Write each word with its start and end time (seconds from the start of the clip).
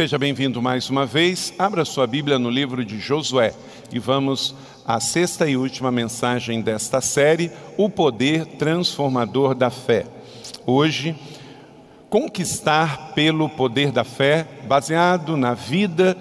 Seja 0.00 0.16
bem-vindo 0.16 0.62
mais 0.62 0.88
uma 0.88 1.04
vez. 1.04 1.52
Abra 1.58 1.84
sua 1.84 2.06
Bíblia 2.06 2.38
no 2.38 2.48
livro 2.48 2.82
de 2.86 2.98
Josué 2.98 3.52
e 3.92 3.98
vamos 3.98 4.54
à 4.86 4.98
sexta 4.98 5.46
e 5.46 5.58
última 5.58 5.92
mensagem 5.92 6.62
desta 6.62 7.02
série, 7.02 7.52
O 7.76 7.90
Poder 7.90 8.46
Transformador 8.46 9.54
da 9.54 9.68
Fé. 9.68 10.06
Hoje, 10.64 11.14
conquistar 12.08 13.12
pelo 13.12 13.46
poder 13.50 13.92
da 13.92 14.02
fé, 14.02 14.48
baseado 14.66 15.36
na 15.36 15.52
vida 15.52 16.16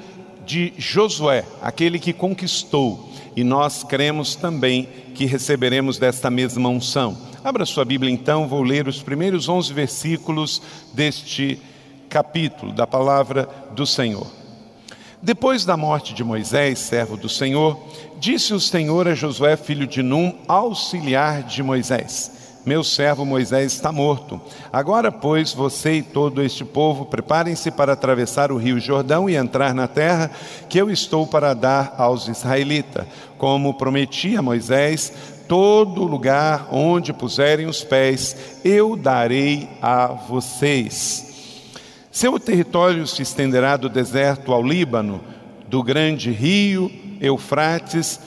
de 0.45 0.73
Josué, 0.77 1.45
aquele 1.61 1.99
que 1.99 2.11
conquistou. 2.11 3.09
E 3.33 3.45
nós 3.45 3.81
cremos 3.81 4.35
também 4.35 4.89
que 5.15 5.25
receberemos 5.25 5.97
desta 5.97 6.29
mesma 6.29 6.67
unção. 6.67 7.17
Abra 7.41 7.65
sua 7.65 7.85
Bíblia 7.85 8.11
então, 8.11 8.45
vou 8.45 8.61
ler 8.61 8.89
os 8.89 9.01
primeiros 9.01 9.47
11 9.47 9.71
versículos 9.71 10.61
deste 10.93 11.61
capítulo 12.09 12.73
da 12.73 12.87
palavra 12.87 13.47
do 13.71 13.85
Senhor. 13.85 14.27
Depois 15.21 15.65
da 15.65 15.75
morte 15.75 16.13
de 16.13 16.23
Moisés, 16.23 16.79
servo 16.79 17.17
do 17.17 17.27
Senhor, 17.27 17.77
disse 18.19 18.53
o 18.53 18.59
Senhor 18.59 19.07
a 19.07 19.13
Josué, 19.13 19.57
filho 19.57 19.85
de 19.85 20.01
Num, 20.01 20.33
auxiliar 20.47 21.43
de 21.43 21.61
Moisés: 21.61 22.31
Meu 22.65 22.85
servo 22.85 23.25
Moisés 23.25 23.73
está 23.73 23.91
morto. 23.91 24.39
Agora, 24.71 25.11
pois, 25.11 25.53
você 25.53 25.95
e 25.95 26.03
todo 26.03 26.41
este 26.41 26.63
povo 26.63 27.05
preparem-se 27.05 27.69
para 27.69 27.93
atravessar 27.93 28.49
o 28.49 28.57
rio 28.57 28.79
Jordão 28.79 29.29
e 29.29 29.35
entrar 29.35 29.73
na 29.73 29.89
terra 29.89 30.31
que 30.69 30.77
eu 30.77 30.89
estou 30.89 31.27
para 31.27 31.53
dar 31.53 31.95
aos 31.97 32.29
israelitas. 32.29 33.05
Como 33.37 33.73
prometi 33.73 34.37
a 34.37 34.41
Moisés, 34.41 35.11
todo 35.49 36.05
lugar 36.05 36.69
onde 36.71 37.11
puserem 37.11 37.65
os 37.65 37.83
pés, 37.83 38.37
eu 38.63 38.95
darei 38.95 39.69
a 39.81 40.07
vocês. 40.07 41.28
Seu 42.19 42.37
território 42.37 43.07
se 43.07 43.21
estenderá 43.21 43.77
do 43.77 43.87
deserto 43.87 44.51
ao 44.51 44.61
Líbano, 44.61 45.21
do 45.69 45.81
grande 45.81 46.31
rio 46.31 46.91
Eufrates, 47.21 48.19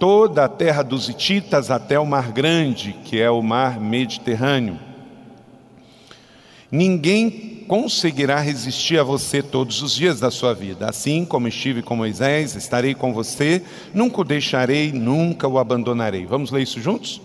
toda 0.00 0.44
a 0.44 0.48
terra 0.48 0.82
dos 0.82 1.08
Hititas 1.08 1.70
até 1.70 1.96
o 1.96 2.04
Mar 2.04 2.32
Grande, 2.32 2.96
que 3.04 3.20
é 3.20 3.30
o 3.30 3.40
Mar 3.40 3.78
Mediterrâneo. 3.80 4.80
Ninguém 6.72 7.64
conseguirá 7.68 8.40
resistir 8.40 8.98
a 8.98 9.04
você 9.04 9.40
todos 9.40 9.80
os 9.80 9.94
dias 9.94 10.18
da 10.18 10.32
sua 10.32 10.52
vida. 10.52 10.90
Assim 10.90 11.24
como 11.24 11.46
estive 11.46 11.82
com 11.82 11.94
Moisés, 11.94 12.56
estarei 12.56 12.96
com 12.96 13.12
você, 13.12 13.62
nunca 13.94 14.22
o 14.22 14.24
deixarei, 14.24 14.90
nunca 14.90 15.46
o 15.46 15.56
abandonarei. 15.56 16.26
Vamos 16.26 16.50
ler 16.50 16.64
isso 16.64 16.80
juntos? 16.80 17.22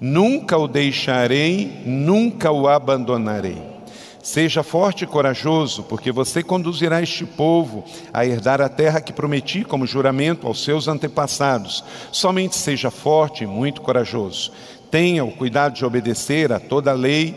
Nunca 0.00 0.56
o 0.56 0.68
deixarei, 0.68 1.82
nunca 1.84 2.52
o 2.52 2.68
abandonarei. 2.68 3.77
Seja 4.28 4.62
forte 4.62 5.04
e 5.04 5.06
corajoso, 5.06 5.82
porque 5.84 6.12
você 6.12 6.42
conduzirá 6.42 7.00
este 7.00 7.24
povo 7.24 7.82
a 8.12 8.26
herdar 8.26 8.60
a 8.60 8.68
terra 8.68 9.00
que 9.00 9.10
prometi 9.10 9.64
como 9.64 9.86
juramento 9.86 10.46
aos 10.46 10.62
seus 10.62 10.86
antepassados. 10.86 11.82
Somente 12.12 12.54
seja 12.54 12.90
forte 12.90 13.44
e 13.44 13.46
muito 13.46 13.80
corajoso. 13.80 14.52
Tenha 14.90 15.24
o 15.24 15.32
cuidado 15.32 15.76
de 15.76 15.82
obedecer 15.82 16.52
a 16.52 16.60
toda 16.60 16.90
a 16.90 16.94
lei 16.94 17.36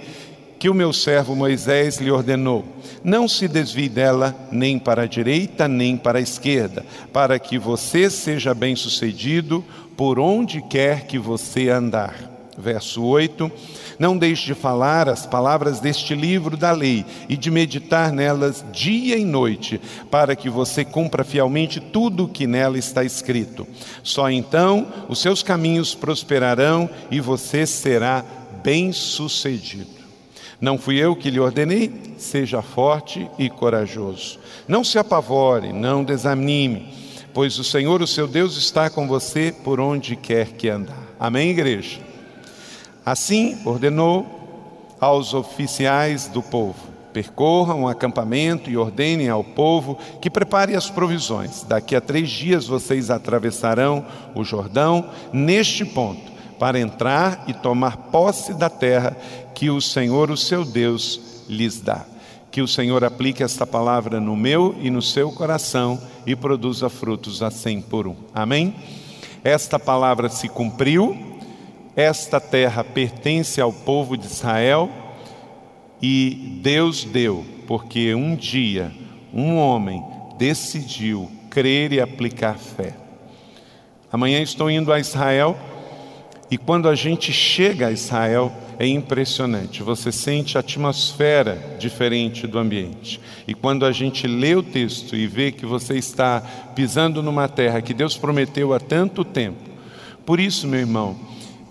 que 0.60 0.70
o 0.70 0.74
meu 0.74 0.92
servo 0.92 1.34
Moisés 1.34 1.96
lhe 1.96 2.12
ordenou. 2.12 2.66
Não 3.02 3.26
se 3.26 3.48
desvie 3.48 3.88
dela 3.88 4.36
nem 4.52 4.78
para 4.78 5.04
a 5.04 5.08
direita 5.08 5.70
nem 5.70 5.96
para 5.96 6.20
a 6.20 6.22
esquerda, 6.22 6.86
para 7.14 7.40
que 7.40 7.58
você 7.58 8.10
seja 8.10 8.54
bem-sucedido 8.54 9.64
por 9.96 10.20
onde 10.20 10.62
quer 10.62 11.06
que 11.08 11.18
você 11.18 11.70
andar. 11.70 12.31
Verso 12.62 13.04
8 13.04 13.52
não 14.02 14.18
deixe 14.18 14.48
de 14.48 14.56
falar 14.56 15.08
as 15.08 15.28
palavras 15.28 15.80
deste 15.80 16.16
livro 16.16 16.58
da 16.58 16.72
lei 16.72 17.06
e 17.30 17.38
de 17.38 17.52
meditar 17.52 18.12
nelas 18.12 18.66
dia 18.74 19.16
e 19.16 19.24
noite, 19.24 19.80
para 20.10 20.36
que 20.36 20.50
você 20.50 20.84
cumpra 20.84 21.24
fielmente 21.24 21.80
tudo 21.80 22.26
o 22.26 22.28
que 22.28 22.48
nela 22.48 22.80
está 22.80 23.04
escrito. 23.04 23.68
Só 24.02 24.32
então 24.32 24.88
os 25.08 25.20
seus 25.20 25.44
caminhos 25.44 25.94
prosperarão 25.94 26.90
e 27.12 27.20
você 27.20 27.68
será 27.68 28.26
bem-sucedido. 28.64 30.02
Não 30.60 30.80
fui 30.80 30.98
eu 30.98 31.16
que 31.16 31.30
lhe 31.30 31.40
ordenei? 31.40 31.92
Seja 32.18 32.64
forte 32.64 33.30
e 33.38 33.52
corajoso. 33.52 34.40
Não 34.68 34.84
se 34.84 34.98
apavore, 34.98 35.72
não 35.72 36.04
desanime, 36.04 36.92
pois 37.36 37.60
o 37.60 37.64
Senhor, 37.64 38.02
o 38.02 38.08
seu 38.08 38.28
Deus, 38.28 38.58
está 38.58 38.90
com 38.90 39.08
você 39.08 39.54
por 39.64 39.80
onde 39.80 40.16
quer 40.16 40.54
que 40.54 40.70
andar. 40.70 41.04
Amém, 41.20 41.52
igreja? 41.52 42.11
Assim 43.06 43.58
ordenou 43.66 44.26
aos 45.00 45.34
oficiais 45.34 46.28
do 46.28 46.42
povo: 46.42 46.76
percorram 47.12 47.84
o 47.84 47.88
acampamento 47.88 48.70
e 48.70 48.78
ordenem 48.78 49.30
ao 49.30 49.44
povo 49.44 49.98
que 50.22 50.30
prepare 50.30 50.76
as 50.76 50.90
provisões. 50.90 51.64
Daqui 51.64 51.96
a 51.96 52.02
três 52.02 52.30
dias 52.30 52.68
vocês 52.68 53.10
atravessarão 53.10 54.06
o 54.36 54.44
Jordão 54.44 55.10
neste 55.34 55.84
ponto, 55.84 56.32
para 56.60 56.80
entrar 56.80 57.44
e 57.48 57.54
tomar 57.54 57.98
posse 57.98 58.54
da 58.54 58.70
terra 58.70 59.18
que 59.56 59.70
o 59.70 59.82
Senhor, 59.82 60.30
o 60.30 60.38
seu 60.38 60.64
Deus, 60.64 61.44
lhes 61.50 61.82
dá. 61.82 62.06
Que 62.52 62.62
o 62.62 62.68
Senhor 62.68 63.04
aplique 63.04 63.42
esta 63.42 63.66
palavra 63.66 64.20
no 64.20 64.36
meu 64.36 64.76
e 64.80 64.92
no 64.92 65.02
seu 65.02 65.32
coração 65.32 66.00
e 66.26 66.36
produza 66.36 66.90
frutos 66.90 67.42
a 67.42 67.50
cem 67.50 67.82
por 67.82 68.08
um. 68.08 68.16
Amém? 68.34 68.76
Esta 69.44 69.80
palavra 69.80 70.30
se 70.30 70.48
cumpriu 70.50 71.31
esta 72.02 72.40
terra 72.40 72.84
pertence 72.84 73.62
ao 73.62 73.72
povo 73.72 74.18
de 74.18 74.26
Israel 74.26 74.90
e 76.02 76.60
Deus 76.62 77.04
deu, 77.04 77.46
porque 77.68 78.16
um 78.16 78.36
dia 78.36 78.92
um 79.34 79.56
homem 79.56 80.04
decidiu 80.38 81.32
crer 81.50 81.94
e 81.94 82.02
aplicar 82.02 82.58
fé. 82.58 82.96
Amanhã 84.12 84.42
estou 84.42 84.70
indo 84.70 84.92
a 84.92 85.00
Israel 85.00 85.58
e 86.50 86.58
quando 86.58 86.90
a 86.90 86.96
gente 86.96 87.32
chega 87.32 87.88
a 87.88 87.92
Israel 87.92 88.52
é 88.78 88.88
impressionante. 88.88 89.84
Você 89.84 90.12
sente 90.12 90.58
a 90.58 90.62
atmosfera 90.62 91.78
diferente 91.78 92.48
do 92.48 92.58
ambiente. 92.58 93.22
E 93.48 93.54
quando 93.54 93.86
a 93.86 93.92
gente 93.92 94.26
lê 94.26 94.56
o 94.56 94.64
texto 94.64 95.16
e 95.16 95.28
vê 95.28 95.52
que 95.52 95.68
você 95.68 95.98
está 95.98 96.42
pisando 96.76 97.22
numa 97.22 97.48
terra 97.48 97.82
que 97.82 97.94
Deus 97.94 98.18
prometeu 98.18 98.74
há 98.74 98.80
tanto 98.80 99.24
tempo. 99.24 99.70
Por 100.26 100.40
isso, 100.40 100.68
meu 100.68 100.80
irmão, 100.80 101.16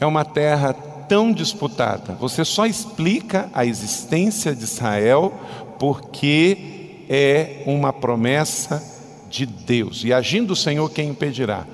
é 0.01 0.07
uma 0.07 0.25
terra 0.25 0.73
tão 0.73 1.33
disputada. 1.33 2.15
Você 2.15 2.45
só 2.45 2.65
explica 2.65 3.51
a 3.53 3.67
existência 3.67 4.55
de 4.55 4.65
Israel 4.65 5.35
porque 5.79 7.05
é 7.09 7.63
uma 7.67 7.93
promessa 7.93 8.83
de 9.29 9.45
Deus. 9.45 10.03
E 10.05 10.13
agindo 10.13 10.53
o 10.53 10.57
Senhor, 10.57 10.89
quem 10.91 11.11
impedirá? 11.11 11.67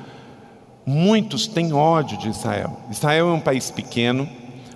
Muitos 0.85 1.47
têm 1.47 1.73
ódio 1.73 2.19
de 2.19 2.29
Israel. 2.29 2.81
Israel 2.91 3.29
é 3.29 3.33
um 3.33 3.41
país 3.41 3.71
pequeno, 3.71 4.29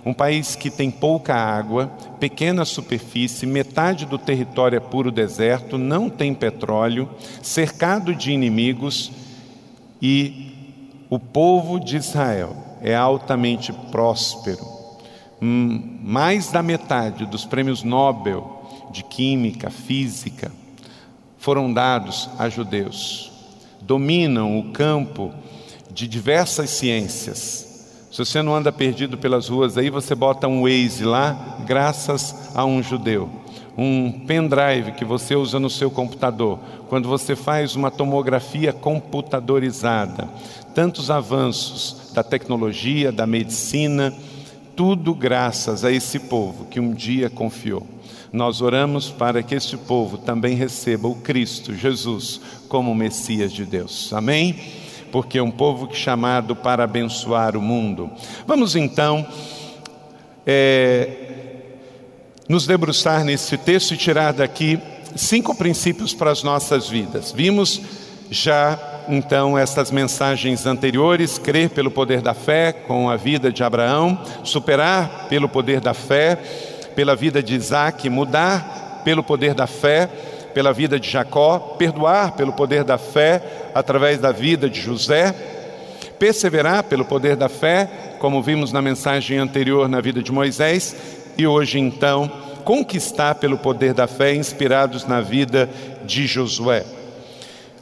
um 0.05 0.13
país 0.13 0.55
que 0.55 0.69
tem 0.69 0.89
pouca 0.89 1.35
água, 1.35 1.91
pequena 2.19 2.65
superfície, 2.65 3.45
metade 3.45 4.05
do 4.05 4.17
território 4.17 4.77
é 4.77 4.79
puro 4.79 5.11
deserto, 5.11 5.77
não 5.77 6.09
tem 6.09 6.33
petróleo, 6.33 7.09
cercado 7.41 8.15
de 8.15 8.31
inimigos 8.31 9.11
e 10.01 10.77
o 11.09 11.19
povo 11.19 11.79
de 11.79 11.97
Israel 11.97 12.70
é 12.81 12.95
altamente 12.95 13.71
próspero. 13.91 14.65
Hum, 15.41 15.99
mais 16.03 16.51
da 16.51 16.61
metade 16.61 17.25
dos 17.25 17.45
prêmios 17.45 17.83
Nobel 17.83 18.61
de 18.91 19.03
Química, 19.03 19.69
Física, 19.69 20.51
foram 21.37 21.71
dados 21.71 22.29
a 22.37 22.49
judeus. 22.49 23.31
Dominam 23.81 24.59
o 24.59 24.71
campo 24.71 25.33
de 25.91 26.07
diversas 26.07 26.69
ciências. 26.69 28.07
Se 28.11 28.17
você 28.17 28.41
não 28.41 28.53
anda 28.53 28.71
perdido 28.71 29.17
pelas 29.17 29.47
ruas 29.47 29.77
aí, 29.77 29.89
você 29.89 30.13
bota 30.13 30.47
um 30.47 30.63
Waze 30.63 31.03
lá, 31.03 31.57
graças 31.65 32.51
a 32.53 32.65
um 32.65 32.83
judeu. 32.83 33.29
Um 33.77 34.11
pendrive 34.27 34.91
que 34.91 35.05
você 35.05 35.35
usa 35.35 35.59
no 35.59 35.69
seu 35.69 35.89
computador, 35.89 36.59
quando 36.89 37.07
você 37.07 37.35
faz 37.35 37.75
uma 37.75 37.89
tomografia 37.89 38.73
computadorizada. 38.73 40.29
Tantos 40.75 41.09
avanços 41.09 42.00
da 42.13 42.23
tecnologia, 42.23 43.11
da 43.11 43.25
medicina, 43.25 44.13
tudo 44.75 45.13
graças 45.13 45.83
a 45.85 45.91
esse 45.91 46.19
povo 46.19 46.65
que 46.65 46.79
um 46.79 46.93
dia 46.93 47.29
confiou. 47.29 47.87
Nós 48.31 48.61
oramos 48.61 49.09
para 49.09 49.43
que 49.43 49.55
esse 49.55 49.75
povo 49.75 50.17
também 50.17 50.55
receba 50.55 51.07
o 51.07 51.15
Cristo, 51.15 51.75
Jesus, 51.75 52.39
como 52.69 52.95
Messias 52.95 53.51
de 53.51 53.65
Deus. 53.65 54.13
Amém? 54.13 54.55
porque 55.11 55.37
é 55.37 55.43
um 55.43 55.51
povo 55.51 55.93
chamado 55.93 56.55
para 56.55 56.85
abençoar 56.85 57.57
o 57.57 57.61
mundo. 57.61 58.09
Vamos 58.47 58.75
então 58.75 59.27
é, 60.47 61.09
nos 62.47 62.65
debruçar 62.65 63.23
nesse 63.23 63.57
texto 63.57 63.93
e 63.93 63.97
tirar 63.97 64.31
daqui 64.31 64.79
cinco 65.15 65.53
princípios 65.53 66.13
para 66.13 66.31
as 66.31 66.43
nossas 66.43 66.87
vidas. 66.87 67.31
Vimos 67.31 67.81
já 68.29 68.79
então 69.07 69.57
estas 69.57 69.91
mensagens 69.91 70.65
anteriores, 70.65 71.37
crer 71.37 71.69
pelo 71.69 71.91
poder 71.91 72.21
da 72.21 72.33
fé 72.33 72.71
com 72.71 73.09
a 73.09 73.15
vida 73.15 73.51
de 73.51 73.63
Abraão, 73.63 74.19
superar 74.43 75.27
pelo 75.29 75.49
poder 75.49 75.79
da 75.79 75.93
fé, 75.93 76.37
pela 76.95 77.15
vida 77.15 77.41
de 77.41 77.55
Isaac, 77.55 78.09
mudar 78.09 79.01
pelo 79.03 79.23
poder 79.23 79.53
da 79.53 79.67
fé, 79.67 80.09
pela 80.53 80.73
vida 80.73 80.99
de 80.99 81.09
Jacó, 81.09 81.75
perdoar 81.77 82.33
pelo 82.33 82.53
poder 82.53 82.83
da 82.83 82.97
fé 82.97 83.41
através 83.73 84.19
da 84.19 84.31
vida 84.31 84.69
de 84.69 84.79
José, 84.79 85.33
perseverar 86.19 86.83
pelo 86.83 87.05
poder 87.05 87.35
da 87.35 87.49
fé, 87.49 87.89
como 88.19 88.41
vimos 88.41 88.71
na 88.71 88.81
mensagem 88.81 89.39
anterior 89.39 89.87
na 89.87 90.01
vida 90.01 90.21
de 90.21 90.31
Moisés, 90.31 90.95
e 91.37 91.47
hoje 91.47 91.79
então 91.79 92.29
conquistar 92.63 93.35
pelo 93.35 93.57
poder 93.57 93.93
da 93.93 94.05
fé, 94.05 94.35
inspirados 94.35 95.07
na 95.07 95.19
vida 95.21 95.69
de 96.05 96.27
Josué. 96.27 97.00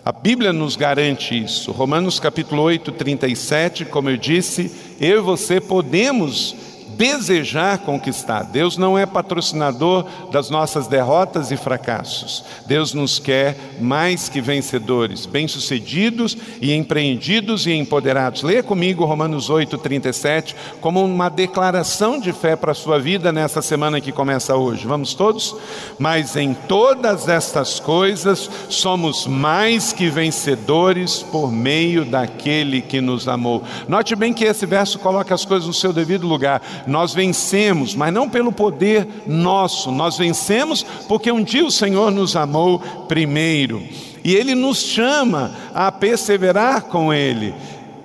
A 0.04 0.14
Bíblia 0.14 0.54
nos 0.54 0.78
garante 0.78 1.38
isso. 1.38 1.72
Romanos 1.72 2.22
capítulo 2.22 2.62
8, 2.62 2.92
37, 2.94 3.86
como 3.86 4.10
eu 4.10 4.16
disse, 4.16 4.72
eu 5.00 5.20
e 5.20 5.22
você 5.22 5.60
podemos 5.60 6.56
desejar 7.00 7.78
conquistar. 7.78 8.44
Deus 8.44 8.76
não 8.76 8.98
é 8.98 9.06
patrocinador 9.06 10.06
das 10.34 10.50
nossas 10.50 10.86
derrotas 10.86 11.50
e 11.50 11.56
fracassos. 11.56 12.44
Deus 12.66 12.94
nos 12.94 13.18
quer 13.18 13.56
mais 13.80 14.28
que 14.28 14.42
vencedores, 14.42 15.26
bem-sucedidos 15.26 16.36
e 16.62 16.74
empreendidos 16.74 17.66
e 17.66 17.72
empoderados. 17.72 18.44
Leia 18.44 18.62
comigo 18.62 19.06
Romanos 19.06 19.50
8, 19.50 19.78
37, 19.78 20.54
como 20.82 21.02
uma 21.02 21.30
declaração 21.30 22.20
de 22.20 22.34
fé 22.34 22.58
para 22.58 22.74
a 22.74 22.76
sua 22.76 23.00
vida 23.00 23.32
nessa 23.32 23.62
semana 23.62 24.02
que 24.02 24.12
começa 24.12 24.58
hoje. 24.58 24.86
Vamos 24.86 25.14
todos? 25.14 25.56
Mas 25.98 26.36
em 26.36 26.54
todas 26.54 27.30
estas 27.30 27.80
coisas 27.80 28.50
somos 28.68 29.26
mais 29.26 29.94
que 29.94 30.10
vencedores 30.10 31.24
por 31.24 31.50
meio 31.50 32.04
daquele 32.04 32.82
que 32.82 33.00
nos 33.00 33.26
amou. 33.26 33.64
Note 33.88 34.18
bem 34.18 34.34
que 34.34 34.44
esse 34.44 34.66
verso 34.66 35.00
coloca 35.00 35.34
as 35.34 35.46
coisas 35.46 35.66
no 35.66 35.74
seu 35.74 35.94
devido 35.94 36.28
lugar. 36.28 36.62
Nós 36.90 37.14
vencemos, 37.14 37.96
mas 37.96 38.14
não 38.14 38.28
pelo 38.30 38.52
poder 38.52 39.08
nosso, 39.28 39.92
nós 39.92 40.18
vencemos 40.18 40.84
porque 41.08 41.32
um 41.32 41.44
dia 41.44 41.66
o 41.66 41.72
Senhor 41.72 42.12
nos 42.12 42.36
amou 42.36 42.80
primeiro 43.08 43.82
e 44.24 44.36
Ele 44.36 44.56
nos 44.56 44.80
chama 44.80 45.52
a 45.74 45.92
perseverar 45.92 46.84
com 46.84 47.14
Ele. 47.14 47.54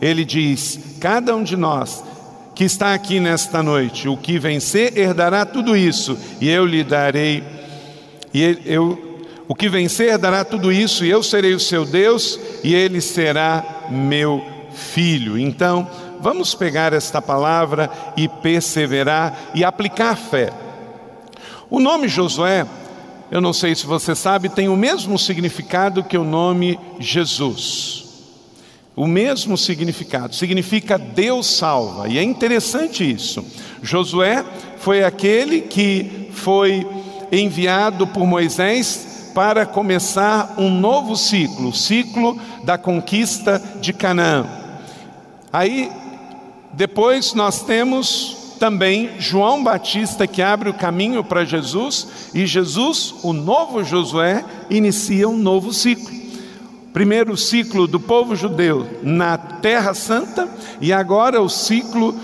Ele 0.00 0.24
diz: 0.24 0.96
cada 1.00 1.34
um 1.34 1.42
de 1.42 1.56
nós 1.56 2.04
que 2.54 2.64
está 2.64 2.94
aqui 2.94 3.18
nesta 3.18 3.62
noite, 3.62 4.08
o 4.08 4.16
que 4.16 4.38
vencer 4.38 4.96
herdará 4.96 5.44
tudo 5.44 5.76
isso, 5.76 6.16
e 6.40 6.48
eu 6.48 6.64
lhe 6.64 6.84
darei, 6.84 7.42
e 8.32 8.58
eu, 8.64 9.18
o 9.48 9.54
que 9.54 9.68
vencer 9.68 10.10
herdará 10.10 10.44
tudo 10.44 10.70
isso, 10.70 11.04
e 11.04 11.10
eu 11.10 11.22
serei 11.22 11.52
o 11.52 11.60
seu 11.60 11.84
Deus, 11.84 12.38
e 12.62 12.72
ele 12.72 13.00
será 13.00 13.86
meu 13.90 14.40
filho. 14.72 15.36
Então, 15.36 15.88
Vamos 16.24 16.54
pegar 16.54 16.94
esta 16.94 17.20
palavra 17.20 17.90
e 18.16 18.26
perseverar 18.26 19.50
e 19.54 19.62
aplicar 19.62 20.16
fé. 20.16 20.50
O 21.68 21.78
nome 21.78 22.08
Josué, 22.08 22.66
eu 23.30 23.42
não 23.42 23.52
sei 23.52 23.74
se 23.74 23.84
você 23.84 24.14
sabe, 24.14 24.48
tem 24.48 24.66
o 24.66 24.74
mesmo 24.74 25.18
significado 25.18 26.02
que 26.02 26.16
o 26.16 26.24
nome 26.24 26.80
Jesus. 26.98 28.06
O 28.96 29.06
mesmo 29.06 29.58
significado, 29.58 30.34
significa 30.34 30.96
Deus 30.96 31.46
salva, 31.46 32.08
e 32.08 32.16
é 32.16 32.22
interessante 32.22 33.04
isso. 33.04 33.44
Josué 33.82 34.42
foi 34.78 35.04
aquele 35.04 35.60
que 35.60 36.30
foi 36.32 36.88
enviado 37.30 38.06
por 38.06 38.26
Moisés 38.26 39.30
para 39.34 39.66
começar 39.66 40.54
um 40.56 40.70
novo 40.70 41.16
ciclo, 41.16 41.68
o 41.68 41.74
ciclo 41.74 42.40
da 42.64 42.78
conquista 42.78 43.62
de 43.82 43.92
Canaã. 43.92 44.46
Aí 45.52 45.92
depois 46.76 47.34
nós 47.34 47.62
temos 47.62 48.56
também 48.58 49.10
João 49.18 49.62
Batista 49.62 50.26
que 50.26 50.40
abre 50.40 50.70
o 50.70 50.74
caminho 50.74 51.22
para 51.22 51.44
Jesus 51.44 52.30
e 52.34 52.46
Jesus, 52.46 53.14
o 53.22 53.32
novo 53.32 53.84
Josué, 53.84 54.44
inicia 54.70 55.28
um 55.28 55.36
novo 55.36 55.72
ciclo. 55.72 56.14
Primeiro 56.92 57.36
ciclo 57.36 57.86
do 57.86 57.98
povo 57.98 58.36
judeu 58.36 58.86
na 59.02 59.36
Terra 59.36 59.94
Santa 59.94 60.48
e 60.80 60.92
agora 60.92 61.42
o 61.42 61.48
ciclo 61.48 62.14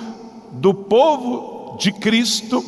do 0.53 0.73
povo 0.73 1.77
de 1.79 1.93
Cristo 1.93 2.65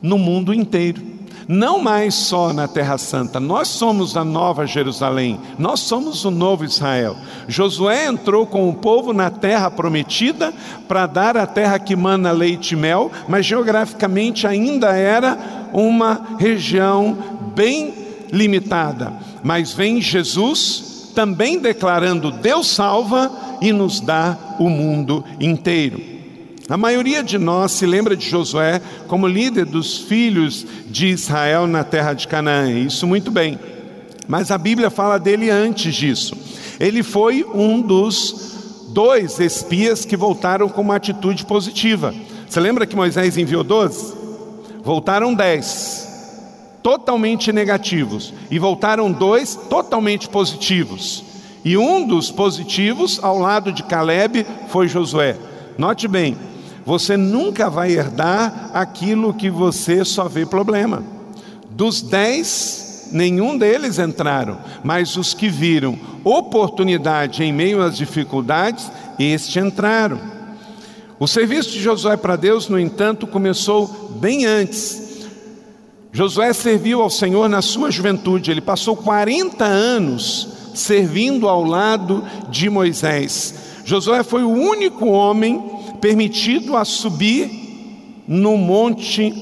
no 0.00 0.16
mundo 0.16 0.54
inteiro 0.54 1.17
não 1.48 1.80
mais 1.80 2.14
só 2.14 2.52
na 2.52 2.68
Terra 2.68 2.98
Santa, 2.98 3.40
nós 3.40 3.68
somos 3.68 4.18
a 4.18 4.22
nova 4.22 4.66
Jerusalém, 4.66 5.40
nós 5.58 5.80
somos 5.80 6.26
o 6.26 6.30
novo 6.30 6.62
Israel. 6.62 7.16
Josué 7.48 8.04
entrou 8.04 8.46
com 8.46 8.68
o 8.68 8.74
povo 8.74 9.14
na 9.14 9.30
terra 9.30 9.70
prometida 9.70 10.52
para 10.86 11.06
dar 11.06 11.38
a 11.38 11.46
terra 11.46 11.78
que 11.78 11.96
mana 11.96 12.30
leite 12.32 12.72
e 12.72 12.76
mel, 12.76 13.10
mas 13.26 13.46
geograficamente 13.46 14.46
ainda 14.46 14.94
era 14.94 15.70
uma 15.72 16.36
região 16.38 17.16
bem 17.54 17.94
limitada. 18.30 19.14
Mas 19.42 19.72
vem 19.72 20.02
Jesus 20.02 21.10
também 21.14 21.58
declarando: 21.58 22.30
Deus 22.30 22.66
salva 22.68 23.30
e 23.62 23.72
nos 23.72 24.00
dá 24.00 24.36
o 24.58 24.68
mundo 24.68 25.24
inteiro. 25.40 26.17
A 26.68 26.76
maioria 26.76 27.22
de 27.22 27.38
nós 27.38 27.72
se 27.72 27.86
lembra 27.86 28.14
de 28.14 28.28
Josué 28.28 28.82
como 29.06 29.26
líder 29.26 29.64
dos 29.64 29.96
filhos 29.96 30.66
de 30.86 31.06
Israel 31.06 31.66
na 31.66 31.82
terra 31.82 32.12
de 32.12 32.28
Canaã, 32.28 32.70
isso 32.70 33.06
muito 33.06 33.30
bem. 33.30 33.58
Mas 34.26 34.50
a 34.50 34.58
Bíblia 34.58 34.90
fala 34.90 35.18
dele 35.18 35.48
antes 35.48 35.94
disso. 35.94 36.36
Ele 36.78 37.02
foi 37.02 37.42
um 37.54 37.80
dos 37.80 38.84
dois 38.90 39.40
espias 39.40 40.04
que 40.04 40.14
voltaram 40.14 40.68
com 40.68 40.82
uma 40.82 40.96
atitude 40.96 41.46
positiva. 41.46 42.14
Você 42.46 42.60
lembra 42.60 42.86
que 42.86 42.94
Moisés 42.94 43.38
enviou 43.38 43.64
doze? 43.64 44.14
Voltaram 44.84 45.32
dez, 45.34 46.06
totalmente 46.82 47.50
negativos, 47.50 48.34
e 48.50 48.58
voltaram 48.58 49.10
dois 49.10 49.54
totalmente 49.70 50.28
positivos. 50.28 51.24
E 51.64 51.78
um 51.78 52.06
dos 52.06 52.30
positivos, 52.30 53.18
ao 53.22 53.38
lado 53.38 53.72
de 53.72 53.82
Caleb, 53.82 54.46
foi 54.68 54.86
Josué. 54.86 55.36
Note 55.76 56.06
bem, 56.06 56.36
você 56.88 57.18
nunca 57.18 57.68
vai 57.68 57.92
herdar 57.92 58.70
aquilo 58.72 59.34
que 59.34 59.50
você 59.50 60.06
só 60.06 60.26
vê 60.26 60.46
problema. 60.46 61.04
Dos 61.68 62.00
dez, 62.00 63.10
nenhum 63.12 63.58
deles 63.58 63.98
entraram, 63.98 64.56
mas 64.82 65.14
os 65.14 65.34
que 65.34 65.50
viram 65.50 65.98
oportunidade 66.24 67.44
em 67.44 67.52
meio 67.52 67.82
às 67.82 67.94
dificuldades, 67.94 68.90
este 69.18 69.58
entraram. 69.58 70.18
O 71.20 71.26
serviço 71.26 71.72
de 71.72 71.82
Josué 71.82 72.16
para 72.16 72.36
Deus, 72.36 72.70
no 72.70 72.80
entanto, 72.80 73.26
começou 73.26 73.86
bem 74.18 74.46
antes. 74.46 75.28
Josué 76.10 76.54
serviu 76.54 77.02
ao 77.02 77.10
Senhor 77.10 77.50
na 77.50 77.60
sua 77.60 77.90
juventude, 77.90 78.50
ele 78.50 78.62
passou 78.62 78.96
40 78.96 79.62
anos 79.62 80.48
servindo 80.74 81.50
ao 81.50 81.62
lado 81.64 82.24
de 82.48 82.70
Moisés. 82.70 83.54
Josué 83.84 84.22
foi 84.22 84.42
o 84.42 84.50
único 84.50 85.06
homem 85.08 85.77
permitido 86.00 86.76
a 86.76 86.84
subir 86.84 88.24
no 88.26 88.56
monte 88.56 89.32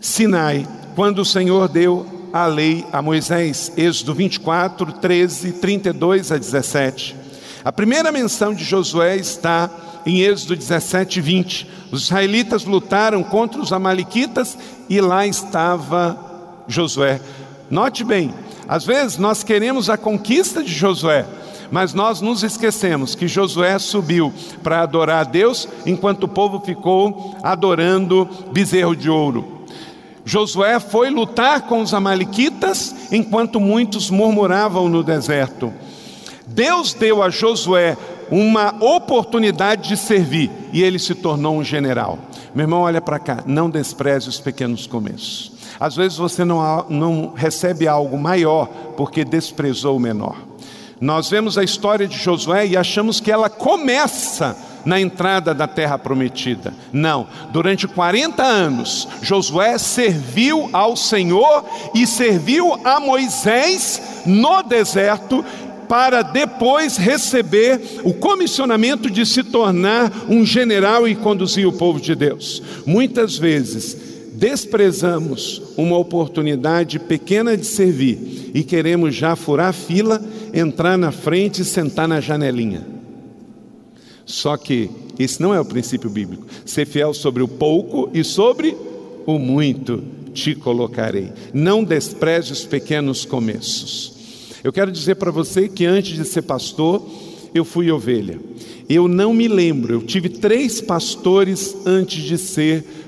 Sinai, 0.00 0.66
quando 0.94 1.20
o 1.20 1.24
Senhor 1.24 1.68
deu 1.68 2.06
a 2.32 2.46
lei 2.46 2.84
a 2.92 3.02
Moisés, 3.02 3.72
Êxodo 3.76 4.14
24, 4.14 4.92
13, 4.92 5.52
32 5.52 6.32
a 6.32 6.38
17. 6.38 7.16
A 7.64 7.72
primeira 7.72 8.10
menção 8.10 8.54
de 8.54 8.64
Josué 8.64 9.16
está 9.16 9.70
em 10.06 10.20
Êxodo 10.20 10.56
17, 10.56 11.20
20. 11.20 11.68
Os 11.90 12.04
israelitas 12.04 12.64
lutaram 12.64 13.22
contra 13.22 13.60
os 13.60 13.72
amalequitas 13.72 14.56
e 14.88 15.00
lá 15.00 15.26
estava 15.26 16.64
Josué. 16.66 17.20
Note 17.68 18.04
bem, 18.04 18.32
às 18.66 18.84
vezes 18.84 19.18
nós 19.18 19.42
queremos 19.42 19.90
a 19.90 19.96
conquista 19.96 20.62
de 20.62 20.72
Josué, 20.72 21.26
mas 21.70 21.94
nós 21.94 22.20
nos 22.20 22.42
esquecemos 22.42 23.14
que 23.14 23.28
Josué 23.28 23.78
subiu 23.78 24.32
para 24.62 24.82
adorar 24.82 25.20
a 25.20 25.24
Deus, 25.24 25.68
enquanto 25.86 26.24
o 26.24 26.28
povo 26.28 26.60
ficou 26.60 27.36
adorando 27.42 28.28
bezerro 28.52 28.96
de 28.96 29.08
ouro. 29.08 29.60
Josué 30.24 30.78
foi 30.78 31.10
lutar 31.10 31.62
com 31.62 31.80
os 31.80 31.94
amalequitas, 31.94 32.94
enquanto 33.10 33.60
muitos 33.60 34.10
murmuravam 34.10 34.88
no 34.88 35.02
deserto. 35.02 35.72
Deus 36.46 36.92
deu 36.92 37.22
a 37.22 37.30
Josué 37.30 37.96
uma 38.30 38.74
oportunidade 38.80 39.88
de 39.88 39.96
servir 39.96 40.50
e 40.72 40.82
ele 40.82 40.98
se 40.98 41.14
tornou 41.14 41.56
um 41.56 41.64
general. 41.64 42.18
Meu 42.54 42.64
irmão, 42.64 42.82
olha 42.82 43.00
para 43.00 43.18
cá, 43.18 43.42
não 43.46 43.70
despreze 43.70 44.28
os 44.28 44.40
pequenos 44.40 44.86
começos. 44.86 45.52
Às 45.78 45.96
vezes 45.96 46.18
você 46.18 46.44
não, 46.44 46.84
não 46.88 47.32
recebe 47.34 47.88
algo 47.88 48.18
maior 48.18 48.66
porque 48.96 49.24
desprezou 49.24 49.96
o 49.96 50.00
menor. 50.00 50.49
Nós 51.00 51.30
vemos 51.30 51.56
a 51.56 51.64
história 51.64 52.06
de 52.06 52.16
Josué 52.16 52.66
e 52.66 52.76
achamos 52.76 53.20
que 53.20 53.32
ela 53.32 53.48
começa 53.48 54.56
na 54.84 55.00
entrada 55.00 55.54
da 55.54 55.66
terra 55.66 55.98
prometida. 55.98 56.74
Não, 56.92 57.26
durante 57.52 57.88
40 57.88 58.42
anos, 58.42 59.08
Josué 59.22 59.78
serviu 59.78 60.68
ao 60.72 60.96
Senhor 60.96 61.64
e 61.94 62.06
serviu 62.06 62.78
a 62.84 63.00
Moisés 63.00 64.22
no 64.26 64.62
deserto 64.62 65.44
para 65.88 66.22
depois 66.22 66.96
receber 66.96 68.00
o 68.04 68.14
comissionamento 68.14 69.10
de 69.10 69.26
se 69.26 69.42
tornar 69.42 70.12
um 70.28 70.46
general 70.46 71.08
e 71.08 71.16
conduzir 71.16 71.66
o 71.66 71.72
povo 71.72 72.00
de 72.00 72.14
Deus. 72.14 72.62
Muitas 72.86 73.36
vezes 73.36 74.09
desprezamos 74.40 75.60
uma 75.76 75.98
oportunidade 75.98 76.98
pequena 76.98 77.58
de 77.58 77.66
servir 77.66 78.50
e 78.54 78.64
queremos 78.64 79.14
já 79.14 79.36
furar 79.36 79.74
fila, 79.74 80.18
entrar 80.54 80.96
na 80.96 81.12
frente 81.12 81.60
e 81.60 81.64
sentar 81.64 82.08
na 82.08 82.22
janelinha. 82.22 82.86
Só 84.24 84.56
que 84.56 84.88
esse 85.18 85.42
não 85.42 85.52
é 85.52 85.60
o 85.60 85.64
princípio 85.64 86.08
bíblico. 86.08 86.46
Ser 86.64 86.86
fiel 86.86 87.12
sobre 87.12 87.42
o 87.42 87.48
pouco 87.48 88.08
e 88.14 88.24
sobre 88.24 88.74
o 89.26 89.38
muito 89.38 90.02
te 90.32 90.54
colocarei. 90.54 91.30
Não 91.52 91.84
despreze 91.84 92.50
os 92.50 92.64
pequenos 92.64 93.26
começos. 93.26 94.14
Eu 94.64 94.72
quero 94.72 94.90
dizer 94.90 95.16
para 95.16 95.30
você 95.30 95.68
que 95.68 95.84
antes 95.84 96.16
de 96.16 96.24
ser 96.24 96.42
pastor, 96.42 97.06
eu 97.54 97.64
fui 97.64 97.90
ovelha. 97.90 98.40
Eu 98.88 99.06
não 99.06 99.34
me 99.34 99.48
lembro, 99.48 99.92
eu 99.92 100.02
tive 100.02 100.30
três 100.30 100.80
pastores 100.80 101.76
antes 101.84 102.24
de 102.24 102.38
ser 102.38 102.82
pastor 102.82 102.99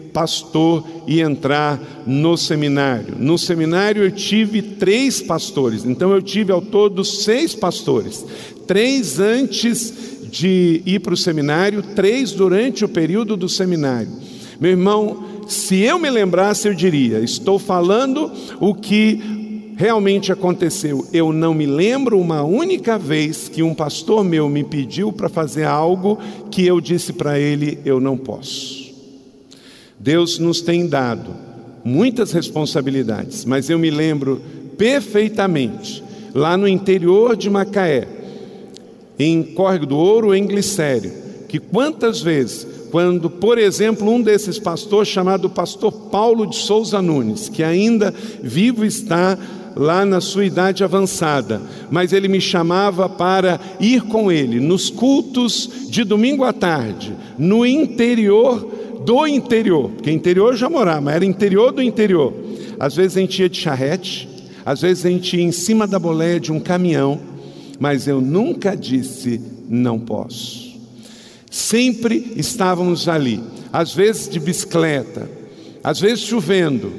e 1.06 1.20
entrar 1.20 1.80
no 2.06 2.36
seminário. 2.36 3.14
No 3.18 3.38
seminário 3.38 4.02
eu 4.04 4.10
tive 4.10 4.60
três 4.60 5.20
pastores, 5.20 5.84
então 5.84 6.12
eu 6.12 6.20
tive 6.20 6.52
ao 6.52 6.60
todo 6.60 7.04
seis 7.04 7.54
pastores. 7.54 8.24
Três 8.66 9.18
antes 9.18 9.92
de 10.30 10.82
ir 10.86 11.00
para 11.00 11.14
o 11.14 11.16
seminário, 11.16 11.82
três 11.94 12.32
durante 12.32 12.84
o 12.84 12.88
período 12.88 13.36
do 13.36 13.48
seminário. 13.48 14.08
Meu 14.60 14.70
irmão, 14.70 15.24
se 15.48 15.80
eu 15.80 15.98
me 15.98 16.08
lembrasse, 16.08 16.68
eu 16.68 16.74
diria: 16.74 17.18
estou 17.20 17.58
falando 17.58 18.30
o 18.60 18.74
que 18.74 19.20
realmente 19.76 20.32
aconteceu. 20.32 21.06
Eu 21.12 21.32
não 21.32 21.52
me 21.52 21.66
lembro 21.66 22.18
uma 22.18 22.42
única 22.42 22.98
vez 22.98 23.48
que 23.48 23.62
um 23.62 23.74
pastor 23.74 24.24
meu 24.24 24.48
me 24.48 24.62
pediu 24.64 25.12
para 25.12 25.28
fazer 25.28 25.64
algo 25.64 26.18
que 26.50 26.66
eu 26.66 26.80
disse 26.80 27.12
para 27.12 27.38
ele: 27.38 27.78
eu 27.84 28.00
não 28.00 28.16
posso. 28.16 28.81
Deus 30.02 30.36
nos 30.36 30.60
tem 30.60 30.88
dado 30.88 31.30
muitas 31.84 32.32
responsabilidades, 32.32 33.44
mas 33.44 33.70
eu 33.70 33.78
me 33.78 33.88
lembro 33.88 34.42
perfeitamente, 34.76 36.02
lá 36.34 36.56
no 36.56 36.66
interior 36.66 37.36
de 37.36 37.48
Macaé, 37.48 38.08
em 39.16 39.44
Córrego 39.44 39.86
do 39.86 39.96
Ouro, 39.96 40.34
em 40.34 40.44
Glicério, 40.44 41.12
que 41.48 41.60
quantas 41.60 42.20
vezes, 42.20 42.66
quando, 42.90 43.30
por 43.30 43.58
exemplo, 43.58 44.10
um 44.10 44.20
desses 44.20 44.58
pastores, 44.58 45.06
chamado 45.06 45.48
pastor 45.48 45.92
Paulo 46.10 46.46
de 46.48 46.56
Souza 46.56 47.00
Nunes, 47.00 47.48
que 47.48 47.62
ainda 47.62 48.12
vivo 48.42 48.84
está 48.84 49.38
lá 49.76 50.04
na 50.04 50.20
sua 50.20 50.44
idade 50.44 50.82
avançada, 50.82 51.62
mas 51.92 52.12
ele 52.12 52.26
me 52.26 52.40
chamava 52.40 53.08
para 53.08 53.60
ir 53.78 54.02
com 54.02 54.32
ele 54.32 54.58
nos 54.58 54.90
cultos 54.90 55.70
de 55.88 56.02
domingo 56.02 56.42
à 56.42 56.52
tarde, 56.52 57.14
no 57.38 57.64
interior 57.64 58.81
do 59.04 59.26
interior, 59.26 59.90
porque 59.90 60.10
interior 60.10 60.56
já 60.56 60.68
morava, 60.68 61.00
mas 61.00 61.16
era 61.16 61.24
interior 61.24 61.72
do 61.72 61.82
interior. 61.82 62.32
Às 62.78 62.96
vezes 62.96 63.16
a 63.16 63.20
gente 63.20 63.40
ia 63.40 63.48
de 63.48 63.58
charrete, 63.58 64.28
às 64.64 64.80
vezes 64.80 65.04
a 65.06 65.10
gente 65.10 65.36
ia 65.36 65.42
em 65.42 65.52
cima 65.52 65.86
da 65.86 65.98
boleia 65.98 66.40
de 66.40 66.52
um 66.52 66.60
caminhão, 66.60 67.20
mas 67.78 68.06
eu 68.06 68.20
nunca 68.20 68.76
disse 68.76 69.40
não 69.68 69.98
posso. 69.98 70.72
Sempre 71.50 72.32
estávamos 72.36 73.08
ali, 73.08 73.40
às 73.72 73.94
vezes 73.94 74.28
de 74.28 74.40
bicicleta, 74.40 75.28
às 75.82 76.00
vezes 76.00 76.20
chovendo. 76.20 76.92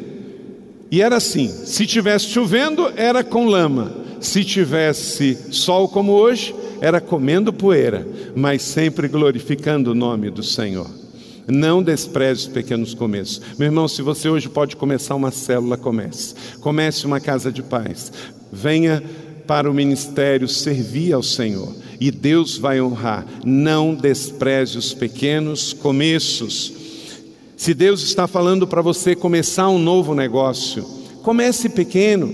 E 0.92 1.02
era 1.02 1.18
assim: 1.18 1.48
se 1.48 1.86
tivesse 1.86 2.28
chovendo, 2.28 2.92
era 2.96 3.24
com 3.24 3.46
lama, 3.46 3.96
se 4.20 4.44
tivesse 4.44 5.38
sol 5.52 5.88
como 5.88 6.12
hoje, 6.12 6.54
era 6.82 7.00
comendo 7.02 7.52
poeira, 7.52 8.06
mas 8.36 8.62
sempre 8.62 9.08
glorificando 9.08 9.92
o 9.92 9.96
nome 9.96 10.30
do 10.30 10.44
Senhor. 10.44 11.03
Não 11.48 11.84
despreze 11.84 12.42
os 12.42 12.48
pequenos 12.48 12.94
começos. 12.94 13.42
Meu 13.58 13.68
irmão, 13.68 13.88
se 13.88 14.02
você 14.02 14.30
hoje 14.30 14.48
pode 14.48 14.76
começar 14.76 15.16
uma 15.16 15.32
célula, 15.32 15.78
comece. 15.78 16.36
Comece 16.60 17.06
uma 17.06 17.20
casa 17.20 17.52
de 17.52 17.62
paz. 17.62 18.12
Venha 18.52 19.04
para 19.46 19.70
o 19.70 19.74
ministério 19.74 20.48
servir 20.48 21.14
ao 21.14 21.22
Senhor 21.22 21.76
e 22.00 22.12
Deus 22.12 22.58
vai 22.58 22.82
honrar. 22.82 23.26
Não 23.46 23.94
despreze 23.94 24.78
os 24.78 24.94
pequenos 24.94 25.74
começos. 25.74 26.74
Se 27.56 27.74
Deus 27.74 28.04
está 28.04 28.28
falando 28.28 28.68
para 28.68 28.82
você 28.82 29.16
começar 29.16 29.70
um 29.70 29.80
novo 29.80 30.14
negócio, 30.14 30.84
comece 31.22 31.70
pequeno. 31.70 32.34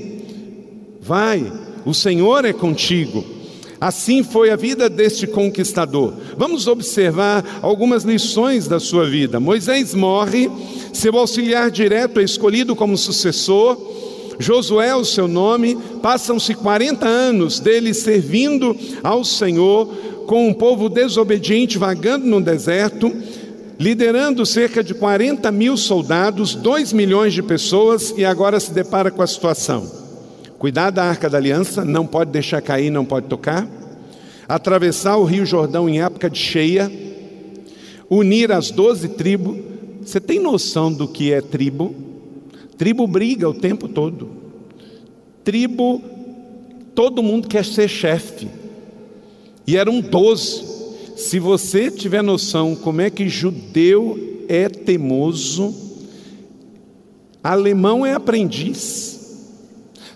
Vai, 1.02 1.52
o 1.86 1.94
Senhor 1.94 2.46
é 2.46 2.54
contigo. 2.54 3.39
Assim 3.80 4.24
foi 4.24 4.50
a 4.50 4.58
vida 4.58 4.90
deste 4.90 5.26
conquistador. 5.26 6.14
Vamos 6.38 6.68
observar 6.68 7.60
algumas 7.62 8.04
lições 8.04 8.68
da 8.68 8.80
sua 8.80 9.10
vida. 9.10 9.40
Moisés 9.40 9.94
morre, 9.94 10.50
seu 10.92 11.18
auxiliar 11.18 11.72
direto 11.72 12.20
é 12.20 12.24
escolhido 12.24 12.76
como 12.76 12.98
sucessor. 12.98 13.78
Josué, 14.38 14.94
o 14.96 15.06
seu 15.06 15.28
nome, 15.28 15.78
passam-se 16.02 16.54
40 16.54 17.08
anos 17.08 17.60
dele 17.60 17.94
servindo 17.94 18.76
ao 19.04 19.24
Senhor, 19.24 19.88
com 20.26 20.48
um 20.48 20.54
povo 20.54 20.90
desobediente 20.90 21.78
vagando 21.78 22.26
no 22.26 22.40
deserto, 22.40 23.12
liderando 23.80 24.46
cerca 24.46 24.84
de 24.84 24.94
40 24.94 25.52
mil 25.52 25.76
soldados, 25.76 26.54
2 26.54 26.94
milhões 26.94 27.34
de 27.34 27.42
pessoas, 27.42 28.14
e 28.18 28.24
agora 28.24 28.60
se 28.60 28.72
depara 28.72 29.10
com 29.10 29.22
a 29.22 29.28
situação. 29.28 29.99
Cuidar 30.60 30.90
da 30.90 31.06
arca 31.06 31.30
da 31.30 31.38
aliança, 31.38 31.86
não 31.86 32.06
pode 32.06 32.32
deixar 32.32 32.62
cair, 32.62 32.92
não 32.92 33.06
pode 33.06 33.28
tocar. 33.28 33.66
Atravessar 34.46 35.16
o 35.16 35.24
rio 35.24 35.46
Jordão 35.46 35.88
em 35.88 36.02
época 36.02 36.30
de 36.30 36.38
cheia, 36.38 36.92
unir 38.10 38.52
as 38.52 38.70
doze 38.70 39.08
tribos. 39.08 39.58
Você 40.02 40.20
tem 40.20 40.38
noção 40.38 40.92
do 40.92 41.08
que 41.08 41.32
é 41.32 41.40
tribo? 41.40 41.96
Tribo 42.78 43.08
briga 43.08 43.48
o 43.48 43.54
tempo 43.54 43.88
todo. 43.88 44.32
Tribo, 45.46 46.02
todo 46.94 47.24
mundo 47.24 47.48
quer 47.48 47.64
ser 47.64 47.88
chefe. 47.88 48.50
E 49.66 49.78
eram 49.78 50.02
doze. 50.02 50.62
Se 51.16 51.40
você 51.40 51.90
tiver 51.90 52.22
noção 52.22 52.76
como 52.76 53.00
é 53.00 53.10
que 53.10 53.30
judeu 53.30 54.44
é 54.50 54.68
teimoso, 54.68 55.74
alemão 57.42 58.06
é 58.06 58.14
aprendiz. 58.14 59.19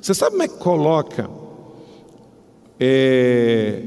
Você 0.04 0.14
sabe 0.14 0.32
como 0.32 0.44
é 0.44 0.48
que 0.50 0.58
coloca 0.58 1.30
é, 2.78 3.82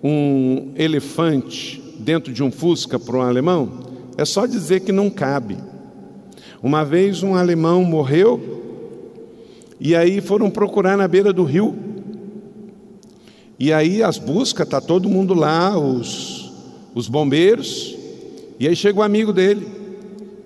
um 0.00 0.70
elefante 0.76 1.82
dentro 1.98 2.32
de 2.32 2.40
um 2.40 2.52
fusca 2.52 3.00
para 3.00 3.16
um 3.16 3.20
alemão? 3.20 3.80
É 4.16 4.24
só 4.24 4.46
dizer 4.46 4.82
que 4.82 4.92
não 4.92 5.10
cabe. 5.10 5.58
Uma 6.62 6.84
vez 6.84 7.24
um 7.24 7.34
alemão 7.34 7.82
morreu 7.82 8.62
e 9.80 9.96
aí 9.96 10.20
foram 10.20 10.48
procurar 10.48 10.96
na 10.96 11.08
beira 11.08 11.32
do 11.32 11.42
rio. 11.42 11.74
E 13.58 13.72
aí 13.72 14.04
as 14.04 14.18
buscas, 14.18 14.64
está 14.64 14.80
todo 14.80 15.08
mundo 15.08 15.34
lá, 15.34 15.76
os, 15.76 16.52
os 16.94 17.08
bombeiros, 17.08 17.96
e 18.60 18.68
aí 18.68 18.76
chega 18.76 19.00
o 19.00 19.02
um 19.02 19.04
amigo 19.04 19.32
dele. 19.32 19.66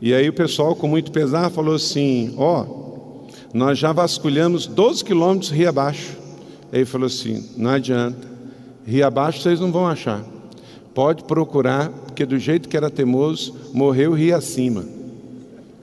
E 0.00 0.14
aí 0.14 0.30
o 0.30 0.33
pessoal, 0.33 0.75
com 0.75 0.88
muito 0.88 1.12
pesar, 1.12 1.50
falou 1.50 1.75
assim: 1.75 2.33
Ó, 2.38 2.62
oh, 2.62 2.88
nós 3.52 3.78
já 3.78 3.93
vasculhamos 3.93 4.67
12 4.67 5.05
quilômetros 5.05 5.50
rio 5.50 5.69
abaixo. 5.69 6.17
Ele 6.73 6.85
falou 6.85 7.07
assim: 7.07 7.49
Não 7.57 7.71
adianta, 7.71 8.28
rio 8.87 9.07
abaixo 9.07 9.40
vocês 9.40 9.61
não 9.61 9.73
vão 9.73 9.87
achar. 9.87 10.25
Pode 10.95 11.25
procurar, 11.25 11.88
porque 11.88 12.26
do 12.26 12.38
jeito 12.38 12.69
que 12.69 12.76
era 12.76 12.90
teimoso, 12.90 13.55
morreu 13.73 14.12
rio 14.12 14.37
acima 14.37 14.99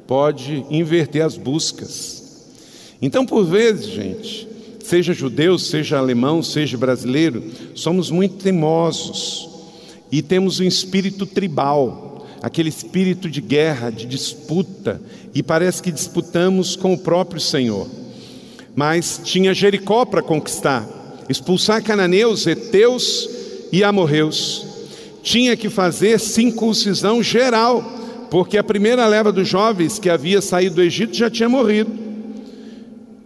pode 0.08 0.66
inverter 0.70 1.24
as 1.24 1.38
buscas. 1.38 2.24
Então, 3.02 3.26
por 3.26 3.44
vezes, 3.44 3.88
gente, 3.88 4.48
seja 4.84 5.14
judeu, 5.14 5.58
seja 5.58 5.98
alemão, 5.98 6.42
seja 6.42 6.78
brasileiro, 6.78 7.44
somos 7.74 8.10
muito 8.10 8.44
teimosos 8.44 9.50
e 10.12 10.22
temos 10.22 10.60
um 10.60 10.64
espírito 10.64 11.26
tribal, 11.26 12.15
aquele 12.46 12.70
espírito 12.70 13.28
de 13.28 13.42
guerra, 13.42 13.90
de 13.90 14.06
disputa, 14.06 15.02
e 15.34 15.42
parece 15.42 15.82
que 15.82 15.92
disputamos 15.92 16.76
com 16.76 16.94
o 16.94 16.98
próprio 16.98 17.42
Senhor. 17.42 17.90
Mas 18.76 19.20
tinha 19.24 19.52
Jericó 19.52 20.06
para 20.06 20.22
conquistar, 20.22 20.88
expulsar 21.28 21.82
cananeus, 21.82 22.46
heteus 22.46 23.28
e 23.72 23.84
amorreus. 23.84 24.64
Tinha 25.24 25.58
que 25.58 25.72
fazer 25.72 26.20
circuncisão 26.20 27.24
geral 27.24 27.84
porque 28.30 28.60
a 28.60 28.64
primeira 28.64 29.08
leva 29.08 29.32
dos 29.32 29.48
jovens 29.48 29.98
que 29.98 30.08
havia 30.08 30.40
saído 30.40 30.76
do 30.76 30.84
Egito 30.84 31.18
já 31.18 31.32
tinha 31.32 31.50
morrido. 31.50 31.92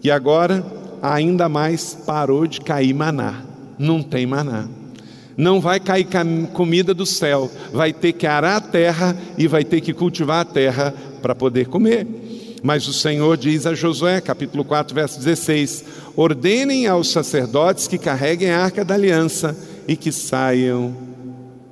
E 0.02 0.10
agora, 0.10 0.66
ainda 1.02 1.50
mais, 1.50 1.94
parou 1.94 2.48
de 2.48 2.62
cair 2.62 2.94
maná. 2.94 3.44
não 3.78 4.02
tem 4.02 4.26
maná. 4.26 4.79
Não 5.40 5.62
vai 5.62 5.80
cair 5.80 6.06
comida 6.52 6.94
do 6.94 7.06
céu, 7.06 7.50
vai 7.72 7.94
ter 7.94 8.12
que 8.12 8.28
arar 8.28 8.58
a 8.58 8.62
terra 8.62 9.16
e 9.38 9.48
vai 9.48 9.64
ter 9.64 9.80
que 9.80 9.94
cultivar 9.94 10.42
a 10.42 10.46
terra 10.46 10.94
para 11.22 11.34
poder 11.34 11.68
comer. 11.68 12.06
Mas 12.62 12.86
o 12.90 12.92
Senhor 12.92 13.38
diz 13.38 13.66
a 13.66 13.74
Josué, 13.74 14.20
capítulo 14.20 14.66
4, 14.66 14.94
verso 14.94 15.18
16: 15.18 15.86
Ordenem 16.14 16.88
aos 16.88 17.10
sacerdotes 17.10 17.88
que 17.88 17.98
carreguem 17.98 18.50
a 18.50 18.62
arca 18.62 18.84
da 18.84 18.96
aliança 18.96 19.58
e 19.88 19.96
que 19.96 20.12
saiam 20.12 20.94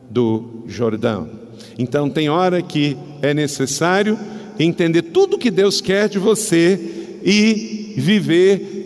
do 0.10 0.64
Jordão. 0.66 1.30
Então, 1.78 2.10
tem 2.10 2.30
hora 2.30 2.62
que 2.62 2.96
é 3.22 3.34
necessário 3.34 4.18
entender 4.58 5.02
tudo 5.02 5.38
que 5.38 5.52
Deus 5.52 5.82
quer 5.82 6.08
de 6.08 6.18
você 6.18 6.80
e 7.22 7.96
viver 7.98 8.77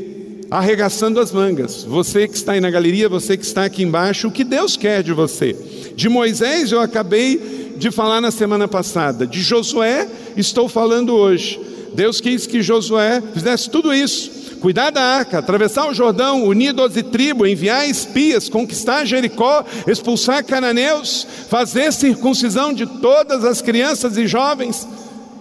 arregaçando 0.51 1.21
as 1.21 1.31
mangas. 1.31 1.85
Você 1.85 2.27
que 2.27 2.35
está 2.35 2.51
aí 2.51 2.59
na 2.59 2.69
galeria, 2.69 3.07
você 3.07 3.37
que 3.37 3.45
está 3.45 3.63
aqui 3.63 3.83
embaixo, 3.83 4.27
o 4.27 4.31
que 4.31 4.43
Deus 4.43 4.75
quer 4.75 5.01
de 5.01 5.13
você. 5.13 5.55
De 5.95 6.09
Moisés 6.09 6.73
eu 6.73 6.81
acabei 6.81 7.71
de 7.77 7.89
falar 7.89 8.19
na 8.19 8.29
semana 8.29 8.67
passada, 8.67 9.25
de 9.25 9.41
Josué 9.41 10.07
estou 10.35 10.67
falando 10.67 11.15
hoje. 11.15 11.59
Deus 11.93 12.19
quis 12.19 12.45
que 12.45 12.61
Josué 12.61 13.23
fizesse 13.33 13.69
tudo 13.69 13.93
isso. 13.93 14.41
Cuidar 14.59 14.91
da 14.91 15.01
arca, 15.01 15.39
atravessar 15.39 15.89
o 15.89 15.93
Jordão, 15.93 16.43
unir 16.43 16.73
doze 16.73 17.01
tribos, 17.01 17.49
enviar 17.49 17.89
espias, 17.89 18.47
conquistar 18.47 19.05
Jericó, 19.05 19.65
expulsar 19.87 20.45
cananeus, 20.45 21.25
fazer 21.49 21.91
circuncisão 21.91 22.71
de 22.71 22.85
todas 22.85 23.43
as 23.43 23.61
crianças 23.61 24.17
e 24.17 24.27
jovens 24.27 24.87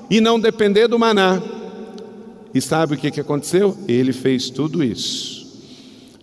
e 0.08 0.20
não 0.20 0.40
depender 0.40 0.88
do 0.88 0.98
maná. 0.98 1.42
E 2.54 2.60
sabe 2.60 2.94
o 2.94 2.98
que, 2.98 3.20
aconteceu? 3.20 3.76
Ele 3.86 4.12
fez 4.12 4.50
tudo 4.50 4.82
isso. 4.82 5.46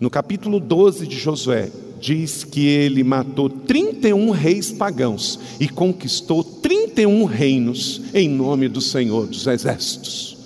No 0.00 0.10
capítulo 0.10 0.60
12 0.60 1.06
de 1.06 1.16
Josué, 1.16 1.70
diz 2.00 2.44
que 2.44 2.66
ele 2.66 3.02
matou 3.02 3.48
31 3.48 4.30
reis 4.30 4.70
pagãos 4.70 5.38
e 5.58 5.68
conquistou 5.68 6.44
31 6.44 7.24
reinos 7.24 8.00
em 8.14 8.28
nome 8.28 8.68
do 8.68 8.80
Senhor 8.80 9.26
dos 9.26 9.46
Exércitos. 9.46 10.36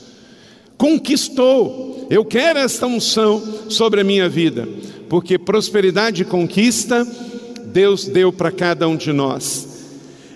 Conquistou. 0.79 2.07
Eu 2.11 2.25
quero 2.25 2.59
esta 2.59 2.87
unção 2.87 3.43
sobre 3.69 4.01
a 4.01 4.05
minha 4.05 4.29
vida, 4.29 4.69
porque 5.09 5.39
prosperidade 5.39 6.23
e 6.23 6.25
conquista 6.25 7.07
Deus 7.73 8.07
deu 8.07 8.33
para 8.33 8.51
cada 8.51 8.87
um 8.89 8.97
de 8.97 9.13
nós. 9.13 9.69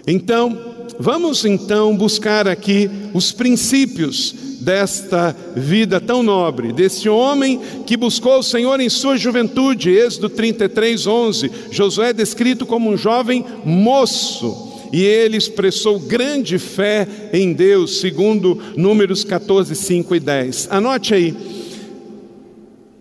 Então, 0.07 0.76
Vamos 0.99 1.45
então 1.45 1.97
buscar 1.97 2.49
aqui 2.49 2.91
os 3.13 3.33
princípios 3.33 4.35
desta 4.61 5.37
vida 5.55 6.01
tão 6.01 6.23
nobre, 6.23 6.73
desse 6.73 7.09
homem 7.09 7.61
que 7.87 7.97
buscou 7.97 8.39
o 8.39 8.43
Senhor 8.43 8.81
em 8.81 8.89
sua 8.89 9.17
juventude, 9.17 9.91
Êxodo 9.91 10.29
33, 10.29 11.07
11. 11.07 11.51
Josué 11.71 12.11
é 12.11 12.13
descrito 12.13 12.67
como 12.67 12.91
um 12.91 12.97
jovem 12.97 13.45
moço, 13.65 14.73
e 14.93 15.03
ele 15.03 15.37
expressou 15.37 15.99
grande 15.99 16.59
fé 16.59 17.07
em 17.33 17.53
Deus, 17.53 18.01
segundo 18.01 18.61
Números 18.77 19.23
14, 19.25 19.75
5 19.75 20.15
e 20.15 20.21
10. 20.21 20.69
Anote 20.71 21.15
aí 21.15 21.56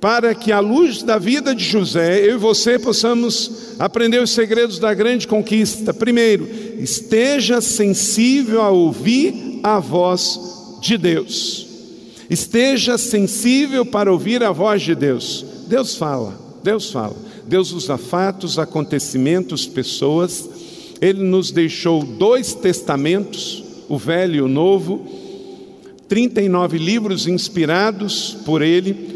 para 0.06 0.36
que 0.36 0.52
à 0.52 0.60
luz 0.60 1.02
da 1.02 1.18
vida 1.18 1.56
de 1.56 1.64
José, 1.64 2.24
eu 2.30 2.36
e 2.36 2.38
você 2.38 2.78
possamos 2.78 3.74
aprender 3.80 4.22
os 4.22 4.30
segredos 4.30 4.78
da 4.78 4.94
grande 4.94 5.28
conquista. 5.28 5.96
Primeiro, 5.96 6.48
esteja 6.78 7.60
sensível 7.60 8.62
a 8.62 8.70
ouvir 8.70 9.62
a 9.64 9.80
voz 9.80 10.78
de 10.80 10.96
Deus. 10.96 11.66
Esteja 12.30 13.00
sensível 13.00 13.84
para 13.84 14.12
ouvir 14.12 14.44
a 14.44 14.52
voz 14.52 14.84
de 14.84 14.94
Deus. 14.94 15.44
Deus 15.68 15.96
fala, 15.96 16.40
Deus 16.64 16.92
fala. 16.92 17.16
Deus 17.48 17.72
usa 17.72 17.98
fatos, 17.98 18.60
acontecimentos, 18.60 19.66
pessoas. 19.66 20.48
Ele 21.02 21.24
nos 21.24 21.50
deixou 21.50 22.04
dois 22.04 22.54
testamentos, 22.54 23.64
o 23.90 23.98
velho 23.98 24.36
e 24.36 24.42
o 24.42 24.48
novo, 24.48 25.04
39 26.08 26.78
livros 26.78 27.26
inspirados 27.26 28.38
por 28.46 28.62
ele 28.62 29.15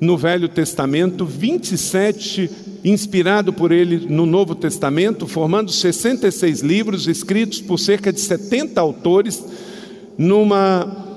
no 0.00 0.16
Velho 0.16 0.48
Testamento, 0.48 1.26
27 1.26 2.50
inspirado 2.82 3.52
por 3.52 3.70
ele 3.70 4.06
no 4.08 4.24
Novo 4.24 4.54
Testamento, 4.54 5.26
formando 5.26 5.70
66 5.70 6.60
livros 6.60 7.06
escritos 7.06 7.60
por 7.60 7.78
cerca 7.78 8.12
de 8.12 8.20
70 8.20 8.80
autores, 8.80 9.44
numa 10.16 11.08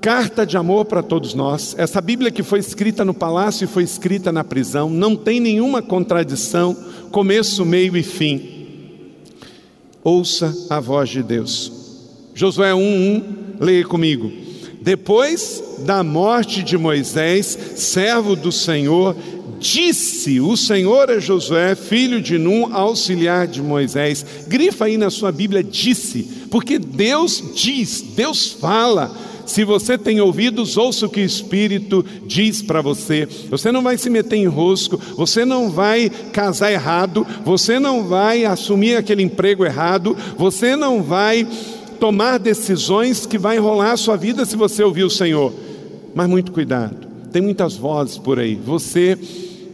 carta 0.00 0.44
de 0.44 0.56
amor 0.56 0.84
para 0.84 1.02
todos 1.02 1.32
nós. 1.32 1.74
Essa 1.78 2.00
Bíblia 2.00 2.30
que 2.30 2.42
foi 2.42 2.58
escrita 2.58 3.04
no 3.04 3.14
palácio 3.14 3.64
e 3.64 3.68
foi 3.68 3.84
escrita 3.84 4.32
na 4.32 4.44
prisão, 4.44 4.90
não 4.90 5.16
tem 5.16 5.40
nenhuma 5.40 5.80
contradição, 5.80 6.76
começo, 7.10 7.64
meio 7.64 7.96
e 7.96 8.02
fim. 8.02 8.42
Ouça 10.04 10.52
a 10.68 10.80
voz 10.80 11.08
de 11.08 11.22
Deus. 11.22 11.72
Josué 12.34 12.74
1:1, 12.74 13.22
leia 13.60 13.84
comigo. 13.86 14.41
Depois 14.82 15.62
da 15.80 16.02
morte 16.02 16.62
de 16.62 16.76
Moisés, 16.76 17.56
servo 17.76 18.34
do 18.34 18.50
Senhor, 18.50 19.16
disse 19.60 20.40
o 20.40 20.56
Senhor 20.56 21.08
a 21.08 21.20
Josué, 21.20 21.76
filho 21.76 22.20
de 22.20 22.36
Num, 22.36 22.74
auxiliar 22.74 23.46
de 23.46 23.62
Moisés. 23.62 24.26
Grifa 24.48 24.86
aí 24.86 24.96
na 24.96 25.08
sua 25.08 25.30
Bíblia, 25.30 25.62
disse, 25.62 26.28
porque 26.50 26.80
Deus 26.80 27.42
diz, 27.54 28.00
Deus 28.00 28.48
fala. 28.48 29.16
Se 29.46 29.64
você 29.64 29.98
tem 29.98 30.20
ouvidos, 30.20 30.76
ouça 30.76 31.06
o 31.06 31.10
que 31.10 31.20
o 31.20 31.24
Espírito 31.24 32.04
diz 32.26 32.62
para 32.62 32.80
você. 32.80 33.28
Você 33.50 33.70
não 33.70 33.82
vai 33.82 33.98
se 33.98 34.08
meter 34.08 34.36
em 34.36 34.46
rosco, 34.46 35.00
você 35.16 35.44
não 35.44 35.70
vai 35.70 36.10
casar 36.32 36.72
errado, 36.72 37.26
você 37.44 37.78
não 37.78 38.04
vai 38.04 38.44
assumir 38.44 38.96
aquele 38.96 39.22
emprego 39.22 39.64
errado, 39.64 40.16
você 40.36 40.74
não 40.74 41.02
vai 41.02 41.46
tomar 42.02 42.36
decisões 42.36 43.26
que 43.26 43.38
vai 43.38 43.58
enrolar 43.58 43.92
a 43.92 43.96
sua 43.96 44.16
vida 44.16 44.44
se 44.44 44.56
você 44.56 44.82
ouvir 44.82 45.04
o 45.04 45.10
Senhor. 45.10 45.52
Mas 46.12 46.28
muito 46.28 46.50
cuidado, 46.50 46.96
tem 47.30 47.40
muitas 47.40 47.76
vozes 47.76 48.18
por 48.18 48.40
aí. 48.40 48.56
Você 48.56 49.16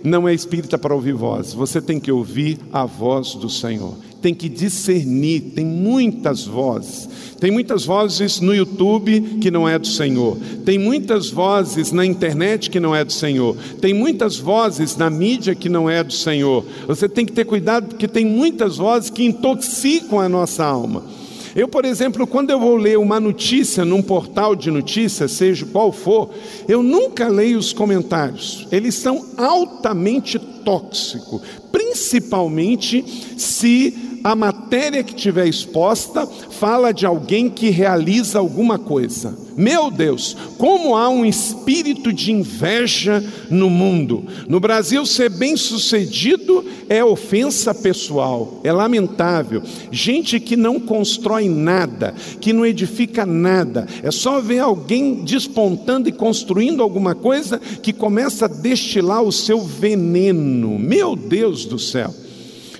não 0.04 0.28
é 0.28 0.34
espírita 0.34 0.76
para 0.76 0.94
ouvir 0.94 1.14
vozes, 1.14 1.54
você 1.54 1.80
tem 1.80 1.98
que 1.98 2.12
ouvir 2.12 2.58
a 2.70 2.84
voz 2.84 3.34
do 3.34 3.48
Senhor. 3.48 3.94
Tem 4.20 4.34
que 4.34 4.46
discernir, 4.46 5.40
tem 5.54 5.64
muitas 5.64 6.44
vozes. 6.44 7.08
Tem 7.40 7.50
muitas 7.50 7.86
vozes 7.86 8.40
no 8.40 8.54
YouTube 8.54 9.38
que 9.40 9.50
não 9.50 9.66
é 9.66 9.78
do 9.78 9.86
Senhor. 9.86 10.36
Tem 10.66 10.78
muitas 10.78 11.30
vozes 11.30 11.92
na 11.92 12.04
internet 12.04 12.68
que 12.68 12.78
não 12.78 12.94
é 12.94 13.06
do 13.06 13.12
Senhor. 13.12 13.56
Tem 13.80 13.94
muitas 13.94 14.36
vozes 14.36 14.98
na 14.98 15.08
mídia 15.08 15.54
que 15.54 15.70
não 15.70 15.88
é 15.88 16.04
do 16.04 16.12
Senhor. 16.12 16.62
Você 16.86 17.08
tem 17.08 17.24
que 17.24 17.32
ter 17.32 17.46
cuidado 17.46 17.86
porque 17.86 18.06
tem 18.06 18.26
muitas 18.26 18.76
vozes 18.76 19.08
que 19.08 19.24
intoxicam 19.24 20.20
a 20.20 20.28
nossa 20.28 20.62
alma. 20.62 21.16
Eu, 21.54 21.68
por 21.68 21.84
exemplo, 21.84 22.26
quando 22.26 22.50
eu 22.50 22.60
vou 22.60 22.76
ler 22.76 22.98
uma 22.98 23.20
notícia 23.20 23.84
num 23.84 24.02
portal 24.02 24.54
de 24.54 24.70
notícias, 24.70 25.32
seja 25.32 25.66
qual 25.66 25.92
for, 25.92 26.30
eu 26.66 26.82
nunca 26.82 27.28
leio 27.28 27.58
os 27.58 27.72
comentários. 27.72 28.66
Eles 28.70 28.94
são 28.94 29.24
altamente 29.36 30.38
tóxicos, 30.38 31.42
principalmente 31.70 33.04
se 33.36 34.07
a 34.22 34.34
matéria 34.34 35.02
que 35.02 35.14
tiver 35.14 35.46
exposta 35.46 36.26
fala 36.26 36.92
de 36.92 37.06
alguém 37.06 37.48
que 37.48 37.70
realiza 37.70 38.38
alguma 38.38 38.78
coisa. 38.78 39.36
Meu 39.56 39.90
Deus, 39.90 40.36
como 40.56 40.96
há 40.96 41.08
um 41.08 41.24
espírito 41.24 42.12
de 42.12 42.30
inveja 42.30 43.24
no 43.50 43.68
mundo. 43.68 44.24
No 44.46 44.60
Brasil, 44.60 45.04
ser 45.04 45.30
bem-sucedido 45.30 46.64
é 46.88 47.02
ofensa 47.02 47.74
pessoal, 47.74 48.60
é 48.62 48.72
lamentável. 48.72 49.60
Gente 49.90 50.38
que 50.38 50.54
não 50.56 50.78
constrói 50.78 51.48
nada, 51.48 52.14
que 52.40 52.52
não 52.52 52.64
edifica 52.64 53.26
nada, 53.26 53.86
é 54.02 54.12
só 54.12 54.40
ver 54.40 54.60
alguém 54.60 55.24
despontando 55.24 56.08
e 56.08 56.12
construindo 56.12 56.80
alguma 56.80 57.16
coisa 57.16 57.58
que 57.58 57.92
começa 57.92 58.44
a 58.44 58.48
destilar 58.48 59.22
o 59.22 59.32
seu 59.32 59.60
veneno. 59.60 60.78
Meu 60.78 61.16
Deus 61.16 61.64
do 61.64 61.80
céu. 61.80 62.14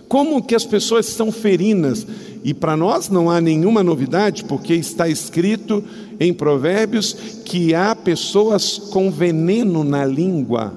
Como 0.08 0.42
que 0.42 0.54
as 0.54 0.64
pessoas 0.64 1.06
são 1.06 1.30
ferinas? 1.30 2.06
E 2.42 2.54
para 2.54 2.76
nós 2.76 3.10
não 3.10 3.30
há 3.30 3.40
nenhuma 3.40 3.82
novidade, 3.82 4.44
porque 4.44 4.74
está 4.74 5.08
escrito 5.08 5.84
em 6.18 6.32
Provérbios 6.32 7.12
que 7.44 7.74
há 7.74 7.94
pessoas 7.94 8.78
com 8.78 9.10
veneno 9.10 9.84
na 9.84 10.04
língua. 10.04 10.72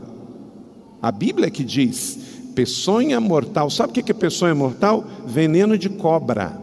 A 1.01 1.11
Bíblia 1.11 1.49
que 1.49 1.63
diz: 1.63 2.19
peçonha 2.53 3.19
mortal. 3.19 3.69
Sabe 3.69 3.91
o 3.91 4.03
que 4.03 4.11
é 4.11 4.13
peçonha 4.13 4.53
mortal? 4.53 5.05
Veneno 5.25 5.77
de 5.77 5.89
cobra. 5.89 6.59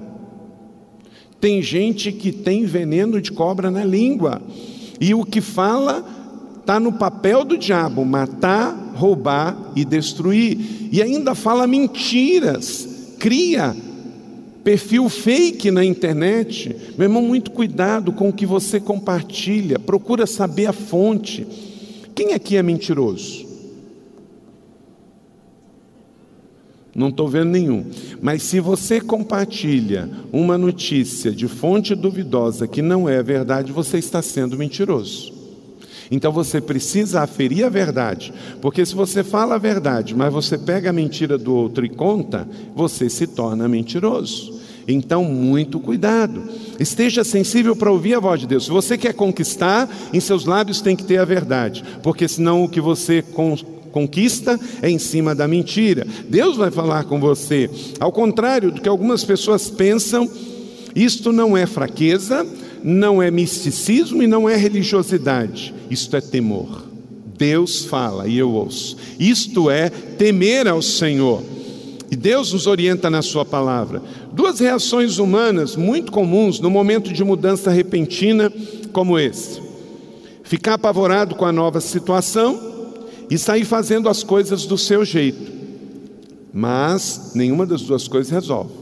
Tem 1.41 1.63
gente 1.63 2.13
que 2.13 2.33
tem 2.33 2.67
veneno 2.67 3.21
de 3.21 3.33
cobra 3.33 3.71
na 3.71 3.85
língua. 3.85 4.43
E 5.01 5.15
o 5.15 5.25
que 5.25 5.41
fala 5.41 6.05
está 6.61 6.79
no 6.79 6.93
papel 6.93 7.45
do 7.45 7.57
diabo: 7.57 8.05
matar, 8.05 8.88
roubar 8.99 9.73
e 9.77 9.85
destruir. 9.85 10.89
E 10.93 11.01
ainda 11.01 11.35
fala 11.35 11.67
mentiras, 11.67 13.15
cria 13.19 13.75
perfil 14.65 15.09
fake 15.09 15.71
na 15.71 15.85
internet. 15.85 16.77
Meu 16.99 17.07
irmão, 17.07 17.23
muito 17.23 17.51
cuidado 17.51 18.13
com 18.13 18.29
o 18.29 18.33
que 18.33 18.45
você 18.45 18.81
compartilha, 18.81 19.79
procura 19.79 20.27
saber 20.27 20.67
a 20.67 20.73
fonte. 20.73 21.47
Quem 22.15 22.35
aqui 22.35 22.57
é 22.57 22.63
mentiroso? 22.63 23.47
Não 26.95 27.11
estou 27.11 27.29
vendo 27.29 27.51
nenhum. 27.51 27.85
Mas 28.21 28.43
se 28.43 28.59
você 28.59 29.01
compartilha 29.01 30.11
uma 30.33 30.59
notícia 30.59 31.31
de 31.31 31.47
fonte 31.47 31.95
duvidosa 31.95 32.67
que 32.67 32.83
não 32.83 33.09
é 33.09 33.23
verdade, 33.23 33.71
você 33.71 33.99
está 33.99 34.21
sendo 34.21 34.59
mentiroso. 34.59 35.38
Então 36.11 36.33
você 36.33 36.61
precisa 36.61 37.21
aferir 37.21 37.65
a 37.65 37.69
verdade, 37.69 38.33
porque 38.61 38.85
se 38.85 38.95
você 38.95 39.23
fala 39.23 39.57
a 39.57 39.59
verdade, 39.59 40.15
mas 40.15 40.33
você 40.33 40.57
pega 40.57 40.91
a 40.91 40.93
mentira 40.93 41.37
do 41.37 41.55
outro 41.55 41.85
e 41.85 41.89
conta, 41.89 42.49
você 42.75 43.11
se 43.11 43.27
torna 43.27 43.69
mentiroso. 43.69 44.59
Então, 44.91 45.23
muito 45.23 45.79
cuidado. 45.79 46.43
Esteja 46.81 47.23
sensível 47.23 47.77
para 47.77 47.93
ouvir 47.93 48.15
a 48.15 48.21
voz 48.21 48.41
de 48.41 48.47
Deus. 48.47 48.65
Se 48.65 48.71
você 48.71 48.97
quer 48.97 49.13
conquistar, 49.13 49.87
em 50.15 50.19
seus 50.19 50.47
lábios 50.47 50.81
tem 50.81 50.97
que 50.97 51.05
ter 51.05 51.19
a 51.19 51.27
verdade, 51.27 51.85
porque 52.03 52.27
senão 52.27 52.65
o 52.65 52.69
que 52.71 52.81
você 52.81 53.23
conquista 53.93 54.59
é 54.81 54.89
em 54.89 54.99
cima 54.99 55.35
da 55.35 55.47
mentira. 55.47 56.07
Deus 56.27 56.57
vai 56.57 56.71
falar 56.71 57.05
com 57.05 57.21
você. 57.21 57.69
Ao 58.01 58.11
contrário 58.11 58.73
do 58.73 58.81
que 58.81 58.89
algumas 58.89 59.23
pessoas 59.25 59.69
pensam, 59.69 60.27
isto 60.95 61.33
não 61.33 61.55
é 61.55 61.67
fraqueza, 61.67 62.47
não 62.83 63.23
é 63.23 63.31
misticismo 63.31 64.23
e 64.23 64.27
não 64.27 64.49
é 64.49 64.57
religiosidade. 64.57 65.75
Isto 65.91 66.17
é 66.17 66.21
temor. 66.21 66.87
Deus 67.37 67.85
fala 67.85 68.27
e 68.27 68.37
eu 68.37 68.51
ouço. 68.51 68.97
Isto 69.19 69.71
é 69.71 69.89
temer 69.89 70.67
ao 70.67 70.83
Senhor. 70.83 71.43
E 72.11 72.17
Deus 72.17 72.53
nos 72.53 72.67
orienta 72.67 73.09
na 73.09 73.23
Sua 73.23 73.45
palavra. 73.45 74.03
Duas 74.33 74.59
reações 74.59 75.19
humanas 75.19 75.77
muito 75.77 76.11
comuns 76.11 76.59
no 76.59 76.71
momento 76.71 77.13
de 77.13 77.23
mudança 77.23 77.71
repentina 77.71 78.53
como 78.93 79.19
esse: 79.19 79.61
ficar 80.43 80.75
apavorado 80.75 81.35
com 81.35 81.45
a 81.45 81.53
nova 81.53 81.81
situação 81.81 82.69
e 83.31 83.37
sair 83.37 83.65
fazendo 83.65 84.09
as 84.09 84.23
coisas 84.23 84.65
do 84.65 84.79
seu 84.79 85.05
jeito. 85.05 85.53
Mas 86.53 87.33
nenhuma 87.35 87.67
das 87.67 87.83
duas 87.83 88.09
coisas 88.09 88.33
resolve. 88.33 88.73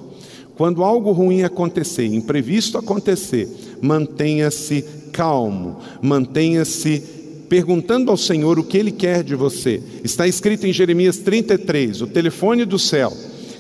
Quando 0.57 0.83
algo 0.83 1.13
ruim 1.13 1.43
acontecer, 1.43 2.07
imprevisto 2.07 2.79
acontecer, 2.79 3.49
mantenha-se 3.81 4.85
calmo, 5.13 5.79
mantenha-se 6.03 7.03
perguntando 7.49 8.11
ao 8.11 8.17
Senhor 8.17 8.59
o 8.59 8.65
que 8.65 8.77
Ele 8.77 8.91
quer 8.91 9.23
de 9.23 9.35
você. 9.35 9.81
Está 10.05 10.27
escrito 10.27 10.67
em 10.67 10.73
Jeremias 10.73 11.19
33, 11.19 12.03
o 12.03 12.07
telefone 12.07 12.65
do 12.65 12.79
céu. 12.79 13.13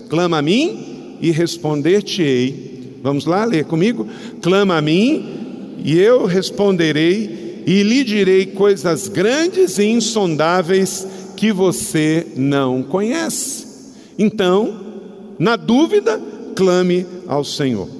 Clama 0.08 0.38
a 0.38 0.42
mim 0.42 1.18
e 1.20 1.30
responder-te-ei. 1.30 2.98
Vamos 3.02 3.24
lá 3.26 3.44
ler 3.44 3.64
comigo? 3.64 4.06
Clama 4.42 4.76
a 4.76 4.82
mim 4.82 5.76
e 5.84 5.98
eu 5.98 6.26
responderei 6.26 7.62
e 7.66 7.82
lhe 7.82 8.04
direi 8.04 8.46
coisas 8.46 9.08
grandes 9.08 9.78
e 9.78 9.84
insondáveis 9.84 11.06
que 11.36 11.52
você 11.52 12.26
não 12.36 12.82
conhece. 12.82 13.66
Então, 14.18 14.80
na 15.38 15.56
dúvida, 15.56 16.20
clame 16.54 17.06
ao 17.26 17.44
Senhor. 17.44 17.95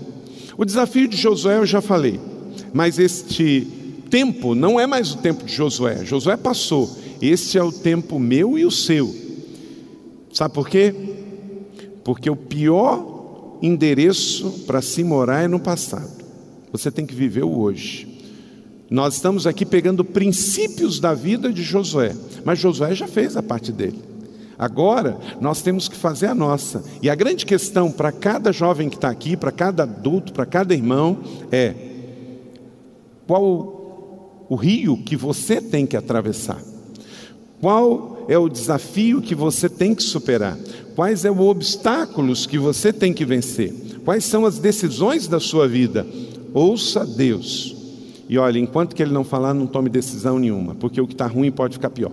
O 0.56 0.64
desafio 0.64 1.06
de 1.06 1.16
Josué 1.16 1.58
eu 1.58 1.66
já 1.66 1.80
falei, 1.80 2.18
mas 2.72 2.98
este 2.98 3.66
tempo 4.10 4.54
não 4.54 4.80
é 4.80 4.86
mais 4.86 5.12
o 5.12 5.18
tempo 5.18 5.44
de 5.44 5.52
Josué. 5.52 6.04
Josué 6.04 6.36
passou, 6.36 6.90
este 7.20 7.58
é 7.58 7.62
o 7.62 7.72
tempo 7.72 8.18
meu 8.18 8.58
e 8.58 8.64
o 8.64 8.70
seu. 8.70 9.14
Sabe 10.32 10.54
por 10.54 10.68
quê? 10.68 10.94
Porque 12.02 12.30
o 12.30 12.36
pior 12.36 13.58
endereço 13.62 14.64
para 14.66 14.80
se 14.80 15.02
morar 15.02 15.42
é 15.42 15.48
no 15.48 15.60
passado. 15.60 16.24
Você 16.72 16.90
tem 16.90 17.06
que 17.06 17.14
viver 17.14 17.44
o 17.44 17.58
hoje. 17.58 18.16
Nós 18.90 19.14
estamos 19.14 19.46
aqui 19.46 19.66
pegando 19.66 20.04
princípios 20.04 21.00
da 21.00 21.12
vida 21.12 21.52
de 21.52 21.62
Josué, 21.62 22.14
mas 22.44 22.58
Josué 22.58 22.94
já 22.94 23.08
fez 23.08 23.36
a 23.36 23.42
parte 23.42 23.72
dele. 23.72 24.15
Agora 24.58 25.18
nós 25.40 25.62
temos 25.62 25.88
que 25.88 25.96
fazer 25.96 26.26
a 26.26 26.34
nossa. 26.34 26.82
E 27.02 27.10
a 27.10 27.14
grande 27.14 27.44
questão 27.44 27.90
para 27.90 28.10
cada 28.12 28.52
jovem 28.52 28.88
que 28.88 28.96
está 28.96 29.10
aqui, 29.10 29.36
para 29.36 29.52
cada 29.52 29.82
adulto, 29.82 30.32
para 30.32 30.46
cada 30.46 30.74
irmão 30.74 31.18
é: 31.52 31.74
qual 33.26 34.46
o 34.48 34.54
rio 34.54 34.96
que 34.96 35.16
você 35.16 35.60
tem 35.60 35.86
que 35.86 35.96
atravessar? 35.96 36.62
Qual 37.60 38.26
é 38.28 38.38
o 38.38 38.48
desafio 38.48 39.22
que 39.22 39.34
você 39.34 39.68
tem 39.68 39.94
que 39.94 40.02
superar? 40.02 40.56
Quais 40.94 41.20
são 41.20 41.30
é 41.30 41.34
os 41.34 41.40
obstáculos 41.40 42.46
que 42.46 42.58
você 42.58 42.92
tem 42.92 43.12
que 43.12 43.24
vencer? 43.24 43.72
Quais 44.04 44.24
são 44.24 44.46
as 44.46 44.58
decisões 44.58 45.26
da 45.26 45.40
sua 45.40 45.68
vida? 45.68 46.06
Ouça 46.54 47.04
Deus 47.04 47.76
e 48.28 48.38
olha, 48.38 48.58
enquanto 48.58 48.94
que 48.94 49.02
ele 49.02 49.12
não 49.12 49.24
falar, 49.24 49.54
não 49.54 49.66
tome 49.66 49.88
decisão 49.88 50.38
nenhuma, 50.38 50.74
porque 50.74 51.00
o 51.00 51.06
que 51.06 51.14
está 51.14 51.26
ruim 51.26 51.50
pode 51.50 51.74
ficar 51.74 51.90
pior. 51.90 52.12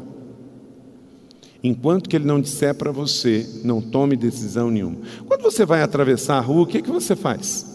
Enquanto 1.64 2.10
que 2.10 2.18
ele 2.18 2.26
não 2.26 2.42
disser 2.42 2.76
para 2.76 2.92
você, 2.92 3.48
não 3.64 3.82
tome 3.82 4.18
decisão 4.18 4.70
nenhuma. 4.70 4.98
Quando 5.26 5.44
você 5.44 5.66
vai 5.66 5.82
atravessar 5.82 6.38
a 6.38 6.42
rua, 6.42 6.64
o 6.64 6.68
que, 6.68 6.82
que 6.82 6.92
você 6.92 7.16
faz? 7.16 7.66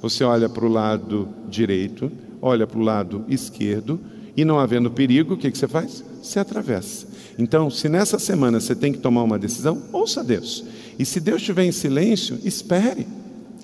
Você 0.00 0.24
olha 0.24 0.48
para 0.48 0.64
o 0.64 0.68
lado 0.68 1.28
direito, 1.48 2.10
olha 2.40 2.66
para 2.66 2.78
o 2.78 2.82
lado 2.82 3.24
esquerdo, 3.28 4.00
e 4.36 4.44
não 4.44 4.58
havendo 4.58 4.90
perigo, 4.90 5.34
o 5.34 5.36
que, 5.36 5.50
que 5.50 5.58
você 5.58 5.68
faz? 5.68 6.02
Você 6.22 6.38
atravessa. 6.38 7.06
Então, 7.38 7.68
se 7.68 7.88
nessa 7.88 8.18
semana 8.18 8.60
você 8.60 8.74
tem 8.74 8.92
que 8.92 8.98
tomar 8.98 9.22
uma 9.22 9.38
decisão, 9.38 9.82
ouça 9.92 10.24
Deus. 10.24 10.64
E 10.98 11.04
se 11.04 11.20
Deus 11.20 11.40
estiver 11.40 11.64
em 11.64 11.72
silêncio, 11.72 12.38
espere, 12.44 13.06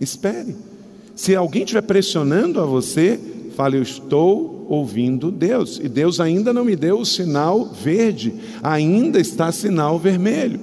espere. 0.00 0.54
Se 1.14 1.34
alguém 1.34 1.62
estiver 1.62 1.82
pressionando 1.82 2.60
a 2.60 2.66
você, 2.66 3.18
Fale, 3.60 3.76
eu 3.76 3.82
estou 3.82 4.64
ouvindo 4.70 5.30
Deus. 5.30 5.78
E 5.84 5.86
Deus 5.86 6.18
ainda 6.18 6.50
não 6.50 6.64
me 6.64 6.74
deu 6.74 7.00
o 7.00 7.04
sinal 7.04 7.66
verde, 7.66 8.32
ainda 8.62 9.20
está 9.20 9.52
sinal 9.52 9.98
vermelho. 9.98 10.58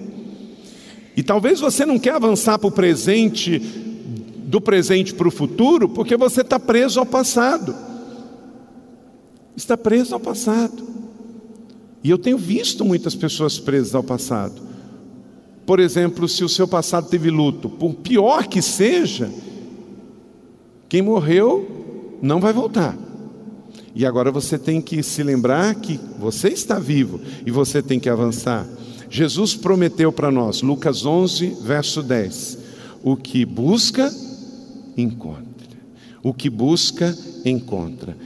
E 1.15 1.21
talvez 1.21 1.59
você 1.59 1.85
não 1.85 1.99
quer 1.99 2.15
avançar 2.15 2.57
para 2.57 2.67
o 2.67 2.71
presente, 2.71 3.59
do 3.59 4.59
presente 4.59 5.13
para 5.13 5.27
o 5.27 5.31
futuro, 5.31 5.87
porque 5.87 6.17
você 6.17 6.41
está 6.41 6.59
preso 6.59 6.99
ao 6.99 7.05
passado. 7.05 7.75
Está 9.55 9.77
preso 9.77 10.15
ao 10.15 10.19
passado. 10.19 10.83
E 12.03 12.09
eu 12.09 12.17
tenho 12.17 12.39
visto 12.39 12.83
muitas 12.83 13.13
pessoas 13.13 13.59
presas 13.59 13.93
ao 13.93 14.01
passado. 14.01 14.59
Por 15.67 15.79
exemplo, 15.79 16.27
se 16.27 16.43
o 16.43 16.49
seu 16.49 16.67
passado 16.67 17.07
teve 17.09 17.29
luto, 17.29 17.69
por 17.69 17.93
pior 17.93 18.47
que 18.47 18.59
seja, 18.59 19.31
quem 20.89 21.03
morreu 21.03 21.76
não 22.21 22.39
vai 22.39 22.53
voltar. 22.53 22.97
E 23.95 24.05
agora 24.05 24.31
você 24.31 24.57
tem 24.57 24.81
que 24.81 25.01
se 25.01 25.23
lembrar 25.23 25.73
que 25.75 25.99
você 26.19 26.49
está 26.49 26.77
vivo 26.77 27.19
e 27.45 27.51
você 27.51 27.81
tem 27.81 27.99
que 27.99 28.09
avançar. 28.09 28.65
Jesus 29.09 29.55
prometeu 29.55 30.11
para 30.11 30.29
nós, 30.29 30.61
Lucas 30.61 31.05
11, 31.05 31.57
verso 31.63 32.03
10: 32.03 32.57
o 33.03 33.15
que 33.15 33.45
busca, 33.45 34.13
encontra. 34.97 35.45
O 36.21 36.33
que 36.33 36.49
busca, 36.49 37.17
encontra. 37.45 38.17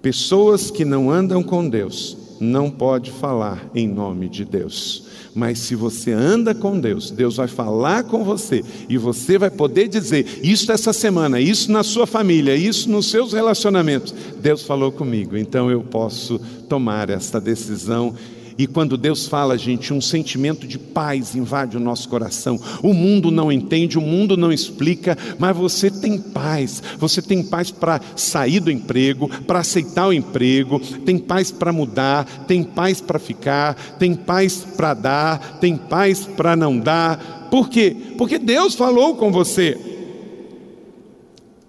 Pessoas 0.00 0.70
que 0.70 0.84
não 0.84 1.10
andam 1.10 1.42
com 1.42 1.68
Deus 1.68 2.25
não 2.40 2.70
pode 2.70 3.10
falar 3.10 3.70
em 3.74 3.88
nome 3.88 4.28
de 4.28 4.44
Deus. 4.44 5.04
Mas 5.34 5.58
se 5.58 5.74
você 5.74 6.12
anda 6.12 6.54
com 6.54 6.80
Deus, 6.80 7.10
Deus 7.10 7.36
vai 7.36 7.46
falar 7.46 8.04
com 8.04 8.24
você 8.24 8.64
e 8.88 8.96
você 8.96 9.38
vai 9.38 9.50
poder 9.50 9.86
dizer: 9.86 10.40
Isso 10.42 10.72
essa 10.72 10.92
semana, 10.92 11.38
isso 11.40 11.70
na 11.70 11.82
sua 11.82 12.06
família, 12.06 12.56
isso 12.56 12.88
nos 12.90 13.10
seus 13.10 13.34
relacionamentos. 13.34 14.14
Deus 14.40 14.62
falou 14.62 14.90
comigo, 14.90 15.36
então 15.36 15.70
eu 15.70 15.82
posso 15.82 16.38
tomar 16.68 17.10
esta 17.10 17.38
decisão 17.38 18.14
e 18.58 18.66
quando 18.66 18.96
Deus 18.96 19.26
fala, 19.26 19.58
gente, 19.58 19.92
um 19.92 20.00
sentimento 20.00 20.66
de 20.66 20.78
paz 20.78 21.34
invade 21.34 21.76
o 21.76 21.80
nosso 21.80 22.08
coração. 22.08 22.58
O 22.82 22.94
mundo 22.94 23.30
não 23.30 23.52
entende, 23.52 23.98
o 23.98 24.02
mundo 24.02 24.34
não 24.34 24.50
explica, 24.50 25.16
mas 25.38 25.54
você 25.54 25.90
tem 25.90 26.18
paz. 26.18 26.82
Você 26.98 27.20
tem 27.20 27.42
paz 27.42 27.70
para 27.70 28.00
sair 28.14 28.60
do 28.60 28.70
emprego, 28.70 29.28
para 29.28 29.58
aceitar 29.58 30.08
o 30.08 30.12
emprego, 30.12 30.80
tem 31.04 31.18
paz 31.18 31.50
para 31.50 31.72
mudar, 31.72 32.24
tem 32.46 32.64
paz 32.64 33.00
para 33.00 33.18
ficar, 33.18 33.74
tem 33.98 34.14
paz 34.14 34.66
para 34.76 34.94
dar, 34.94 35.58
tem 35.58 35.76
paz 35.76 36.24
para 36.24 36.56
não 36.56 36.78
dar. 36.78 37.48
Por 37.50 37.68
quê? 37.68 37.94
Porque 38.16 38.38
Deus 38.38 38.74
falou 38.74 39.16
com 39.16 39.30
você. 39.30 39.78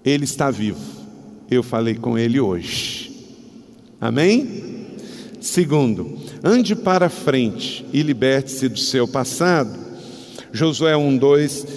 Ele 0.05 0.23
está 0.23 0.49
vivo. 0.49 0.79
Eu 1.51 1.61
falei 1.61 1.95
com 1.95 2.17
ele 2.17 2.39
hoje. 2.39 3.11
Amém? 3.99 4.85
Segundo, 5.41 6.17
ande 6.43 6.75
para 6.75 7.09
frente 7.09 7.85
e 7.91 8.01
liberte-se 8.01 8.67
do 8.69 8.79
seu 8.79 9.07
passado. 9.07 9.69
Josué 10.51 10.93
1:2 10.93 11.67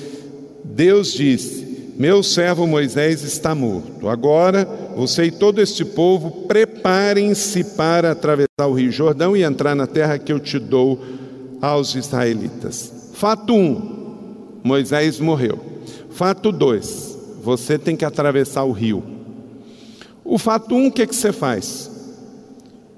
Deus 0.64 1.12
disse: 1.12 1.92
Meu 1.96 2.22
servo 2.22 2.66
Moisés 2.66 3.22
está 3.22 3.54
morto. 3.54 4.08
Agora 4.08 4.66
você 4.96 5.24
e 5.24 5.30
todo 5.30 5.60
este 5.60 5.84
povo 5.84 6.46
preparem-se 6.46 7.64
para 7.76 8.12
atravessar 8.12 8.66
o 8.66 8.72
Rio 8.72 8.90
Jordão 8.90 9.36
e 9.36 9.42
entrar 9.42 9.74
na 9.74 9.86
terra 9.86 10.18
que 10.18 10.32
eu 10.32 10.40
te 10.40 10.58
dou 10.58 11.00
aos 11.60 11.94
israelitas. 11.94 13.10
Fato 13.14 13.52
1: 13.52 13.56
um, 13.56 14.00
Moisés 14.62 15.18
morreu. 15.20 15.58
Fato 16.10 16.52
2: 16.52 17.18
Você 17.42 17.78
tem 17.78 17.96
que 17.96 18.04
atravessar 18.04 18.64
o 18.64 18.72
rio. 18.72 19.02
O 20.24 20.38
fato 20.38 20.74
1, 20.74 20.78
um, 20.78 20.86
o 20.86 20.92
que, 20.92 21.06
que 21.06 21.14
você 21.14 21.32
faz? 21.32 21.89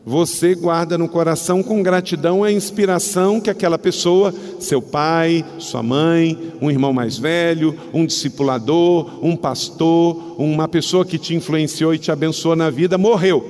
Você 0.04 0.54
guarda 0.54 0.98
no 0.98 1.08
coração 1.08 1.62
com 1.62 1.82
gratidão 1.82 2.42
a 2.42 2.50
inspiração 2.50 3.40
que 3.40 3.48
aquela 3.48 3.78
pessoa, 3.78 4.34
seu 4.58 4.82
pai, 4.82 5.44
sua 5.58 5.82
mãe, 5.82 6.52
um 6.60 6.68
irmão 6.70 6.92
mais 6.92 7.16
velho, 7.16 7.78
um 7.94 8.04
discipulador, 8.04 9.24
um 9.24 9.36
pastor, 9.36 10.34
uma 10.38 10.66
pessoa 10.66 11.04
que 11.04 11.18
te 11.18 11.36
influenciou 11.36 11.94
e 11.94 11.98
te 11.98 12.10
abençoou 12.10 12.56
na 12.56 12.68
vida, 12.68 12.98
morreu. 12.98 13.48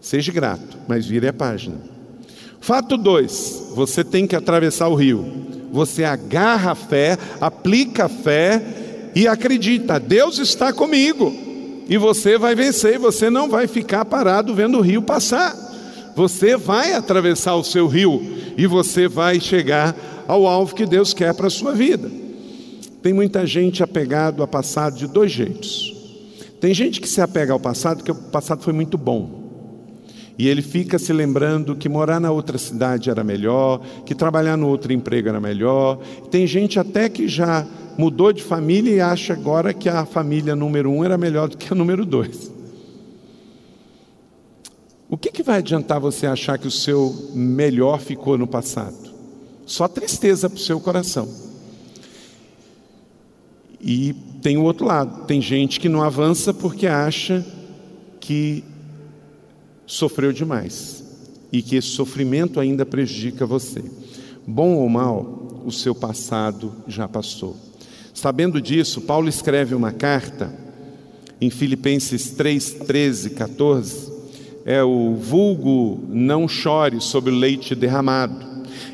Seja 0.00 0.30
grato, 0.30 0.78
mas 0.86 1.06
vire 1.06 1.26
a 1.26 1.32
página. 1.32 1.76
Fato 2.60 2.96
2: 2.96 3.72
você 3.74 4.04
tem 4.04 4.28
que 4.28 4.36
atravessar 4.36 4.86
o 4.88 4.94
rio. 4.94 5.48
Você 5.72 6.04
agarra 6.04 6.70
a 6.70 6.76
fé, 6.76 7.18
aplica 7.40 8.04
a 8.04 8.08
fé 8.08 8.62
e 9.12 9.26
acredita: 9.26 9.98
Deus 9.98 10.38
está 10.38 10.72
comigo 10.72 11.47
e 11.88 11.96
você 11.96 12.36
vai 12.36 12.54
vencer, 12.54 12.98
você 12.98 13.30
não 13.30 13.48
vai 13.48 13.66
ficar 13.66 14.04
parado 14.04 14.54
vendo 14.54 14.78
o 14.78 14.82
rio 14.82 15.00
passar. 15.00 15.56
Você 16.14 16.56
vai 16.56 16.92
atravessar 16.92 17.54
o 17.54 17.64
seu 17.64 17.86
rio 17.86 18.20
e 18.56 18.66
você 18.66 19.08
vai 19.08 19.40
chegar 19.40 19.96
ao 20.26 20.46
alvo 20.46 20.74
que 20.74 20.84
Deus 20.84 21.14
quer 21.14 21.32
para 21.32 21.46
a 21.46 21.50
sua 21.50 21.72
vida. 21.72 22.10
Tem 23.02 23.12
muita 23.12 23.46
gente 23.46 23.82
apegado 23.82 24.42
ao 24.42 24.48
passado 24.48 24.96
de 24.96 25.06
dois 25.06 25.32
jeitos. 25.32 25.96
Tem 26.60 26.74
gente 26.74 27.00
que 27.00 27.08
se 27.08 27.20
apega 27.20 27.52
ao 27.52 27.60
passado 27.60 27.98
porque 27.98 28.10
o 28.10 28.14
passado 28.14 28.62
foi 28.62 28.72
muito 28.72 28.98
bom. 28.98 29.38
E 30.36 30.46
ele 30.46 30.62
fica 30.62 30.98
se 30.98 31.12
lembrando 31.12 31.74
que 31.74 31.88
morar 31.88 32.20
na 32.20 32.30
outra 32.30 32.58
cidade 32.58 33.10
era 33.10 33.24
melhor, 33.24 33.80
que 34.04 34.14
trabalhar 34.14 34.56
no 34.56 34.68
outro 34.68 34.92
emprego 34.92 35.28
era 35.28 35.40
melhor. 35.40 35.98
Tem 36.30 36.46
gente 36.46 36.78
até 36.78 37.08
que 37.08 37.26
já 37.26 37.66
mudou 37.98 38.32
de 38.32 38.44
família 38.44 38.94
e 38.94 39.00
acha 39.00 39.32
agora 39.32 39.74
que 39.74 39.88
a 39.88 40.06
família 40.06 40.54
número 40.54 40.88
um 40.88 41.04
era 41.04 41.18
melhor 41.18 41.48
do 41.48 41.58
que 41.58 41.72
a 41.72 41.74
número 41.74 42.06
dois. 42.06 42.52
O 45.10 45.16
que, 45.16 45.32
que 45.32 45.42
vai 45.42 45.58
adiantar 45.58 45.98
você 45.98 46.24
achar 46.26 46.58
que 46.58 46.68
o 46.68 46.70
seu 46.70 47.32
melhor 47.34 47.98
ficou 47.98 48.38
no 48.38 48.46
passado? 48.46 49.12
Só 49.66 49.88
tristeza 49.88 50.48
para 50.48 50.56
o 50.56 50.60
seu 50.60 50.78
coração. 50.78 51.28
E 53.80 54.14
tem 54.42 54.56
o 54.56 54.62
outro 54.62 54.86
lado: 54.86 55.26
tem 55.26 55.42
gente 55.42 55.80
que 55.80 55.88
não 55.88 56.02
avança 56.02 56.54
porque 56.54 56.86
acha 56.86 57.44
que 58.20 58.62
sofreu 59.86 60.32
demais 60.32 61.02
e 61.50 61.62
que 61.62 61.74
esse 61.74 61.88
sofrimento 61.88 62.60
ainda 62.60 62.86
prejudica 62.86 63.44
você. 63.44 63.82
Bom 64.46 64.74
ou 64.76 64.88
mal, 64.88 65.62
o 65.64 65.72
seu 65.72 65.94
passado 65.94 66.72
já 66.86 67.08
passou. 67.08 67.67
Sabendo 68.18 68.60
disso, 68.60 69.00
Paulo 69.00 69.28
escreve 69.28 69.76
uma 69.76 69.92
carta 69.92 70.52
em 71.40 71.50
Filipenses 71.50 72.30
3, 72.30 72.72
13, 72.84 73.30
14. 73.30 74.12
É 74.64 74.82
o 74.82 75.14
vulgo 75.14 76.02
não 76.08 76.48
chore 76.48 77.00
sobre 77.00 77.30
o 77.30 77.36
leite 77.36 77.76
derramado. 77.76 78.44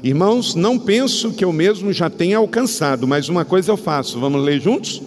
Irmãos, 0.03 0.55
não 0.55 0.79
penso 0.79 1.33
que 1.33 1.43
eu 1.43 1.55
mesmo 1.55 1.91
já 1.91 2.11
tenha 2.11 2.37
alcançado, 2.37 3.09
mas 3.09 3.31
uma 3.31 3.47
coisa 3.47 3.73
eu 3.73 3.79
faço. 3.79 4.21
Vamos 4.21 4.45
ler 4.45 4.61
juntos? 4.61 5.01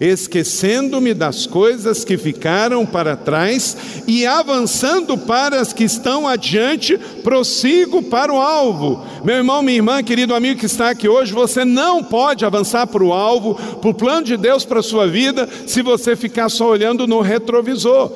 Esquecendo-me 0.00 1.12
das 1.12 1.46
coisas 1.46 2.02
que 2.04 2.16
ficaram 2.16 2.86
para 2.86 3.14
trás 3.14 3.76
e 4.06 4.26
avançando 4.26 5.18
para 5.18 5.60
as 5.60 5.74
que 5.74 5.84
estão 5.84 6.26
adiante, 6.26 6.96
prossigo 7.22 8.02
para 8.02 8.32
o 8.32 8.40
alvo. 8.40 9.04
Meu 9.22 9.36
irmão, 9.36 9.60
minha 9.60 9.76
irmã, 9.76 10.02
querido 10.02 10.34
amigo 10.34 10.58
que 10.58 10.64
está 10.64 10.88
aqui 10.88 11.06
hoje, 11.06 11.34
você 11.34 11.66
não 11.66 12.02
pode 12.02 12.46
avançar 12.46 12.86
para 12.86 13.04
o 13.04 13.12
alvo, 13.12 13.54
para 13.54 13.90
o 13.90 13.94
plano 13.94 14.24
de 14.24 14.38
Deus 14.38 14.64
para 14.64 14.80
a 14.80 14.82
sua 14.82 15.06
vida, 15.06 15.46
se 15.66 15.82
você 15.82 16.16
ficar 16.16 16.48
só 16.48 16.68
olhando 16.70 17.06
no 17.06 17.20
retrovisor. 17.20 18.10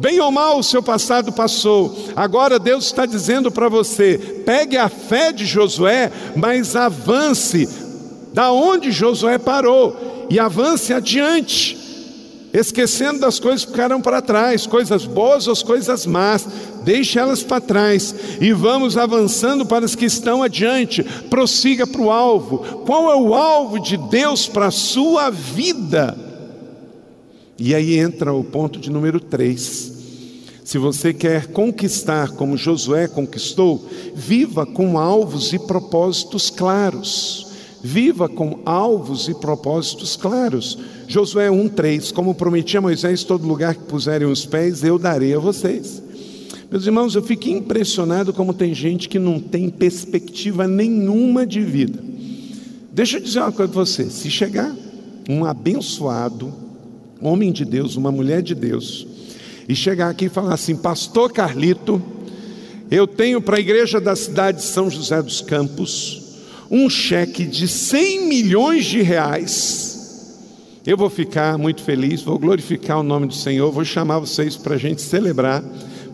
Bem 0.00 0.20
ou 0.20 0.30
mal, 0.30 0.58
o 0.58 0.62
seu 0.62 0.82
passado 0.82 1.32
passou. 1.32 1.94
Agora 2.16 2.58
Deus 2.58 2.86
está 2.86 3.04
dizendo 3.04 3.50
para 3.50 3.68
você: 3.68 4.42
pegue 4.46 4.76
a 4.76 4.88
fé 4.88 5.32
de 5.32 5.44
Josué, 5.44 6.10
mas 6.36 6.76
avance 6.76 7.68
da 8.32 8.52
onde 8.52 8.92
Josué 8.92 9.38
parou 9.38 10.17
e 10.30 10.38
avance 10.38 10.92
adiante, 10.92 11.76
esquecendo 12.52 13.20
das 13.20 13.38
coisas 13.38 13.64
que 13.64 13.70
ficaram 13.70 14.00
para 14.00 14.22
trás, 14.22 14.66
coisas 14.66 15.04
boas 15.04 15.46
ou 15.46 15.52
as 15.52 15.62
coisas 15.62 16.06
más, 16.06 16.46
deixe 16.84 17.18
elas 17.18 17.42
para 17.42 17.60
trás 17.60 18.14
e 18.40 18.52
vamos 18.52 18.96
avançando 18.96 19.66
para 19.66 19.84
as 19.84 19.94
que 19.94 20.06
estão 20.06 20.42
adiante, 20.42 21.02
prossiga 21.28 21.86
para 21.86 22.00
o 22.00 22.10
alvo. 22.10 22.58
Qual 22.84 23.10
é 23.10 23.16
o 23.16 23.34
alvo 23.34 23.78
de 23.78 23.96
Deus 23.96 24.46
para 24.46 24.66
a 24.66 24.72
sua 24.72 25.30
vida? 25.30 26.16
E 27.58 27.74
aí 27.74 27.98
entra 27.98 28.32
o 28.32 28.44
ponto 28.44 28.78
de 28.78 28.90
número 28.90 29.18
3. 29.18 29.98
Se 30.64 30.76
você 30.76 31.14
quer 31.14 31.46
conquistar 31.46 32.32
como 32.32 32.56
Josué 32.56 33.08
conquistou, 33.08 33.88
viva 34.14 34.66
com 34.66 34.98
alvos 34.98 35.52
e 35.52 35.58
propósitos 35.58 36.50
claros. 36.50 37.47
Viva 37.82 38.28
com 38.28 38.58
alvos 38.64 39.28
e 39.28 39.34
propósitos 39.34 40.16
claros. 40.16 40.78
Josué 41.06 41.48
1,3: 41.48 42.12
Como 42.12 42.34
prometi 42.34 42.76
a 42.76 42.80
Moisés, 42.80 43.22
todo 43.22 43.46
lugar 43.46 43.74
que 43.74 43.84
puserem 43.84 44.28
os 44.28 44.44
pés, 44.44 44.82
eu 44.82 44.98
darei 44.98 45.34
a 45.34 45.38
vocês. 45.38 46.02
Meus 46.70 46.84
irmãos, 46.84 47.14
eu 47.14 47.22
fiquei 47.22 47.52
impressionado 47.52 48.32
como 48.32 48.52
tem 48.52 48.74
gente 48.74 49.08
que 49.08 49.18
não 49.18 49.40
tem 49.40 49.70
perspectiva 49.70 50.66
nenhuma 50.66 51.46
de 51.46 51.60
vida. 51.60 52.02
Deixa 52.92 53.16
eu 53.16 53.22
dizer 53.22 53.38
uma 53.40 53.52
coisa 53.52 53.72
para 53.72 53.84
você: 53.84 54.10
se 54.10 54.28
chegar 54.28 54.74
um 55.28 55.44
abençoado, 55.44 56.52
homem 57.22 57.52
de 57.52 57.64
Deus, 57.64 57.96
uma 57.96 58.10
mulher 58.10 58.42
de 58.42 58.54
Deus, 58.54 59.06
e 59.68 59.74
chegar 59.74 60.10
aqui 60.10 60.24
e 60.24 60.28
falar 60.30 60.54
assim, 60.54 60.74
Pastor 60.74 61.32
Carlito, 61.32 62.02
eu 62.90 63.06
tenho 63.06 63.40
para 63.40 63.56
a 63.56 63.60
igreja 63.60 64.00
da 64.00 64.16
cidade 64.16 64.58
de 64.58 64.64
São 64.64 64.90
José 64.90 65.22
dos 65.22 65.40
Campos 65.40 66.27
um 66.70 66.88
cheque 66.90 67.44
de 67.44 67.66
100 67.66 68.28
milhões 68.28 68.84
de 68.84 69.02
reais, 69.02 69.88
eu 70.88 70.96
vou 70.96 71.10
ficar 71.10 71.58
muito 71.58 71.82
feliz, 71.82 72.22
vou 72.22 72.38
glorificar 72.38 73.00
o 73.00 73.02
nome 73.02 73.26
do 73.26 73.34
Senhor, 73.34 73.70
vou 73.70 73.84
chamar 73.84 74.20
vocês 74.20 74.56
para 74.56 74.74
a 74.74 74.78
gente 74.78 75.02
celebrar, 75.02 75.62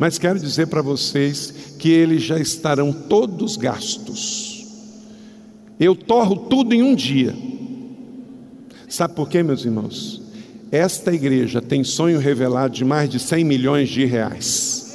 mas 0.00 0.18
quero 0.18 0.36
dizer 0.36 0.66
para 0.66 0.82
vocês 0.82 1.54
que 1.78 1.88
eles 1.90 2.24
já 2.24 2.40
estarão 2.40 2.92
todos 2.92 3.56
gastos. 3.56 4.66
Eu 5.78 5.94
torro 5.94 6.34
tudo 6.36 6.74
em 6.74 6.82
um 6.82 6.94
dia. 6.94 7.36
Sabe 8.88 9.14
por 9.14 9.28
quê, 9.28 9.44
meus 9.44 9.64
irmãos? 9.64 10.20
Esta 10.72 11.12
igreja 11.12 11.62
tem 11.62 11.84
sonho 11.84 12.18
revelado 12.18 12.74
de 12.74 12.84
mais 12.84 13.08
de 13.08 13.20
100 13.20 13.44
milhões 13.44 13.88
de 13.88 14.04
reais. 14.04 14.92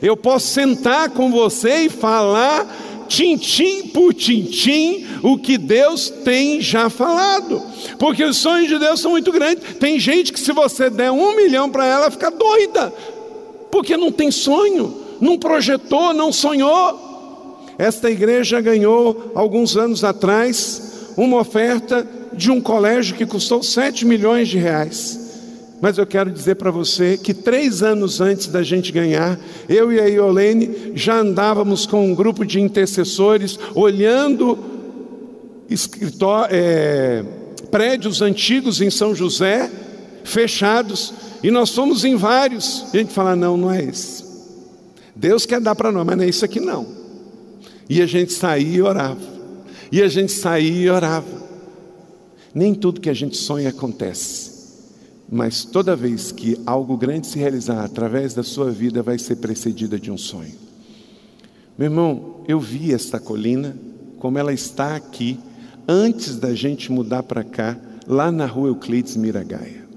Eu 0.00 0.16
posso 0.16 0.46
sentar 0.46 1.10
com 1.10 1.30
você 1.30 1.86
e 1.86 1.88
falar 1.88 2.91
tintim 3.12 3.88
por 3.88 4.14
tintim, 4.14 5.06
o 5.22 5.36
que 5.36 5.58
Deus 5.58 6.08
tem 6.08 6.62
já 6.62 6.88
falado. 6.88 7.62
Porque 7.98 8.24
os 8.24 8.38
sonhos 8.38 8.68
de 8.68 8.78
Deus 8.78 9.00
são 9.00 9.10
muito 9.10 9.30
grandes. 9.30 9.74
Tem 9.74 10.00
gente 10.00 10.32
que, 10.32 10.40
se 10.40 10.50
você 10.50 10.88
der 10.88 11.10
um 11.10 11.36
milhão 11.36 11.68
para 11.68 11.84
ela, 11.84 12.10
fica 12.10 12.30
doida, 12.30 12.90
porque 13.70 13.98
não 13.98 14.10
tem 14.10 14.30
sonho, 14.30 14.96
não 15.20 15.38
projetou, 15.38 16.14
não 16.14 16.32
sonhou. 16.32 17.58
Esta 17.76 18.10
igreja 18.10 18.62
ganhou, 18.62 19.32
alguns 19.34 19.76
anos 19.76 20.02
atrás, 20.04 21.12
uma 21.14 21.38
oferta 21.38 22.08
de 22.32 22.50
um 22.50 22.62
colégio 22.62 23.14
que 23.14 23.26
custou 23.26 23.62
7 23.62 24.06
milhões 24.06 24.48
de 24.48 24.56
reais. 24.56 25.21
Mas 25.82 25.98
eu 25.98 26.06
quero 26.06 26.30
dizer 26.30 26.54
para 26.54 26.70
você 26.70 27.18
que 27.18 27.34
três 27.34 27.82
anos 27.82 28.20
antes 28.20 28.46
da 28.46 28.62
gente 28.62 28.92
ganhar, 28.92 29.36
eu 29.68 29.92
e 29.92 29.98
a 29.98 30.06
Iolene 30.06 30.92
já 30.94 31.18
andávamos 31.18 31.86
com 31.86 32.06
um 32.06 32.14
grupo 32.14 32.46
de 32.46 32.60
intercessores 32.60 33.58
olhando 33.74 34.56
é, 36.50 37.24
prédios 37.68 38.22
antigos 38.22 38.80
em 38.80 38.90
São 38.90 39.12
José, 39.12 39.68
fechados, 40.22 41.12
e 41.42 41.50
nós 41.50 41.70
fomos 41.70 42.04
em 42.04 42.14
vários. 42.14 42.84
E 42.94 42.98
a 42.98 43.00
gente 43.00 43.12
fala: 43.12 43.34
não, 43.34 43.56
não 43.56 43.72
é 43.72 43.82
esse. 43.82 44.22
Deus 45.16 45.44
quer 45.44 45.60
dar 45.60 45.74
para 45.74 45.90
nós, 45.90 46.06
mas 46.06 46.16
não 46.16 46.22
é 46.22 46.28
isso 46.28 46.44
aqui 46.44 46.60
não. 46.60 46.86
E 47.90 48.00
a 48.00 48.06
gente 48.06 48.32
saía 48.32 48.76
e 48.76 48.82
orava. 48.82 49.32
E 49.90 50.00
a 50.00 50.06
gente 50.06 50.30
saía 50.30 50.84
e 50.84 50.88
orava. 50.88 51.42
Nem 52.54 52.72
tudo 52.72 53.00
que 53.00 53.10
a 53.10 53.14
gente 53.14 53.36
sonha 53.36 53.70
acontece. 53.70 54.51
Mas 55.34 55.64
toda 55.64 55.96
vez 55.96 56.30
que 56.30 56.60
algo 56.66 56.94
grande 56.94 57.26
se 57.26 57.38
realizar 57.38 57.82
através 57.82 58.34
da 58.34 58.42
sua 58.42 58.70
vida, 58.70 59.02
vai 59.02 59.18
ser 59.18 59.36
precedida 59.36 59.98
de 59.98 60.10
um 60.10 60.18
sonho. 60.18 60.52
Meu 61.78 61.86
irmão, 61.86 62.44
eu 62.46 62.60
vi 62.60 62.92
esta 62.92 63.18
colina, 63.18 63.74
como 64.18 64.38
ela 64.38 64.52
está 64.52 64.94
aqui, 64.94 65.40
antes 65.88 66.36
da 66.36 66.54
gente 66.54 66.92
mudar 66.92 67.22
para 67.22 67.42
cá, 67.42 67.78
lá 68.06 68.30
na 68.30 68.44
rua 68.44 68.68
Euclides 68.68 69.16
Miragaia. 69.16 69.88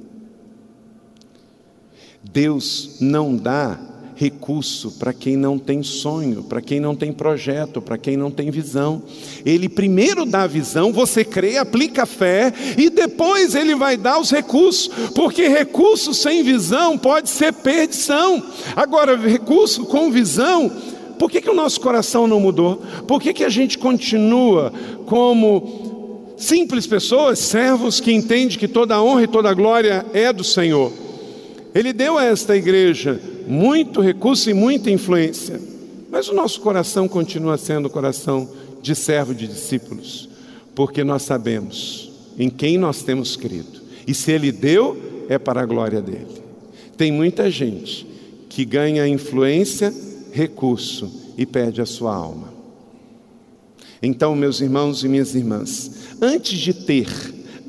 Deus 2.23 2.95
não 3.01 3.35
dá 3.35 3.77
recurso 4.15 4.91
para 4.91 5.13
quem 5.13 5.35
não 5.35 5.59
tem 5.59 5.83
sonho, 5.83 6.43
para 6.43 6.61
quem 6.61 6.79
não 6.79 6.95
tem 6.95 7.11
projeto, 7.11 7.81
para 7.81 7.97
quem 7.97 8.15
não 8.15 8.31
tem 8.31 8.49
visão. 8.49 9.03
Ele 9.45 9.67
primeiro 9.67 10.25
dá 10.25 10.43
a 10.43 10.47
visão, 10.47 10.93
você 10.93 11.23
crê, 11.23 11.57
aplica 11.57 12.03
a 12.03 12.05
fé 12.05 12.53
e 12.77 12.89
depois 12.89 13.53
ele 13.53 13.75
vai 13.75 13.97
dar 13.97 14.19
os 14.19 14.31
recursos, 14.31 14.89
porque 15.13 15.47
recurso 15.47 16.13
sem 16.13 16.43
visão 16.43 16.97
pode 16.97 17.29
ser 17.29 17.53
perdição. 17.53 18.41
Agora, 18.75 19.17
recurso 19.17 19.85
com 19.85 20.09
visão, 20.09 20.71
por 21.19 21.29
que, 21.29 21.41
que 21.41 21.49
o 21.49 21.55
nosso 21.55 21.79
coração 21.81 22.25
não 22.25 22.39
mudou? 22.39 22.81
Por 23.07 23.21
que, 23.21 23.33
que 23.33 23.43
a 23.43 23.49
gente 23.49 23.77
continua 23.77 24.71
como 25.05 26.33
simples 26.37 26.87
pessoas, 26.87 27.39
servos 27.39 27.99
que 27.99 28.11
entendem 28.11 28.57
que 28.57 28.67
toda 28.67 28.95
a 28.95 29.03
honra 29.03 29.23
e 29.23 29.27
toda 29.27 29.49
a 29.49 29.53
glória 29.53 30.05
é 30.13 30.31
do 30.31 30.43
Senhor? 30.43 31.04
Ele 31.75 31.91
deu 31.91 32.17
a 32.17 32.23
esta 32.23 32.55
igreja 32.55 33.19
muito 33.45 33.99
recurso 33.99 34.49
e 34.49 34.53
muita 34.53 34.89
influência, 34.89 35.59
mas 36.09 36.29
o 36.29 36.33
nosso 36.33 36.61
coração 36.61 37.05
continua 37.05 37.57
sendo 37.57 37.87
o 37.87 37.89
coração 37.89 38.49
de 38.81 38.95
servo 38.95 39.35
de 39.35 39.45
discípulos, 39.45 40.29
porque 40.73 41.03
nós 41.03 41.23
sabemos 41.23 42.09
em 42.39 42.49
quem 42.49 42.77
nós 42.77 43.03
temos 43.03 43.35
crido, 43.35 43.81
e 44.07 44.13
se 44.13 44.31
Ele 44.31 44.53
deu, 44.53 45.25
é 45.27 45.37
para 45.37 45.61
a 45.61 45.65
glória 45.65 46.01
dele. 46.01 46.41
Tem 46.95 47.11
muita 47.11 47.51
gente 47.51 48.07
que 48.47 48.63
ganha 48.63 49.05
influência, 49.05 49.93
recurso 50.31 51.11
e 51.37 51.45
perde 51.45 51.81
a 51.81 51.85
sua 51.85 52.15
alma. 52.15 52.53
Então, 54.01 54.33
meus 54.33 54.61
irmãos 54.61 55.03
e 55.03 55.09
minhas 55.09 55.35
irmãs, 55.35 55.91
antes 56.21 56.57
de 56.57 56.73
ter, 56.73 57.09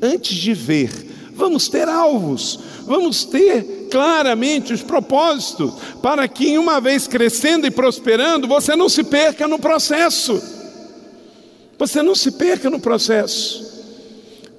antes 0.01 0.33
de 0.33 0.53
ver, 0.53 0.91
vamos 1.37 1.69
ter 1.69 1.87
alvos, 1.87 2.59
vamos 2.85 3.23
ter 3.23 3.87
claramente 3.89 4.73
os 4.73 4.81
propósitos, 4.81 5.73
para 6.01 6.27
que, 6.27 6.57
uma 6.57 6.81
vez 6.81 7.07
crescendo 7.07 7.65
e 7.65 7.71
prosperando, 7.71 8.47
você 8.47 8.75
não 8.75 8.89
se 8.89 9.03
perca 9.03 9.47
no 9.47 9.59
processo. 9.59 10.41
Você 11.77 12.01
não 12.01 12.15
se 12.15 12.31
perca 12.31 12.69
no 12.69 12.79
processo, 12.79 13.85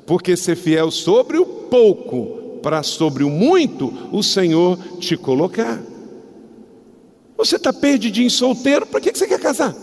porque 0.07 0.37
ser 0.37 0.57
fiel 0.57 0.91
sobre 0.91 1.37
o 1.37 1.45
pouco, 1.45 2.61
para 2.63 2.83
sobre 2.83 3.25
o 3.25 3.29
muito, 3.29 3.93
o 4.13 4.23
Senhor 4.23 4.79
te 5.01 5.17
colocar. 5.17 5.83
Você 7.37 7.57
está 7.57 7.73
perdidinho 7.73 8.31
solteiro, 8.31 8.87
para 8.87 9.01
que 9.01 9.17
você 9.17 9.27
quer 9.27 9.41
casar? 9.41 9.75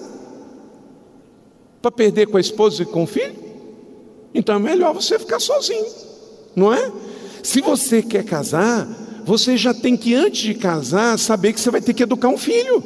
Para 1.82 1.92
perder 1.92 2.28
com 2.28 2.38
a 2.38 2.42
esposa 2.42 2.84
e 2.84 2.86
com 2.86 3.04
o 3.04 3.08
filho? 3.08 3.36
Então 4.34 4.56
é 4.56 4.60
melhor 4.60 4.94
você 4.94 5.18
ficar 5.20 5.40
sozinho, 5.40 5.86
não 6.56 6.74
é? 6.74 6.92
Se 7.44 7.62
você 7.62 8.02
quer 8.02 8.24
casar, 8.24 8.88
você 9.26 9.58
já 9.58 9.74
tem 9.74 9.98
que, 9.98 10.14
antes 10.14 10.42
de 10.42 10.54
casar, 10.54 11.18
saber 11.18 11.54
que 11.54 11.60
você 11.60 11.72
vai 11.72 11.82
ter 11.82 11.94
que 11.94 12.04
educar 12.04 12.30
um 12.30 12.38
filho. 12.38 12.84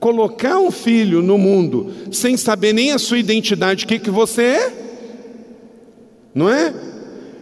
Colocar 0.00 0.58
um 0.58 0.70
filho 0.70 1.22
no 1.22 1.38
mundo 1.38 1.92
sem 2.12 2.36
saber 2.36 2.72
nem 2.72 2.92
a 2.92 2.98
sua 2.98 3.18
identidade, 3.18 3.84
o 3.84 3.88
que, 3.88 3.98
que 3.98 4.10
você 4.10 4.42
é, 4.42 4.72
não 6.34 6.48
é? 6.48 6.72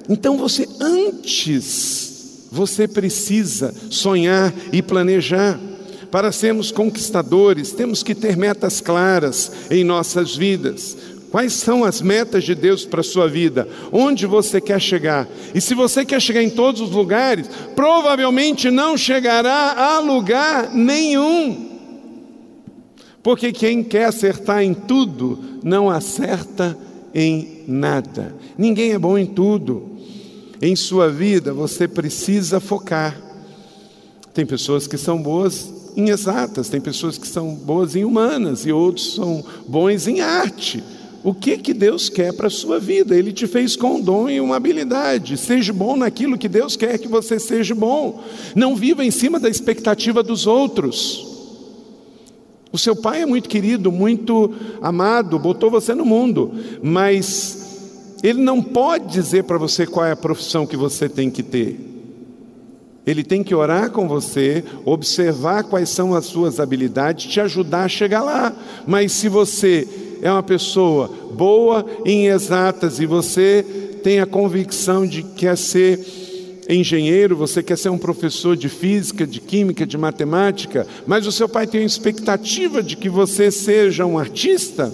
Então 0.09 0.39
você, 0.39 0.67
antes, 0.81 2.49
você 2.51 2.89
precisa 2.89 3.75
sonhar 3.91 4.55
e 4.73 4.81
planejar. 4.81 5.61
Para 6.11 6.33
sermos 6.33 6.71
conquistadores, 6.71 7.73
temos 7.73 8.03
que 8.03 8.15
ter 8.15 8.37
metas 8.37 8.81
claras 8.81 9.53
em 9.71 9.85
nossas 9.85 10.37
vidas. 10.37 10.97
Quais 11.37 11.53
são 11.53 11.85
as 11.85 12.01
metas 12.01 12.45
de 12.45 12.55
Deus 12.55 12.87
para 12.87 13.03
a 13.03 13.05
sua 13.05 13.29
vida? 13.29 13.69
Onde 13.93 14.25
você 14.25 14.59
quer 14.59 14.81
chegar? 14.81 15.29
E 15.55 15.61
se 15.61 15.75
você 15.75 16.03
quer 16.03 16.19
chegar 16.19 16.43
em 16.43 16.49
todos 16.49 16.81
os 16.81 16.91
lugares, 16.93 17.47
provavelmente 17.75 18.71
não 18.71 18.97
chegará 18.97 19.75
a 19.77 19.99
lugar 19.99 20.73
nenhum. 20.73 21.79
Porque 23.23 23.53
quem 23.53 23.85
quer 23.85 24.07
acertar 24.07 24.63
em 24.63 24.73
tudo, 24.73 25.39
não 25.63 25.91
acerta 25.91 26.75
em 27.15 27.65
nada. 27.69 28.35
Ninguém 28.57 28.93
é 28.93 28.99
bom 28.99 29.19
em 29.19 29.27
tudo. 29.27 29.91
Em 30.63 30.75
sua 30.75 31.11
vida, 31.11 31.53
você 31.53 31.87
precisa 31.87 32.61
focar. 32.61 33.15
Tem 34.33 34.47
pessoas 34.47 34.87
que 34.87 34.97
são 34.97 35.21
boas 35.21 35.71
em 35.95 36.09
exatas, 36.09 36.71
tem 36.71 36.81
pessoas 36.81 37.19
que 37.19 37.29
são 37.29 37.55
boas 37.55 37.95
em 37.95 38.07
humanas 38.07 38.65
e 38.65 38.73
outros 38.73 39.15
são 39.17 39.45
bons 39.69 40.09
em 40.09 40.23
arte. 40.23 40.83
O 41.25 41.35
que 41.35 41.59
que 41.59 41.75
Deus 41.75 42.09
quer 42.09 42.33
para 42.33 42.47
a 42.47 42.51
sua 42.51 42.79
vida? 42.79 43.17
Ele 43.17 43.33
te 43.33 43.47
fez 43.47 43.75
com 43.75 43.97
um 43.97 44.01
dom 44.01 44.29
e 44.29 44.41
uma 44.41 44.57
habilidade. 44.57 45.37
Seja 45.37 45.73
bom 45.73 45.97
naquilo 45.97 46.39
que 46.39 46.49
Deus 46.49 46.77
quer 46.77 46.99
que 46.99 47.09
você 47.09 47.39
seja 47.39 47.75
bom. 47.75 48.23
Não 48.55 48.77
viva 48.77 49.05
em 49.05 49.11
cima 49.11 49.41
da 49.41 49.49
expectativa 49.49 50.23
dos 50.23 50.47
outros. 50.47 51.27
O 52.73 52.79
seu 52.79 52.95
pai 52.95 53.23
é 53.23 53.27
muito 53.27 53.49
querido, 53.49 53.91
muito 53.91 54.53
amado, 54.83 55.39
botou 55.39 55.71
você 55.71 55.95
no 55.95 56.05
mundo, 56.05 56.53
mas 56.83 58.19
ele 58.23 58.43
não 58.43 58.63
pode 58.63 59.07
dizer 59.13 59.45
para 59.45 59.57
você 59.57 59.87
qual 59.87 60.05
é 60.05 60.13
a 60.13 60.17
profissão 60.17 60.67
que 60.67 60.77
você 60.77 61.09
tem 61.09 61.31
que 61.31 61.43
ter. 61.43 61.79
Ele 63.07 63.23
tem 63.23 63.45
que 63.45 63.55
orar 63.55 63.93
com 63.93 64.09
você, 64.09 64.65
observar 64.85 65.63
quais 65.65 65.89
são 65.89 66.13
as 66.13 66.27
suas 66.27 66.59
habilidades, 66.59 67.33
te 67.33 67.41
ajudar 67.41 67.85
a 67.85 67.89
chegar 67.89 68.23
lá. 68.23 68.53
Mas 68.85 69.13
se 69.13 69.29
você 69.29 69.89
é 70.23 70.31
uma 70.31 70.43
pessoa 70.43 71.09
boa 71.33 71.85
em 72.05 72.27
exatas 72.27 72.99
e 73.01 73.07
você 73.07 73.65
tem 74.03 74.21
a 74.21 74.27
convicção 74.27 75.07
de 75.07 75.23
que 75.23 75.35
quer 75.35 75.57
ser 75.57 76.01
engenheiro, 76.69 77.37
você 77.37 77.63
quer 77.63 77.79
ser 77.79 77.91
um 77.91 77.99
professor 77.99 78.57
de 78.57 78.69
física, 78.69 79.27
de 79.27 79.41
química, 79.41 79.87
de 79.87 79.97
matemática, 79.97 80.87
mas 81.07 81.27
o 81.27 81.33
seu 81.33 81.49
pai 81.49 81.67
tem 81.67 81.83
a 81.83 81.87
expectativa 81.87 82.83
de 82.83 82.97
que 82.97 83.09
você 83.09 83.51
seja 83.51 84.05
um 84.05 84.19
artista, 84.19 84.93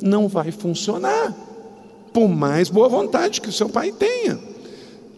não 0.00 0.28
vai 0.28 0.50
funcionar, 0.50 1.34
por 2.12 2.28
mais 2.28 2.68
boa 2.68 2.88
vontade 2.88 3.40
que 3.40 3.48
o 3.48 3.52
seu 3.52 3.68
pai 3.68 3.92
tenha. 3.92 4.38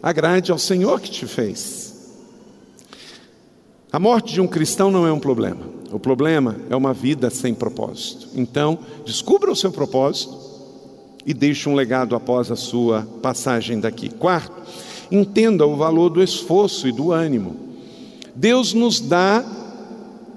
Agrade 0.01 0.51
ao 0.51 0.59
Senhor 0.59 0.99
que 0.99 1.09
te 1.09 1.25
fez. 1.25 1.85
A 3.91 3.99
morte 3.99 4.33
de 4.33 4.41
um 4.41 4.47
cristão 4.47 4.91
não 4.91 5.07
é 5.07 5.11
um 5.11 5.19
problema. 5.19 5.74
O 5.95 5.99
problema 5.99 6.57
é 6.69 6.75
uma 6.75 6.93
vida 6.93 7.29
sem 7.29 7.53
propósito. 7.53 8.27
Então, 8.35 8.77
descubra 9.05 9.49
o 9.49 9.55
seu 9.55 9.71
propósito 9.71 10.37
e 11.25 11.33
deixe 11.33 11.69
um 11.69 11.73
legado 11.73 12.17
após 12.17 12.51
a 12.51 12.57
sua 12.57 13.07
passagem 13.21 13.79
daqui. 13.79 14.09
Quarto, 14.09 14.51
entenda 15.09 15.65
o 15.65 15.77
valor 15.77 16.09
do 16.09 16.21
esforço 16.21 16.85
e 16.85 16.91
do 16.91 17.13
ânimo. 17.13 17.55
Deus 18.35 18.73
nos 18.73 18.99
dá 18.99 19.41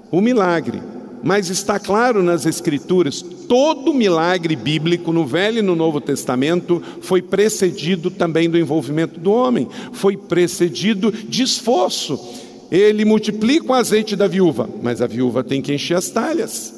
o 0.09 0.21
milagre, 0.21 0.81
mas 1.21 1.49
está 1.49 1.77
claro 1.77 2.23
nas 2.23 2.45
Escrituras, 2.45 3.21
todo 3.21 3.93
milagre 3.93 4.55
bíblico 4.55 5.11
no 5.11 5.25
Velho 5.25 5.59
e 5.59 5.61
no 5.61 5.75
Novo 5.75 5.99
Testamento 5.99 6.81
foi 7.01 7.21
precedido 7.21 8.09
também 8.09 8.49
do 8.49 8.57
envolvimento 8.57 9.19
do 9.19 9.33
homem, 9.33 9.67
foi 9.91 10.15
precedido 10.15 11.11
de 11.11 11.43
esforço 11.43 12.47
ele 12.71 13.03
multiplica 13.03 13.71
o 13.71 13.73
azeite 13.73 14.15
da 14.15 14.27
viúva, 14.27 14.69
mas 14.81 15.01
a 15.01 15.07
viúva 15.07 15.43
tem 15.43 15.61
que 15.61 15.73
encher 15.73 15.97
as 15.97 16.09
talhas, 16.09 16.73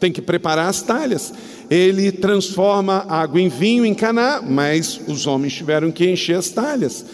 tem 0.00 0.10
que 0.10 0.20
preparar 0.20 0.68
as 0.68 0.82
talhas. 0.82 1.32
Ele 1.70 2.10
transforma 2.12 3.06
água 3.08 3.40
em 3.40 3.48
vinho 3.48 3.86
em 3.86 3.94
caná, 3.94 4.42
mas 4.42 5.00
os 5.06 5.26
homens 5.26 5.54
tiveram 5.54 5.90
que 5.90 6.10
encher 6.10 6.36
as 6.36 6.50
talhas. 6.50 7.04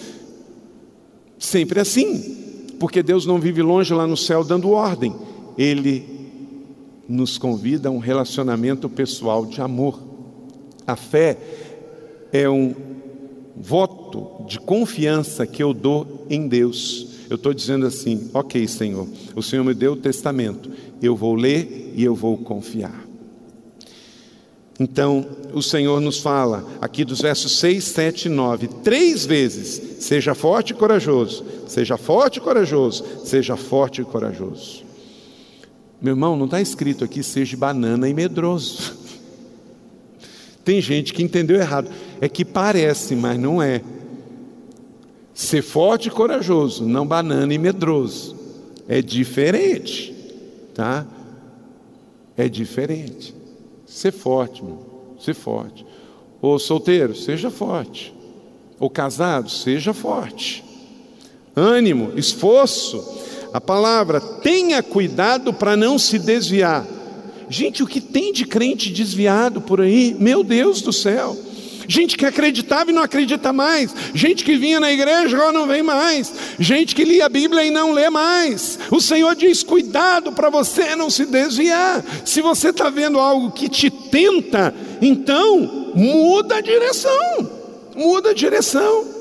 Sempre 1.38 1.80
assim, 1.80 2.64
porque 2.78 3.02
Deus 3.02 3.26
não 3.26 3.38
vive 3.38 3.62
longe 3.62 3.92
lá 3.92 4.06
no 4.06 4.16
céu 4.16 4.42
dando 4.42 4.70
ordem, 4.70 5.14
Ele 5.58 6.20
nos 7.08 7.36
convida 7.36 7.88
a 7.88 7.92
um 7.92 7.98
relacionamento 7.98 8.88
pessoal 8.88 9.44
de 9.44 9.60
amor. 9.60 10.00
A 10.86 10.96
fé 10.96 11.36
é 12.32 12.48
um 12.48 12.74
voto 13.56 14.44
de 14.46 14.58
confiança 14.58 15.46
que 15.46 15.62
eu 15.62 15.74
dou 15.74 16.26
em 16.30 16.48
Deus. 16.48 17.19
Eu 17.30 17.36
estou 17.36 17.54
dizendo 17.54 17.86
assim: 17.86 18.28
ok, 18.34 18.66
Senhor, 18.66 19.06
o 19.36 19.42
Senhor 19.42 19.64
me 19.64 19.72
deu 19.72 19.92
o 19.92 19.96
testamento, 19.96 20.68
eu 21.00 21.14
vou 21.14 21.36
ler 21.36 21.92
e 21.94 22.02
eu 22.02 22.12
vou 22.12 22.36
confiar. 22.36 23.06
Então, 24.80 25.26
o 25.52 25.62
Senhor 25.62 26.00
nos 26.00 26.18
fala 26.18 26.66
aqui 26.80 27.04
dos 27.04 27.20
versos 27.20 27.58
6, 27.58 27.84
7 27.84 28.24
e 28.26 28.28
9, 28.28 28.66
três 28.82 29.24
vezes: 29.24 30.02
seja 30.04 30.34
forte 30.34 30.70
e 30.70 30.74
corajoso, 30.74 31.44
seja 31.68 31.96
forte 31.96 32.38
e 32.38 32.40
corajoso, 32.40 33.04
seja 33.24 33.56
forte 33.56 34.00
e 34.00 34.04
corajoso. 34.04 34.82
Meu 36.02 36.14
irmão, 36.14 36.34
não 36.34 36.46
está 36.46 36.60
escrito 36.60 37.04
aqui 37.04 37.22
seja 37.22 37.56
banana 37.56 38.08
e 38.08 38.14
medroso. 38.14 38.96
Tem 40.64 40.80
gente 40.80 41.12
que 41.12 41.22
entendeu 41.22 41.58
errado. 41.58 41.90
É 42.20 42.28
que 42.28 42.44
parece, 42.44 43.14
mas 43.14 43.38
não 43.38 43.62
é. 43.62 43.82
Ser 45.40 45.62
forte 45.62 46.08
e 46.08 46.10
corajoso, 46.10 46.84
não 46.84 47.06
banana 47.06 47.54
e 47.54 47.56
medroso. 47.56 48.36
É 48.86 49.00
diferente, 49.00 50.14
tá? 50.74 51.06
É 52.36 52.46
diferente. 52.46 53.34
Ser 53.86 54.12
forte, 54.12 54.62
meu. 54.62 55.16
Ser 55.18 55.32
forte. 55.32 55.86
Ou 56.42 56.58
solteiro, 56.58 57.16
seja 57.16 57.50
forte. 57.50 58.14
Ou 58.78 58.90
casado, 58.90 59.48
seja 59.48 59.94
forte. 59.94 60.62
Ânimo, 61.56 62.12
esforço. 62.16 63.02
a 63.50 63.60
palavra, 63.62 64.20
tenha 64.20 64.82
cuidado 64.82 65.54
para 65.54 65.74
não 65.74 65.98
se 65.98 66.18
desviar. 66.18 66.86
Gente, 67.48 67.82
o 67.82 67.86
que 67.86 68.02
tem 68.02 68.30
de 68.30 68.44
crente 68.44 68.90
desviado 68.90 69.62
por 69.62 69.80
aí? 69.80 70.14
Meu 70.20 70.44
Deus 70.44 70.82
do 70.82 70.92
céu. 70.92 71.34
Gente 71.88 72.16
que 72.16 72.26
acreditava 72.26 72.90
e 72.90 72.94
não 72.94 73.02
acredita 73.02 73.52
mais. 73.52 73.94
Gente 74.14 74.44
que 74.44 74.56
vinha 74.56 74.80
na 74.80 74.92
igreja 74.92 75.36
agora 75.36 75.52
não 75.52 75.66
vem 75.66 75.82
mais. 75.82 76.32
Gente 76.58 76.94
que 76.94 77.04
lia 77.04 77.26
a 77.26 77.28
Bíblia 77.28 77.64
e 77.64 77.70
não 77.70 77.92
lê 77.92 78.08
mais. 78.10 78.78
O 78.90 79.00
Senhor 79.00 79.34
diz: 79.34 79.62
cuidado 79.62 80.32
para 80.32 80.50
você 80.50 80.94
não 80.96 81.10
se 81.10 81.26
desviar. 81.26 82.04
Se 82.24 82.40
você 82.40 82.70
está 82.70 82.90
vendo 82.90 83.18
algo 83.18 83.50
que 83.50 83.68
te 83.68 83.90
tenta, 83.90 84.74
então 85.00 85.92
muda 85.94 86.56
a 86.56 86.60
direção. 86.60 87.50
Muda 87.96 88.30
a 88.30 88.34
direção. 88.34 89.20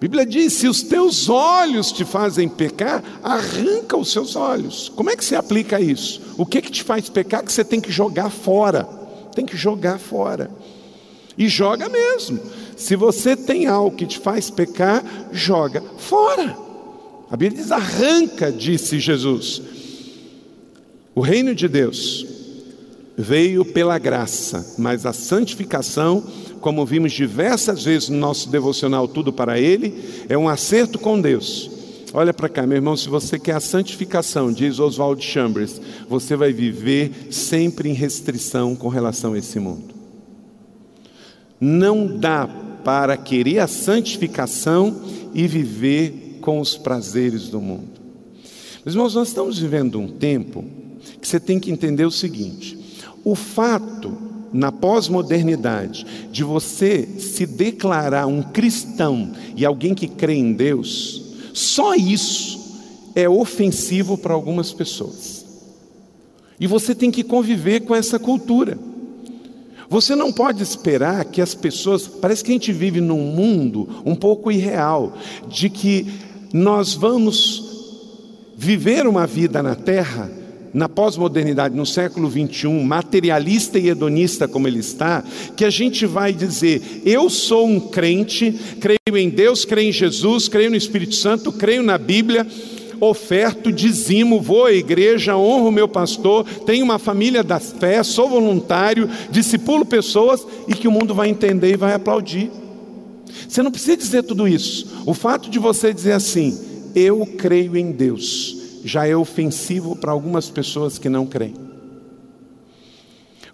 Bíblia 0.00 0.26
diz: 0.26 0.52
se 0.52 0.68
os 0.68 0.82
teus 0.82 1.30
olhos 1.30 1.90
te 1.90 2.04
fazem 2.04 2.46
pecar, 2.46 3.02
arranca 3.22 3.96
os 3.96 4.12
seus 4.12 4.36
olhos. 4.36 4.92
Como 4.94 5.08
é 5.08 5.16
que 5.16 5.24
se 5.24 5.34
aplica 5.34 5.80
isso? 5.80 6.20
O 6.36 6.44
que 6.44 6.60
que 6.60 6.70
te 6.70 6.82
faz 6.82 7.08
pecar 7.08 7.42
que 7.42 7.50
você 7.50 7.64
tem 7.64 7.80
que 7.80 7.90
jogar 7.90 8.28
fora? 8.28 8.84
Tem 9.34 9.46
que 9.46 9.56
jogar 9.56 9.98
fora. 9.98 10.50
E 11.36 11.48
joga 11.48 11.88
mesmo. 11.88 12.40
Se 12.76 12.96
você 12.96 13.36
tem 13.36 13.66
algo 13.66 13.96
que 13.96 14.06
te 14.06 14.18
faz 14.18 14.50
pecar, 14.50 15.04
joga 15.32 15.82
fora. 15.98 16.56
A 17.30 17.36
Bíblia 17.36 17.62
diz: 17.62 17.72
arranca, 17.72 18.52
disse 18.52 18.98
Jesus. 18.98 19.62
O 21.14 21.20
reino 21.20 21.54
de 21.54 21.68
Deus 21.68 22.26
veio 23.16 23.64
pela 23.64 23.98
graça, 23.98 24.74
mas 24.78 25.06
a 25.06 25.12
santificação 25.12 26.24
como 26.64 26.86
vimos 26.86 27.12
diversas 27.12 27.84
vezes 27.84 28.08
no 28.08 28.16
nosso 28.16 28.48
devocional 28.48 29.06
Tudo 29.06 29.30
para 29.30 29.60
Ele, 29.60 30.02
é 30.30 30.38
um 30.38 30.48
acerto 30.48 30.98
com 30.98 31.20
Deus. 31.20 31.70
Olha 32.14 32.32
para 32.32 32.48
cá, 32.48 32.66
meu 32.66 32.76
irmão, 32.76 32.96
se 32.96 33.06
você 33.06 33.38
quer 33.38 33.56
a 33.56 33.60
santificação, 33.60 34.50
diz 34.50 34.78
Oswald 34.78 35.22
Chambers, 35.22 35.78
você 36.08 36.34
vai 36.34 36.54
viver 36.54 37.28
sempre 37.30 37.90
em 37.90 37.92
restrição 37.92 38.74
com 38.74 38.88
relação 38.88 39.34
a 39.34 39.38
esse 39.38 39.60
mundo. 39.60 39.93
Não 41.64 42.18
dá 42.18 42.46
para 42.84 43.16
querer 43.16 43.60
a 43.60 43.66
santificação 43.66 45.00
e 45.32 45.48
viver 45.48 46.38
com 46.42 46.60
os 46.60 46.76
prazeres 46.76 47.48
do 47.48 47.58
mundo. 47.58 47.88
Meus 48.84 48.94
irmãos, 48.94 49.14
nós 49.14 49.28
estamos 49.28 49.58
vivendo 49.58 49.98
um 49.98 50.08
tempo 50.08 50.62
que 51.22 51.26
você 51.26 51.40
tem 51.40 51.58
que 51.58 51.70
entender 51.70 52.04
o 52.04 52.10
seguinte: 52.10 52.78
o 53.24 53.34
fato 53.34 54.14
na 54.52 54.70
pós-modernidade, 54.70 56.04
de 56.30 56.44
você 56.44 57.08
se 57.18 57.46
declarar 57.46 58.26
um 58.26 58.42
cristão 58.42 59.32
e 59.56 59.64
alguém 59.64 59.94
que 59.94 60.06
crê 60.06 60.34
em 60.34 60.52
Deus, 60.52 61.22
só 61.54 61.94
isso 61.94 62.60
é 63.14 63.26
ofensivo 63.26 64.18
para 64.18 64.34
algumas 64.34 64.70
pessoas. 64.70 65.46
E 66.60 66.66
você 66.66 66.94
tem 66.94 67.10
que 67.10 67.24
conviver 67.24 67.80
com 67.80 67.94
essa 67.94 68.18
cultura. 68.18 68.78
Você 69.88 70.14
não 70.14 70.32
pode 70.32 70.62
esperar 70.62 71.24
que 71.24 71.40
as 71.40 71.54
pessoas. 71.54 72.06
Parece 72.06 72.42
que 72.42 72.50
a 72.50 72.54
gente 72.54 72.72
vive 72.72 73.00
num 73.00 73.20
mundo 73.20 73.88
um 74.04 74.14
pouco 74.14 74.50
irreal, 74.50 75.16
de 75.48 75.68
que 75.68 76.06
nós 76.52 76.94
vamos 76.94 77.72
viver 78.56 79.06
uma 79.06 79.26
vida 79.26 79.62
na 79.62 79.74
terra 79.74 80.30
na 80.74 80.88
pós-modernidade, 80.88 81.76
no 81.76 81.86
século 81.86 82.28
21, 82.28 82.82
materialista 82.82 83.78
e 83.78 83.88
hedonista 83.88 84.48
como 84.48 84.66
ele 84.66 84.80
está, 84.80 85.22
que 85.56 85.64
a 85.64 85.70
gente 85.70 86.04
vai 86.04 86.32
dizer: 86.32 87.02
eu 87.06 87.30
sou 87.30 87.66
um 87.66 87.78
crente, 87.78 88.52
creio 88.80 89.16
em 89.16 89.30
Deus, 89.30 89.64
creio 89.64 89.88
em 89.88 89.92
Jesus, 89.92 90.48
creio 90.48 90.70
no 90.70 90.76
Espírito 90.76 91.14
Santo, 91.14 91.52
creio 91.52 91.82
na 91.82 91.96
Bíblia, 91.96 92.44
oferto, 93.10 93.72
dizimo, 93.72 94.40
vou 94.40 94.66
à 94.66 94.72
igreja, 94.72 95.36
honro 95.36 95.68
o 95.68 95.72
meu 95.72 95.88
pastor, 95.88 96.44
tenho 96.66 96.84
uma 96.84 96.98
família 96.98 97.42
da 97.42 97.60
fé, 97.60 98.02
sou 98.02 98.28
voluntário, 98.28 99.08
discipulo 99.30 99.84
pessoas 99.84 100.46
e 100.68 100.74
que 100.74 100.88
o 100.88 100.92
mundo 100.92 101.14
vai 101.14 101.28
entender 101.28 101.72
e 101.72 101.76
vai 101.76 101.94
aplaudir. 101.94 102.50
Você 103.48 103.62
não 103.62 103.70
precisa 103.70 103.96
dizer 103.96 104.22
tudo 104.22 104.48
isso. 104.48 105.02
O 105.06 105.14
fato 105.14 105.50
de 105.50 105.58
você 105.58 105.92
dizer 105.92 106.12
assim, 106.12 106.58
eu 106.94 107.26
creio 107.38 107.76
em 107.76 107.92
Deus, 107.92 108.56
já 108.84 109.06
é 109.06 109.16
ofensivo 109.16 109.96
para 109.96 110.12
algumas 110.12 110.48
pessoas 110.50 110.98
que 110.98 111.08
não 111.08 111.26
creem. 111.26 111.54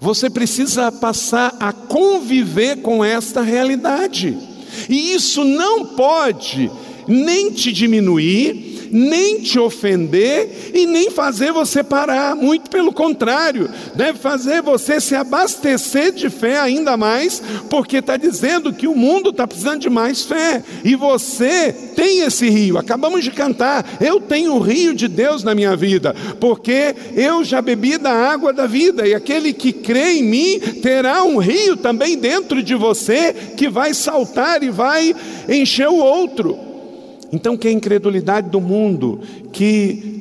Você 0.01 0.31
precisa 0.31 0.91
passar 0.91 1.55
a 1.61 1.73
conviver 1.73 2.77
com 2.77 3.05
esta 3.05 3.43
realidade, 3.43 4.37
e 4.89 5.13
isso 5.13 5.45
não 5.45 5.85
pode 5.87 6.71
nem 7.07 7.51
te 7.51 7.73
diminuir, 7.73 8.70
nem 8.91 9.41
te 9.41 9.59
ofender 9.59 10.73
e 10.75 10.87
nem 10.87 11.11
fazer 11.11 11.53
você 11.53 11.83
parar, 11.83 12.35
muito 12.35 12.71
pelo 12.71 12.93
contrário, 12.93 13.71
deve 13.95 14.19
fazer 14.19 14.63
você 14.63 15.01
se 15.01 15.15
abastecer 15.15 16.13
de 16.13 16.29
fé 16.29 16.59
ainda 16.59 16.97
mais, 16.97 17.43
porque 17.69 17.99
está 17.99 18.17
dizendo 18.17 18.73
que 18.73 18.87
o 18.87 18.95
mundo 18.95 19.31
está 19.31 19.47
precisando 19.47 19.81
de 19.81 19.91
mais 19.91 20.25
fé, 20.25 20.63
e 20.85 20.95
você 20.95 21.73
tem 21.95 22.21
esse 22.21 22.49
rio, 22.49 22.79
acabamos 22.79 23.25
de 23.25 23.31
cantar, 23.31 23.85
eu 24.01 24.21
tenho 24.21 24.55
o 24.55 24.61
rio 24.61 24.95
de 24.95 25.09
Deus 25.09 25.43
na 25.43 25.55
minha 25.55 25.77
vida, 25.77 26.15
porque 26.41 26.95
eu 27.15 27.45
já 27.45 27.63
bebi 27.63 27.99
da 27.99 28.13
água 28.13 28.53
da 28.53 28.67
vida, 28.67 29.07
e 29.07 29.15
aquele 29.15 29.53
que 29.53 29.73
crê 29.73 30.19
em 30.19 30.23
mim 30.23 30.61
terá 30.83 31.23
um 31.23 31.39
rio 31.39 31.77
também 31.77 32.19
dentro 32.19 32.63
de 32.63 32.75
você 32.75 33.33
que 33.57 33.69
vai 33.69 33.95
saltar 33.95 34.63
e 34.63 34.71
vai 34.71 35.15
encher 35.49 35.89
o 35.89 35.97
outro. 35.97 36.70
Então, 37.33 37.57
que 37.57 37.69
a 37.69 37.73
incredulidade 37.73 38.51
do 38.51 38.61
mundo, 38.61 39.21
que 39.53 40.21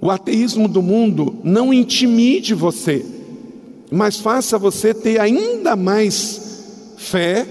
o 0.00 0.10
ateísmo 0.10 0.68
do 0.68 0.82
mundo 0.82 1.36
não 1.42 1.72
intimide 1.72 2.54
você, 2.54 3.04
mas 3.90 4.18
faça 4.18 4.58
você 4.58 4.92
ter 4.94 5.20
ainda 5.20 5.74
mais 5.74 6.94
fé 6.96 7.46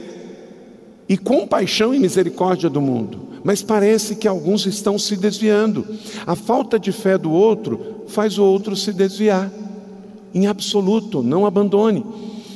e 1.07 1.17
compaixão 1.17 1.93
e 1.93 1.99
misericórdia 1.99 2.69
do 2.69 2.81
mundo. 2.81 3.25
Mas 3.43 3.61
parece 3.61 4.15
que 4.15 4.27
alguns 4.27 4.65
estão 4.65 4.97
se 4.97 5.15
desviando. 5.15 5.85
A 6.25 6.35
falta 6.35 6.79
de 6.79 6.91
fé 6.91 7.17
do 7.17 7.31
outro 7.31 8.03
faz 8.07 8.39
o 8.39 8.43
outro 8.43 8.75
se 8.75 8.91
desviar. 8.91 9.51
Em 10.33 10.47
absoluto, 10.47 11.21
não 11.21 11.45
abandone. 11.45 12.03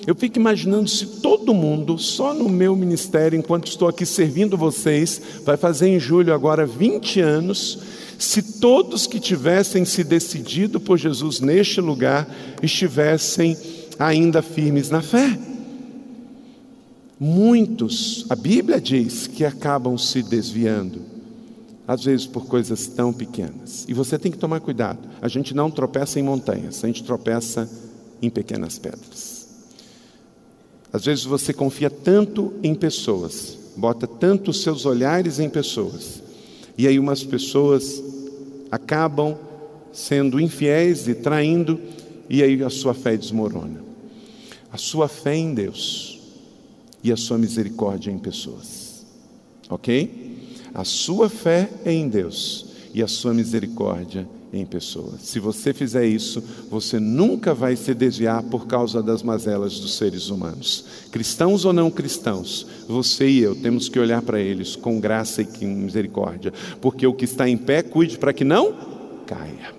Eu 0.10 0.16
fico 0.16 0.40
imaginando 0.40 0.90
se 0.90 1.06
todo 1.06 1.54
mundo, 1.54 1.96
só 2.00 2.34
no 2.34 2.50
meu 2.50 2.76
ministério, 2.76 3.38
enquanto 3.38 3.68
estou 3.68 3.88
aqui 3.88 4.08
servindo 4.08 4.58
vocês, 4.58 5.22
vai 5.46 5.56
fazer 5.56 5.88
em 5.88 6.00
julho 6.00 6.34
agora 6.34 6.66
20 6.66 7.20
anos, 7.22 7.78
se 8.18 8.60
todos 8.60 9.06
que 9.06 9.20
tivessem 9.20 9.86
se 9.86 10.04
decidido 10.04 10.80
por 10.80 10.98
Jesus 10.98 11.40
neste 11.40 11.80
lugar 11.80 12.28
estivessem 12.64 13.56
ainda 14.00 14.42
firmes 14.42 14.90
na 14.90 15.04
fé. 15.04 15.38
Muitos, 17.20 18.26
a 18.32 18.36
Bíblia 18.36 18.82
diz 18.82 19.28
que 19.28 19.46
acabam 19.46 19.96
se 19.96 20.24
desviando, 20.24 21.02
às 21.88 22.04
vezes 22.04 22.26
por 22.26 22.48
coisas 22.48 22.88
tão 22.88 23.14
pequenas. 23.14 23.86
E 23.88 23.94
você 23.94 24.18
tem 24.18 24.32
que 24.32 24.40
tomar 24.40 24.60
cuidado. 24.60 25.08
A 25.22 25.28
gente 25.28 25.54
não 25.54 25.70
tropeça 25.70 26.20
em 26.20 26.24
montanhas, 26.24 26.84
a 26.84 26.88
gente 26.88 27.04
tropeça 27.04 27.70
em 28.20 28.30
pequenas 28.32 28.80
pedras. 28.80 29.39
Às 30.92 31.06
vezes 31.06 31.24
você 31.24 31.54
confia 31.54 31.90
tanto 31.90 32.54
em 32.64 32.74
pessoas, 32.74 33.58
bota 33.76 34.08
tanto 34.08 34.52
os 34.52 34.64
seus 34.64 34.86
olhares 34.86 35.40
em 35.40 35.50
pessoas, 35.50 36.22
e 36.78 36.88
aí 36.88 36.98
umas 36.98 37.24
pessoas 37.24 38.04
acabam 38.72 39.38
sendo 39.94 40.40
infiéis 40.40 41.08
e 41.08 41.16
traindo, 41.16 41.80
e 42.30 42.42
aí 42.42 42.64
a 42.64 42.70
sua 42.70 42.94
fé 42.94 43.16
desmorona. 43.16 43.84
A 44.72 44.78
sua 44.78 45.08
fé 45.08 45.36
em 45.36 45.54
Deus 45.54 46.20
e 47.04 47.12
a 47.12 47.18
sua 47.18 47.38
misericórdia 47.38 48.12
em 48.12 48.20
pessoas. 48.20 49.06
Ok? 49.70 50.38
A 50.74 50.84
sua 50.84 51.30
fé 51.30 51.70
é 51.84 51.92
em 51.92 52.08
Deus 52.08 52.68
e 52.94 53.02
a 53.02 53.08
sua 53.08 53.34
misericórdia 53.34 54.28
em 54.52 54.66
pessoas. 54.66 55.22
Se 55.22 55.40
você 55.40 55.74
fizer 55.74 56.06
isso, 56.06 56.44
você 56.70 57.00
nunca 57.00 57.54
vai 57.54 57.76
se 57.76 57.94
desviar 57.94 58.44
por 58.44 58.68
causa 58.68 59.02
das 59.02 59.22
mazelas 59.22 59.80
dos 59.80 59.96
seres 59.96 60.30
humanos. 60.30 60.86
Cristãos 61.12 61.66
ou 61.66 61.74
não 61.74 61.92
cristãos, 61.92 62.66
você 62.88 63.28
e 63.30 63.40
eu 63.40 63.56
temos 63.56 63.88
que 63.90 64.00
olhar 64.00 64.22
para 64.22 64.40
eles 64.40 64.76
com 64.76 65.00
graça 65.00 65.42
e 65.42 65.46
com 65.46 65.66
misericórdia, 65.66 66.54
porque 66.82 67.06
o 67.06 67.14
que 67.14 67.26
está 67.26 67.48
em 67.48 67.58
pé, 67.58 67.84
cuide 67.84 68.18
para 68.18 68.34
que 68.34 68.44
não 68.44 68.74
caia. 69.26 69.74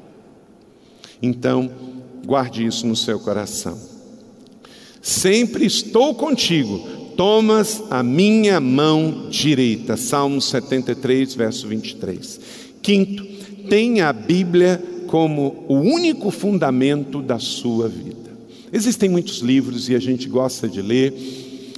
Então, 1.22 1.70
guarde 2.24 2.64
isso 2.64 2.86
no 2.86 2.96
seu 2.96 3.18
coração. 3.18 3.78
Sempre 5.02 5.64
estou 5.66 6.14
contigo, 6.14 6.78
tomas 7.16 7.82
a 7.90 8.02
minha 8.02 8.60
mão 8.60 9.28
direita. 9.30 9.96
Salmo 9.96 10.40
73, 10.40 11.34
verso 11.34 11.66
23. 11.66 12.40
Quinto, 12.82 13.26
tenha 13.68 14.08
a 14.08 14.12
Bíblia 14.12 14.82
como 15.06 15.64
o 15.68 15.74
único 15.74 16.30
fundamento 16.30 17.20
da 17.20 17.38
sua 17.38 17.88
vida. 17.88 18.30
Existem 18.72 19.08
muitos 19.08 19.38
livros 19.38 19.88
e 19.88 19.94
a 19.94 19.98
gente 19.98 20.28
gosta 20.28 20.68
de 20.68 20.80
ler. 20.80 21.12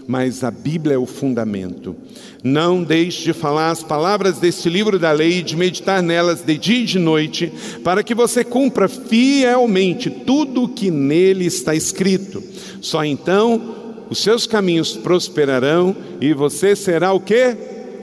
mas 0.06 0.42
a 0.42 0.50
Bíblia 0.50 0.94
é 0.94 0.98
o 0.98 1.06
fundamento. 1.06 1.96
Não 2.42 2.82
deixe 2.82 3.22
de 3.22 3.32
falar 3.32 3.70
as 3.70 3.82
palavras 3.82 4.38
deste 4.38 4.68
livro 4.68 4.98
da 4.98 5.12
lei 5.12 5.38
e 5.38 5.42
de 5.42 5.56
meditar 5.56 6.02
nelas 6.02 6.42
de 6.42 6.58
dia 6.58 6.78
e 6.80 6.84
de 6.84 6.98
noite, 6.98 7.52
para 7.84 8.02
que 8.02 8.14
você 8.14 8.42
cumpra 8.44 8.88
fielmente 8.88 10.10
tudo 10.10 10.64
o 10.64 10.68
que 10.68 10.90
nele 10.90 11.46
está 11.46 11.74
escrito. 11.74 12.42
Só 12.80 13.04
então 13.04 14.06
os 14.10 14.18
seus 14.18 14.46
caminhos 14.46 14.96
prosperarão 14.96 15.96
e 16.20 16.34
você 16.34 16.74
será 16.74 17.12
o 17.12 17.20
que? 17.20 17.56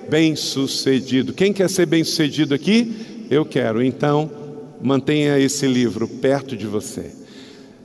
Bem-sucedido. 0.10 1.34
Quem 1.34 1.54
quer 1.54 1.70
ser 1.70 1.86
bem-sucedido 1.86 2.56
aqui? 2.56 2.92
Eu 3.30 3.46
quero. 3.46 3.84
Então, 3.84 4.30
mantenha 4.82 5.38
esse 5.40 5.68
livro 5.68 6.08
perto 6.08 6.56
de 6.56 6.66
você. 6.66 7.12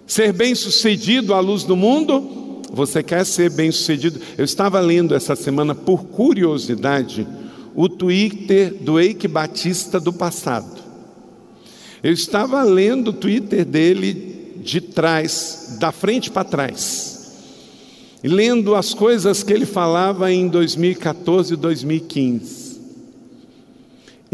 Ser 0.06 0.32
bem-sucedido 0.32 1.34
à 1.34 1.40
luz 1.40 1.64
do 1.64 1.76
mundo 1.76 2.44
você 2.74 3.04
quer 3.04 3.24
ser 3.24 3.50
bem-sucedido? 3.50 4.20
Eu 4.36 4.44
estava 4.44 4.80
lendo 4.80 5.14
essa 5.14 5.36
semana, 5.36 5.76
por 5.76 6.06
curiosidade, 6.06 7.24
o 7.72 7.88
Twitter 7.88 8.74
do 8.74 8.98
Eike 8.98 9.28
Batista 9.28 10.00
do 10.00 10.12
passado. 10.12 10.82
Eu 12.02 12.12
estava 12.12 12.60
lendo 12.64 13.08
o 13.08 13.12
Twitter 13.12 13.64
dele 13.64 14.56
de 14.56 14.80
trás, 14.80 15.76
da 15.78 15.92
frente 15.92 16.32
para 16.32 16.42
trás, 16.42 17.32
lendo 18.24 18.74
as 18.74 18.92
coisas 18.92 19.44
que 19.44 19.52
ele 19.52 19.66
falava 19.66 20.32
em 20.32 20.48
2014 20.48 21.54
e 21.54 21.56
2015. 21.56 22.63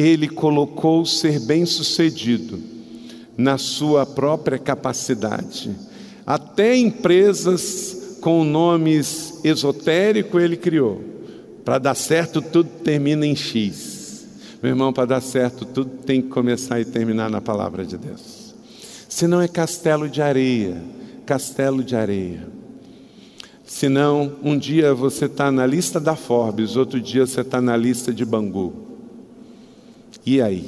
Ele 0.00 0.28
colocou 0.28 1.04
ser 1.04 1.38
bem-sucedido 1.40 2.58
na 3.36 3.58
sua 3.58 4.06
própria 4.06 4.58
capacidade. 4.58 5.76
Até 6.26 6.74
empresas 6.74 8.16
com 8.22 8.42
nomes 8.42 9.38
esotéricos 9.44 10.42
ele 10.42 10.56
criou. 10.56 11.04
Para 11.66 11.76
dar 11.76 11.94
certo, 11.94 12.40
tudo 12.40 12.70
termina 12.82 13.26
em 13.26 13.36
X. 13.36 14.26
Meu 14.62 14.72
irmão, 14.72 14.90
para 14.90 15.04
dar 15.04 15.20
certo, 15.20 15.66
tudo 15.66 15.90
tem 16.06 16.22
que 16.22 16.28
começar 16.28 16.80
e 16.80 16.84
terminar 16.86 17.28
na 17.28 17.42
palavra 17.42 17.84
de 17.84 17.98
Deus. 17.98 18.54
Senão 19.06 19.38
é 19.42 19.48
castelo 19.48 20.08
de 20.08 20.22
areia, 20.22 20.82
castelo 21.26 21.84
de 21.84 21.94
areia. 21.94 22.48
Senão, 23.66 24.32
um 24.42 24.56
dia 24.56 24.94
você 24.94 25.26
está 25.26 25.52
na 25.52 25.66
lista 25.66 26.00
da 26.00 26.16
Forbes, 26.16 26.74
outro 26.74 26.98
dia 26.98 27.26
você 27.26 27.42
está 27.42 27.60
na 27.60 27.76
lista 27.76 28.14
de 28.14 28.24
Bangu. 28.24 28.89
E 30.24 30.40
aí? 30.40 30.64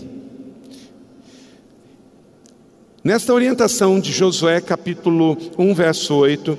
Nesta 3.05 3.35
orientação 3.35 4.01
de 4.01 4.13
Josué, 4.13 4.61
capítulo 4.61 5.37
1, 5.59 5.75
verso 5.75 6.15
8, 6.15 6.59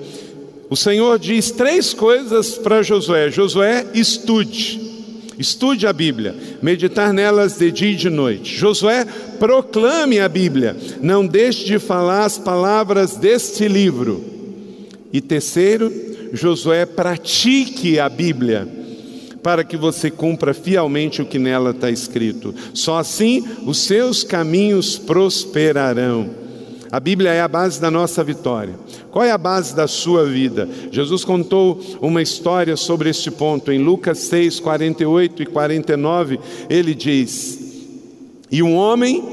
o 0.69 0.75
Senhor 0.75 1.17
diz 1.17 1.51
três 1.51 1.93
coisas 1.93 2.57
para 2.57 2.83
Josué: 2.83 3.31
Josué, 3.31 3.85
estude, 3.93 4.79
estude 5.39 5.87
a 5.87 5.93
Bíblia, 5.93 6.35
meditar 6.61 7.13
nelas 7.13 7.57
de 7.57 7.71
dia 7.71 7.91
e 7.91 7.95
de 7.95 8.09
noite. 8.09 8.55
Josué, 8.55 9.05
proclame 9.39 10.19
a 10.19 10.29
Bíblia, 10.29 10.75
não 11.01 11.25
deixe 11.25 11.65
de 11.65 11.79
falar 11.79 12.25
as 12.25 12.37
palavras 12.37 13.15
deste 13.15 13.67
livro. 13.67 14.23
E 15.11 15.21
terceiro, 15.21 15.91
Josué, 16.33 16.85
pratique 16.85 17.99
a 17.99 18.09
Bíblia 18.09 18.82
para 19.43 19.63
que 19.63 19.75
você 19.75 20.09
cumpra 20.09 20.53
fielmente 20.53 21.21
o 21.21 21.25
que 21.25 21.37
nela 21.37 21.71
está 21.71 21.91
escrito. 21.91 22.55
Só 22.73 22.97
assim 22.97 23.43
os 23.65 23.79
seus 23.79 24.23
caminhos 24.23 24.97
prosperarão. 24.97 26.41
A 26.89 26.99
Bíblia 26.99 27.31
é 27.31 27.41
a 27.41 27.47
base 27.47 27.81
da 27.81 27.89
nossa 27.89 28.23
vitória. 28.23 28.75
Qual 29.11 29.25
é 29.25 29.31
a 29.31 29.37
base 29.37 29.75
da 29.75 29.87
sua 29.87 30.25
vida? 30.25 30.69
Jesus 30.91 31.25
contou 31.25 31.81
uma 31.99 32.21
história 32.21 32.77
sobre 32.77 33.09
este 33.09 33.31
ponto. 33.31 33.71
Em 33.71 33.79
Lucas 33.79 34.19
6, 34.19 34.59
48 34.59 35.41
e 35.41 35.45
49, 35.47 36.39
ele 36.69 36.93
diz: 36.93 37.59
E 38.51 38.61
um 38.61 38.75
homem 38.75 39.23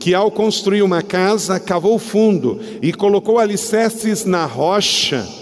que, 0.00 0.14
ao 0.14 0.32
construir 0.32 0.82
uma 0.82 1.00
casa, 1.00 1.60
cavou 1.60 1.96
fundo 1.96 2.58
e 2.82 2.92
colocou 2.92 3.38
alicerces 3.38 4.24
na 4.24 4.44
rocha. 4.44 5.39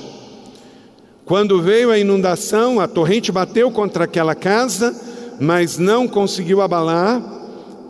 Quando 1.29 1.63
veio 1.63 1.93
a 1.93 1.99
inundação, 1.99 2.81
a 2.81 2.89
torrente 2.89 3.31
bateu 3.31 3.71
contra 3.71 4.05
aquela 4.05 4.35
casa, 4.35 4.93
mas 5.39 5.79
não 5.79 6.09
conseguiu 6.09 6.61
abalar. 6.61 7.23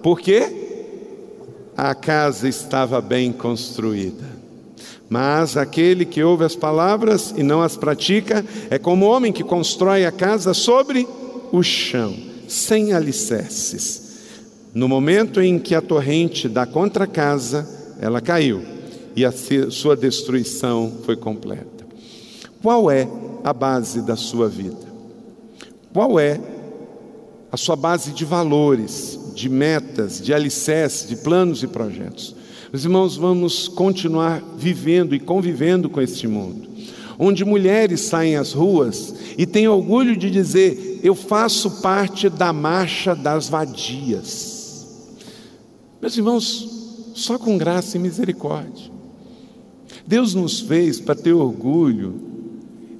Por 0.03 0.21
quê? 0.21 0.67
a 1.79 1.95
casa 1.95 2.49
estava 2.49 3.01
bem 3.01 3.31
construída. 3.31 4.25
Mas 5.09 5.57
aquele 5.57 6.05
que 6.05 6.21
ouve 6.21 6.45
as 6.45 6.57
palavras 6.57 7.33
e 7.37 7.45
não 7.45 7.63
as 7.63 7.77
pratica 7.77 8.45
é 8.69 8.81
como 8.81 9.07
o 9.07 9.09
homem 9.09 9.33
que 9.33 9.45
constrói 9.45 10.05
a 10.05 10.11
casa 10.11 10.53
sobre 10.53 11.07
o 11.53 11.63
chão, 11.63 12.17
sem 12.49 12.93
alicerces. 12.93 14.09
No 14.75 14.89
momento 14.89 15.41
em 15.41 15.57
que 15.57 15.73
a 15.73 15.81
torrente 15.81 16.49
da 16.49 16.67
contra 16.67 17.07
casa, 17.07 17.97
ela 18.01 18.21
caiu 18.21 18.61
e 19.15 19.25
a 19.25 19.31
sua 19.71 19.97
destruição 19.97 20.93
foi 21.05 21.15
completa. 21.15 21.87
Qual 22.61 22.91
é 22.91 23.09
a 23.45 23.53
base 23.53 24.03
da 24.03 24.17
sua 24.17 24.49
vida? 24.49 24.89
Qual 25.93 26.19
é 26.19 26.41
a 27.51 27.57
sua 27.57 27.77
base 27.77 28.13
de 28.13 28.25
valores, 28.25 29.19
de 29.35 29.49
metas, 29.49 30.21
de 30.21 30.35
alicerces, 30.35 31.09
de 31.09 31.17
planos 31.17 31.63
e 31.63 31.67
projetos. 31.67 32.35
Meus 32.71 32.85
irmãos, 32.85 33.17
vamos 33.17 33.69
continuar 33.69 34.43
vivendo 34.57 35.15
e 35.15 35.21
convivendo 35.21 35.89
com 35.89 36.01
este 36.01 36.29
mundo, 36.29 36.69
onde 37.19 37.45
mulheres 37.45 38.03
saem 38.03 38.37
às 38.37 38.53
ruas 38.53 39.15
e 39.39 39.47
têm 39.47 39.67
orgulho 39.67 40.17
de 40.17 40.31
dizer: 40.31 41.01
Eu 41.03 41.15
faço 41.15 41.81
parte 41.81 42.29
da 42.29 42.53
marcha 42.53 43.15
das 43.15 43.49
vadias. 43.49 45.07
Meus 46.03 46.17
irmãos, 46.17 47.13
só 47.15 47.39
com 47.39 47.57
graça 47.57 47.97
e 47.97 48.01
misericórdia. 48.01 48.91
Deus 50.07 50.35
nos 50.35 50.61
fez 50.61 51.01
para 51.01 51.15
ter 51.15 51.33
orgulho 51.33 52.28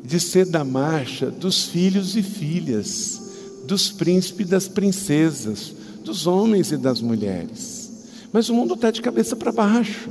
de 0.09 0.19
ser 0.19 0.47
da 0.47 0.65
marcha 0.65 1.31
dos 1.31 1.67
filhos 1.67 2.17
e 2.17 2.23
filhas, 2.23 3.21
dos 3.67 3.91
príncipes 3.91 4.47
e 4.47 4.51
das 4.51 4.67
princesas, 4.67 5.75
dos 6.03 6.27
homens 6.27 6.73
e 6.73 6.79
das 6.79 7.03
mulheres. 7.03 8.09
Mas 8.33 8.49
o 8.49 8.55
mundo 8.55 8.73
está 8.73 8.91
de 8.91 9.03
cabeça 9.03 9.37
para 9.37 9.53
baixo. 9.53 10.09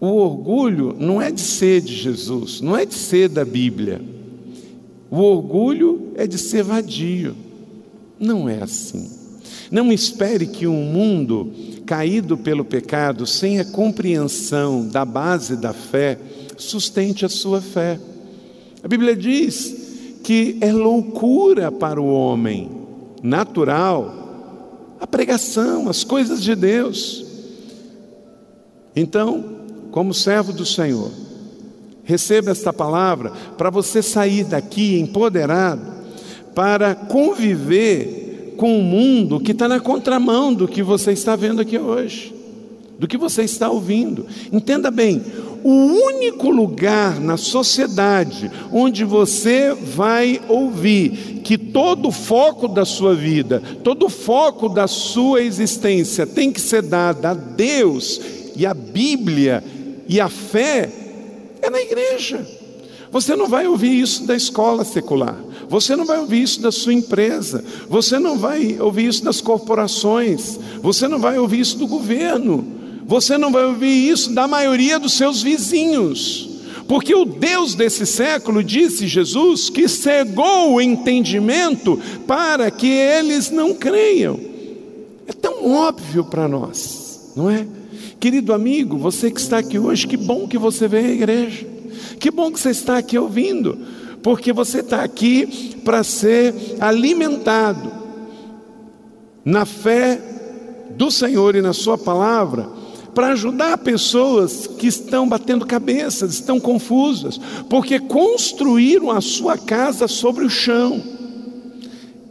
O 0.00 0.08
orgulho 0.08 0.96
não 0.98 1.22
é 1.22 1.30
de 1.30 1.40
ser 1.40 1.80
de 1.80 1.94
Jesus, 1.94 2.60
não 2.60 2.76
é 2.76 2.84
de 2.84 2.94
ser 2.94 3.28
da 3.28 3.44
Bíblia. 3.44 4.02
O 5.08 5.20
orgulho 5.20 6.10
é 6.16 6.26
de 6.26 6.38
ser 6.38 6.64
vadio. 6.64 7.36
Não 8.18 8.48
é 8.48 8.64
assim. 8.64 9.08
Não 9.70 9.92
espere 9.92 10.44
que 10.48 10.66
um 10.66 10.82
mundo 10.82 11.52
caído 11.86 12.36
pelo 12.36 12.64
pecado, 12.64 13.28
sem 13.28 13.60
a 13.60 13.64
compreensão 13.64 14.88
da 14.88 15.04
base 15.04 15.56
da 15.56 15.72
fé, 15.72 16.18
sustente 16.60 17.24
a 17.24 17.28
sua 17.28 17.60
fé. 17.60 17.98
A 18.82 18.88
Bíblia 18.88 19.16
diz 19.16 20.20
que 20.22 20.58
é 20.60 20.72
loucura 20.72 21.72
para 21.72 22.00
o 22.00 22.12
homem 22.12 22.70
natural, 23.22 24.94
a 25.00 25.06
pregação, 25.06 25.88
as 25.88 26.04
coisas 26.04 26.42
de 26.42 26.54
Deus. 26.54 27.24
Então, 28.94 29.44
como 29.90 30.14
servo 30.14 30.52
do 30.52 30.66
Senhor, 30.66 31.10
receba 32.04 32.50
esta 32.50 32.72
palavra 32.72 33.32
para 33.56 33.70
você 33.70 34.02
sair 34.02 34.44
daqui 34.44 34.98
empoderado 34.98 36.00
para 36.54 36.94
conviver 36.94 38.54
com 38.56 38.74
o 38.74 38.80
um 38.80 38.82
mundo 38.82 39.40
que 39.40 39.52
está 39.52 39.68
na 39.68 39.80
contramão 39.80 40.52
do 40.52 40.68
que 40.68 40.82
você 40.82 41.12
está 41.12 41.34
vendo 41.34 41.60
aqui 41.60 41.78
hoje, 41.78 42.34
do 43.00 43.08
que 43.08 43.16
você 43.16 43.42
está 43.42 43.70
ouvindo. 43.70 44.26
Entenda 44.52 44.90
bem, 44.90 45.22
o 45.64 45.70
único 45.70 46.50
lugar 46.50 47.18
na 47.18 47.38
sociedade 47.38 48.50
onde 48.70 49.04
você 49.04 49.72
vai 49.72 50.38
ouvir 50.46 51.40
que 51.42 51.56
todo 51.56 52.08
o 52.08 52.12
foco 52.12 52.68
da 52.68 52.84
sua 52.84 53.14
vida, 53.14 53.62
todo 53.82 54.04
o 54.04 54.10
foco 54.10 54.68
da 54.68 54.86
sua 54.86 55.42
existência 55.42 56.26
tem 56.26 56.52
que 56.52 56.60
ser 56.60 56.82
dado 56.82 57.24
a 57.24 57.32
Deus 57.32 58.20
e 58.54 58.66
a 58.66 58.74
Bíblia 58.74 59.64
e 60.06 60.20
a 60.20 60.28
fé, 60.28 60.90
é 61.62 61.70
na 61.70 61.80
igreja. 61.80 62.46
Você 63.10 63.34
não 63.34 63.48
vai 63.48 63.66
ouvir 63.66 63.98
isso 63.98 64.26
da 64.26 64.36
escola 64.36 64.84
secular. 64.84 65.38
Você 65.70 65.96
não 65.96 66.04
vai 66.04 66.18
ouvir 66.18 66.42
isso 66.42 66.60
da 66.60 66.70
sua 66.70 66.92
empresa. 66.92 67.64
Você 67.88 68.18
não 68.18 68.36
vai 68.36 68.78
ouvir 68.78 69.06
isso 69.06 69.24
das 69.24 69.40
corporações. 69.40 70.58
Você 70.82 71.08
não 71.08 71.18
vai 71.18 71.38
ouvir 71.38 71.60
isso 71.60 71.78
do 71.78 71.86
governo. 71.86 72.79
Você 73.10 73.36
não 73.36 73.50
vai 73.50 73.64
ouvir 73.64 74.08
isso 74.08 74.32
da 74.32 74.46
maioria 74.46 74.96
dos 74.96 75.14
seus 75.14 75.42
vizinhos. 75.42 76.48
Porque 76.86 77.12
o 77.12 77.24
Deus 77.24 77.74
desse 77.74 78.06
século, 78.06 78.62
disse 78.62 79.08
Jesus, 79.08 79.68
que 79.68 79.88
cegou 79.88 80.74
o 80.74 80.80
entendimento 80.80 81.98
para 82.24 82.70
que 82.70 82.86
eles 82.86 83.50
não 83.50 83.74
creiam. 83.74 84.38
É 85.26 85.32
tão 85.32 85.72
óbvio 85.72 86.24
para 86.24 86.46
nós, 86.46 87.32
não 87.34 87.50
é? 87.50 87.66
Querido 88.20 88.52
amigo, 88.52 88.96
você 88.96 89.28
que 89.28 89.40
está 89.40 89.58
aqui 89.58 89.76
hoje, 89.76 90.06
que 90.06 90.16
bom 90.16 90.46
que 90.46 90.56
você 90.56 90.86
veio 90.86 91.08
à 91.08 91.10
igreja. 91.10 91.66
Que 92.20 92.30
bom 92.30 92.52
que 92.52 92.60
você 92.60 92.70
está 92.70 92.96
aqui 92.96 93.18
ouvindo, 93.18 93.76
porque 94.22 94.52
você 94.52 94.80
está 94.80 95.02
aqui 95.02 95.74
para 95.84 96.04
ser 96.04 96.54
alimentado 96.78 97.90
na 99.44 99.64
fé 99.64 100.20
do 100.90 101.10
Senhor 101.10 101.56
e 101.56 101.60
na 101.60 101.72
Sua 101.72 101.98
palavra, 101.98 102.78
para 103.14 103.28
ajudar 103.28 103.78
pessoas 103.78 104.66
que 104.66 104.86
estão 104.86 105.28
batendo 105.28 105.66
cabeças, 105.66 106.34
estão 106.34 106.60
confusas, 106.60 107.38
porque 107.68 107.98
construíram 107.98 109.10
a 109.10 109.20
sua 109.20 109.58
casa 109.58 110.06
sobre 110.08 110.44
o 110.44 110.50
chão. 110.50 111.02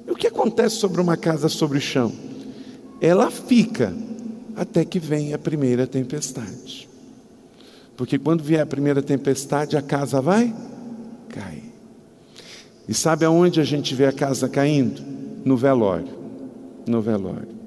E 0.08 0.12
o 0.12 0.16
que 0.16 0.28
acontece 0.28 0.78
sobre 0.78 1.02
uma 1.02 1.18
casa 1.18 1.50
sobre 1.50 1.78
o 1.78 1.82
chão? 1.82 2.12
Ela 3.02 3.30
fica 3.30 3.94
até 4.56 4.84
que 4.84 5.00
vem 5.00 5.34
a 5.34 5.38
primeira 5.38 5.86
tempestade. 5.86 6.90
Porque 7.96 8.18
quando 8.18 8.44
vier 8.44 8.62
a 8.62 8.66
primeira 8.66 9.02
tempestade, 9.02 9.76
a 9.76 9.82
casa 9.82 10.22
vai 10.22 10.56
cair. 11.30 11.74
E 12.88 12.94
sabe 12.94 13.26
aonde 13.26 13.62
a 13.62 13.64
gente 13.64 13.94
vê 13.94 14.06
a 14.06 14.12
casa 14.12 14.50
caindo? 14.50 15.02
No 15.46 15.56
velório. 15.56 16.18
No 16.88 17.02
velório. 17.02 17.59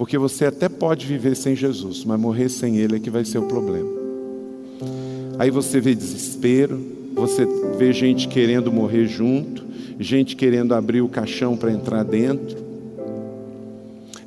Porque 0.00 0.16
você 0.16 0.46
até 0.46 0.66
pode 0.66 1.04
viver 1.04 1.36
sem 1.36 1.54
Jesus, 1.54 2.06
mas 2.06 2.18
morrer 2.18 2.48
sem 2.48 2.78
Ele 2.78 2.96
é 2.96 2.98
que 2.98 3.10
vai 3.10 3.22
ser 3.22 3.36
o 3.36 3.42
problema. 3.42 3.90
Aí 5.38 5.50
você 5.50 5.78
vê 5.78 5.94
desespero, 5.94 6.80
você 7.14 7.46
vê 7.76 7.92
gente 7.92 8.26
querendo 8.26 8.72
morrer 8.72 9.06
junto, 9.06 9.62
gente 9.98 10.36
querendo 10.36 10.74
abrir 10.74 11.02
o 11.02 11.08
caixão 11.10 11.54
para 11.54 11.70
entrar 11.70 12.02
dentro, 12.02 12.56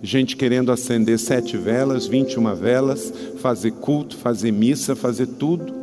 gente 0.03 0.37
querendo 0.37 0.71
acender 0.71 1.17
sete 1.17 1.57
velas, 1.57 2.05
vinte 2.05 2.33
e 2.33 2.37
uma 2.37 2.53
velas, 2.53 3.11
fazer 3.39 3.71
culto, 3.71 4.15
fazer 4.15 4.51
missa, 4.51 4.95
fazer 4.95 5.25
tudo. 5.25 5.73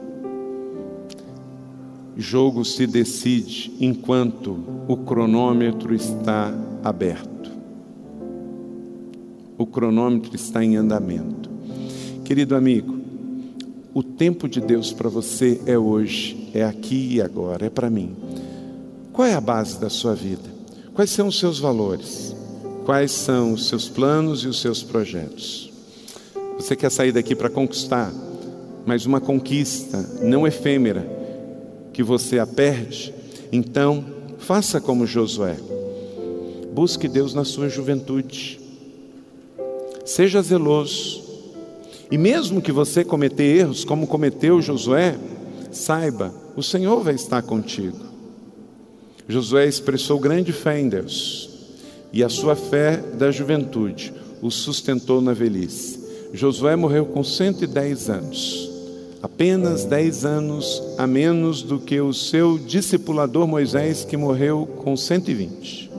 Jogo 2.16 2.64
se 2.64 2.86
decide 2.86 3.72
enquanto 3.80 4.56
o 4.86 4.98
cronômetro 4.98 5.92
está 5.92 6.54
aberto. 6.84 7.49
O 9.60 9.66
cronômetro 9.66 10.34
está 10.34 10.64
em 10.64 10.76
andamento. 10.76 11.50
Querido 12.24 12.56
amigo, 12.56 12.98
o 13.92 14.02
tempo 14.02 14.48
de 14.48 14.58
Deus 14.58 14.90
para 14.90 15.10
você 15.10 15.60
é 15.66 15.76
hoje, 15.76 16.48
é 16.54 16.64
aqui 16.64 17.16
e 17.16 17.20
agora, 17.20 17.66
é 17.66 17.68
para 17.68 17.90
mim. 17.90 18.16
Qual 19.12 19.28
é 19.28 19.34
a 19.34 19.40
base 19.40 19.78
da 19.78 19.90
sua 19.90 20.14
vida? 20.14 20.48
Quais 20.94 21.10
são 21.10 21.28
os 21.28 21.38
seus 21.38 21.58
valores? 21.58 22.34
Quais 22.86 23.10
são 23.10 23.52
os 23.52 23.68
seus 23.68 23.86
planos 23.86 24.44
e 24.44 24.48
os 24.48 24.62
seus 24.62 24.82
projetos? 24.82 25.70
Você 26.56 26.74
quer 26.74 26.90
sair 26.90 27.12
daqui 27.12 27.36
para 27.36 27.50
conquistar, 27.50 28.10
mas 28.86 29.04
uma 29.04 29.20
conquista 29.20 29.98
não 30.22 30.46
efêmera, 30.46 31.06
que 31.92 32.02
você 32.02 32.38
a 32.38 32.46
perde? 32.46 33.12
Então, 33.52 34.06
faça 34.38 34.80
como 34.80 35.06
Josué. 35.06 35.58
Busque 36.72 37.06
Deus 37.06 37.34
na 37.34 37.44
sua 37.44 37.68
juventude. 37.68 38.59
Seja 40.04 40.42
zeloso. 40.42 41.20
E 42.10 42.18
mesmo 42.18 42.60
que 42.60 42.72
você 42.72 43.04
cometer 43.04 43.58
erros, 43.58 43.84
como 43.84 44.06
cometeu 44.06 44.60
Josué, 44.60 45.16
saiba, 45.70 46.34
o 46.56 46.62
Senhor 46.62 47.02
vai 47.02 47.14
estar 47.14 47.42
contigo. 47.42 47.98
Josué 49.28 49.66
expressou 49.68 50.18
grande 50.18 50.52
fé 50.52 50.80
em 50.80 50.88
Deus 50.88 51.48
e 52.12 52.24
a 52.24 52.28
sua 52.28 52.56
fé 52.56 52.96
da 52.96 53.30
juventude 53.30 54.12
o 54.42 54.50
sustentou 54.50 55.20
na 55.20 55.32
velhice. 55.32 56.00
Josué 56.32 56.74
morreu 56.74 57.06
com 57.06 57.22
110 57.22 58.10
anos, 58.10 58.70
apenas 59.22 59.84
10 59.84 60.24
anos 60.24 60.82
a 60.98 61.06
menos 61.06 61.62
do 61.62 61.78
que 61.78 62.00
o 62.00 62.12
seu 62.12 62.58
discipulador 62.58 63.46
Moisés, 63.46 64.04
que 64.04 64.16
morreu 64.16 64.66
com 64.66 64.96
120. 64.96 65.90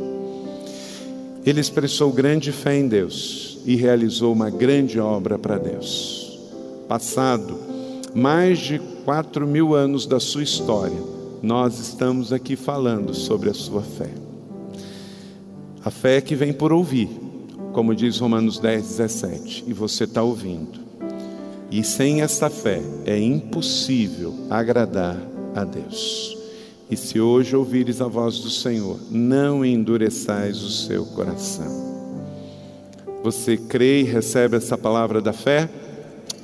Ele 1.45 1.61
expressou 1.61 2.11
grande 2.11 2.51
fé 2.51 2.77
em 2.77 2.87
Deus 2.87 3.50
e 3.65 3.75
realizou 3.75 4.33
uma 4.33 4.49
grande 4.49 4.99
obra 4.99 5.37
para 5.37 5.57
Deus. 5.57 6.39
Passado 6.87 7.71
mais 8.13 8.59
de 8.59 8.79
quatro 9.05 9.47
mil 9.47 9.73
anos 9.73 10.05
da 10.05 10.19
sua 10.19 10.43
história, 10.43 10.97
nós 11.41 11.79
estamos 11.79 12.33
aqui 12.33 12.55
falando 12.55 13.13
sobre 13.13 13.49
a 13.49 13.53
sua 13.53 13.81
fé. 13.81 14.09
A 15.83 15.89
fé 15.89 16.21
que 16.21 16.35
vem 16.35 16.53
por 16.53 16.71
ouvir, 16.73 17.09
como 17.73 17.95
diz 17.95 18.19
Romanos 18.19 18.59
10, 18.59 18.81
17, 18.81 19.63
e 19.67 19.73
você 19.73 20.03
está 20.03 20.21
ouvindo. 20.21 20.79
E 21.71 21.83
sem 21.83 22.21
esta 22.21 22.49
fé 22.49 22.81
é 23.05 23.17
impossível 23.17 24.35
agradar 24.49 25.17
a 25.55 25.63
Deus. 25.63 26.37
E 26.89 26.97
se 26.97 27.21
hoje 27.21 27.55
ouvires 27.55 28.01
a 28.01 28.07
voz 28.07 28.39
do 28.39 28.49
Senhor, 28.49 28.99
não 29.09 29.63
endureçais 29.63 30.61
o 30.61 30.69
seu 30.69 31.05
coração. 31.05 32.00
Você 33.23 33.55
crê 33.55 34.01
e 34.01 34.03
recebe 34.03 34.57
essa 34.57 34.75
palavra 34.75 35.21
da 35.21 35.31
fé? 35.31 35.69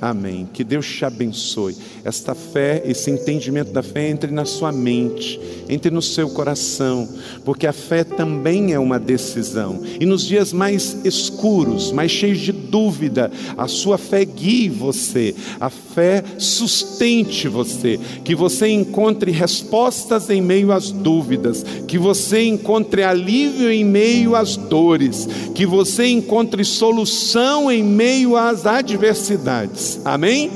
Amém. 0.00 0.48
Que 0.52 0.62
Deus 0.62 0.86
te 0.86 1.04
abençoe. 1.04 1.74
Esta 2.04 2.32
fé, 2.32 2.82
esse 2.84 3.10
entendimento 3.10 3.72
da 3.72 3.82
fé 3.82 4.08
entre 4.08 4.30
na 4.30 4.44
sua 4.44 4.70
mente, 4.70 5.40
entre 5.68 5.90
no 5.90 6.00
seu 6.00 6.30
coração, 6.30 7.08
porque 7.44 7.66
a 7.66 7.72
fé 7.72 8.04
também 8.04 8.72
é 8.72 8.78
uma 8.78 8.98
decisão. 8.98 9.82
E 9.98 10.06
nos 10.06 10.24
dias 10.24 10.52
mais 10.52 10.96
escuros, 11.04 11.90
mais 11.90 12.12
cheios 12.12 12.38
de 12.38 12.52
dúvida, 12.52 13.30
a 13.56 13.66
sua 13.66 13.98
fé 13.98 14.24
guie 14.24 14.68
você, 14.68 15.34
a 15.60 15.68
fé 15.68 16.22
sustente 16.38 17.48
você, 17.48 17.98
que 18.24 18.36
você 18.36 18.68
encontre 18.68 19.32
respostas 19.32 20.30
em 20.30 20.40
meio 20.40 20.70
às 20.70 20.92
dúvidas, 20.92 21.64
que 21.88 21.98
você 21.98 22.44
encontre 22.44 23.02
alívio 23.02 23.68
em 23.68 23.84
meio 23.84 24.36
às 24.36 24.56
dores, 24.56 25.28
que 25.56 25.66
você 25.66 26.06
encontre 26.06 26.64
solução 26.64 27.70
em 27.70 27.82
meio 27.82 28.36
às 28.36 28.64
adversidades. 28.64 29.87
Amém? 30.04 30.50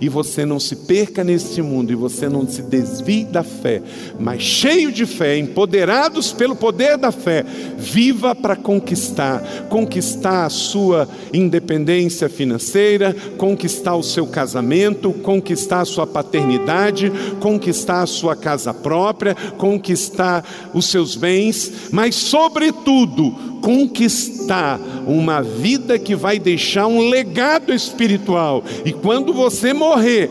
e 0.00 0.08
você 0.08 0.44
não 0.44 0.58
se 0.58 0.76
perca 0.76 1.24
neste 1.24 1.62
mundo 1.62 1.92
e 1.92 1.96
você 1.96 2.28
não 2.28 2.46
se 2.46 2.62
desvie 2.62 3.24
da 3.24 3.42
fé, 3.42 3.82
mas 4.18 4.42
cheio 4.42 4.92
de 4.92 5.06
fé, 5.06 5.38
empoderados 5.38 6.32
pelo 6.32 6.56
poder 6.56 6.96
da 6.96 7.10
fé, 7.10 7.44
viva 7.76 8.34
para 8.34 8.56
conquistar, 8.56 9.42
conquistar 9.68 10.46
a 10.46 10.50
sua 10.50 11.08
independência 11.32 12.28
financeira, 12.28 13.14
conquistar 13.36 13.94
o 13.94 14.02
seu 14.02 14.26
casamento, 14.26 15.12
conquistar 15.12 15.80
a 15.80 15.86
sua 15.86 16.06
paternidade, 16.06 17.12
conquistar 17.40 18.02
a 18.02 18.06
sua 18.06 18.36
casa 18.36 18.74
própria, 18.74 19.34
conquistar 19.56 20.44
os 20.74 20.86
seus 20.86 21.16
bens, 21.16 21.90
mas 21.90 22.14
sobretudo 22.14 23.55
conquistar 23.66 24.78
uma 25.08 25.42
vida 25.42 25.98
que 25.98 26.14
vai 26.14 26.38
deixar 26.38 26.86
um 26.86 27.10
legado 27.10 27.74
espiritual. 27.74 28.62
E 28.84 28.92
quando 28.92 29.34
você 29.34 29.72
morrer, 29.72 30.30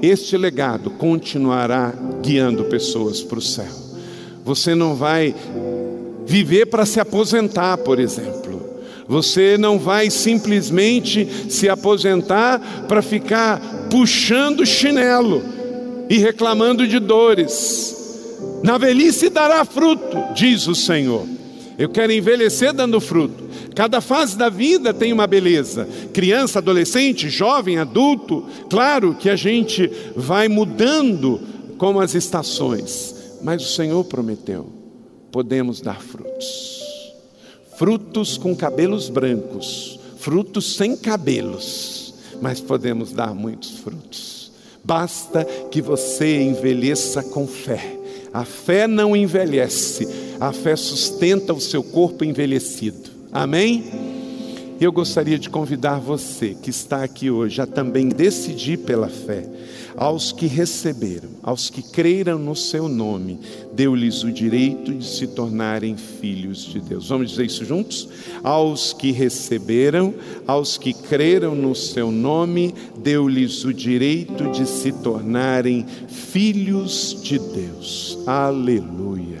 este 0.00 0.38
legado 0.38 0.88
continuará 0.92 1.92
guiando 2.22 2.64
pessoas 2.64 3.20
para 3.20 3.38
o 3.38 3.42
céu. 3.42 3.68
Você 4.42 4.74
não 4.74 4.94
vai 4.94 5.34
viver 6.24 6.64
para 6.64 6.86
se 6.86 6.98
aposentar, 6.98 7.76
por 7.76 8.00
exemplo. 8.00 8.62
Você 9.06 9.58
não 9.58 9.78
vai 9.78 10.08
simplesmente 10.08 11.28
se 11.50 11.68
aposentar 11.68 12.86
para 12.88 13.02
ficar 13.02 13.60
puxando 13.90 14.64
chinelo 14.64 15.42
e 16.08 16.16
reclamando 16.16 16.88
de 16.88 16.98
dores. 16.98 17.94
Na 18.62 18.78
velhice 18.78 19.28
dará 19.28 19.62
fruto, 19.62 20.16
diz 20.34 20.66
o 20.66 20.74
Senhor. 20.74 21.41
Eu 21.78 21.88
quero 21.88 22.12
envelhecer 22.12 22.72
dando 22.72 23.00
fruto. 23.00 23.44
Cada 23.74 24.00
fase 24.00 24.36
da 24.36 24.48
vida 24.48 24.92
tem 24.92 25.12
uma 25.12 25.26
beleza. 25.26 25.88
Criança, 26.12 26.58
adolescente, 26.58 27.28
jovem, 27.28 27.78
adulto. 27.78 28.44
Claro 28.68 29.14
que 29.14 29.30
a 29.30 29.36
gente 29.36 29.90
vai 30.14 30.48
mudando 30.48 31.40
como 31.78 32.00
as 32.00 32.14
estações. 32.14 33.14
Mas 33.42 33.62
o 33.62 33.74
Senhor 33.74 34.04
prometeu: 34.04 34.68
podemos 35.30 35.80
dar 35.80 36.00
frutos. 36.00 36.82
Frutos 37.76 38.36
com 38.36 38.54
cabelos 38.54 39.08
brancos, 39.08 39.98
frutos 40.18 40.76
sem 40.76 40.96
cabelos, 40.96 42.14
mas 42.40 42.60
podemos 42.60 43.12
dar 43.12 43.34
muitos 43.34 43.70
frutos. 43.78 44.52
Basta 44.84 45.44
que 45.70 45.80
você 45.80 46.42
envelheça 46.42 47.22
com 47.22 47.46
fé. 47.46 48.01
A 48.32 48.44
fé 48.44 48.86
não 48.86 49.14
envelhece, 49.14 50.08
a 50.40 50.52
fé 50.52 50.74
sustenta 50.74 51.52
o 51.52 51.60
seu 51.60 51.82
corpo 51.82 52.24
envelhecido. 52.24 53.10
Amém? 53.30 53.84
Eu 54.80 54.90
gostaria 54.90 55.38
de 55.38 55.48
convidar 55.48 56.00
você 56.00 56.56
que 56.60 56.70
está 56.70 57.04
aqui 57.04 57.30
hoje 57.30 57.60
a 57.60 57.66
também 57.66 58.08
decidir 58.08 58.78
pela 58.78 59.08
fé. 59.08 59.46
Aos 59.96 60.32
que 60.32 60.46
receberam, 60.46 61.30
aos 61.42 61.70
que 61.70 61.82
creram 61.82 62.38
no 62.38 62.56
seu 62.56 62.88
nome, 62.88 63.38
deu-lhes 63.72 64.22
o 64.22 64.30
direito 64.30 64.92
de 64.94 65.04
se 65.04 65.26
tornarem 65.26 65.96
filhos 65.96 66.64
de 66.64 66.80
Deus. 66.80 67.08
Vamos 67.08 67.30
dizer 67.30 67.46
isso 67.46 67.64
juntos? 67.64 68.08
Aos 68.42 68.92
que 68.92 69.12
receberam, 69.12 70.14
aos 70.46 70.76
que 70.76 70.92
creram 70.92 71.54
no 71.54 71.74
seu 71.74 72.10
nome, 72.10 72.74
deu-lhes 72.98 73.64
o 73.64 73.72
direito 73.72 74.50
de 74.50 74.66
se 74.66 74.92
tornarem 74.92 75.86
filhos 76.08 77.18
de 77.22 77.38
Deus. 77.38 78.18
Aleluia. 78.26 79.40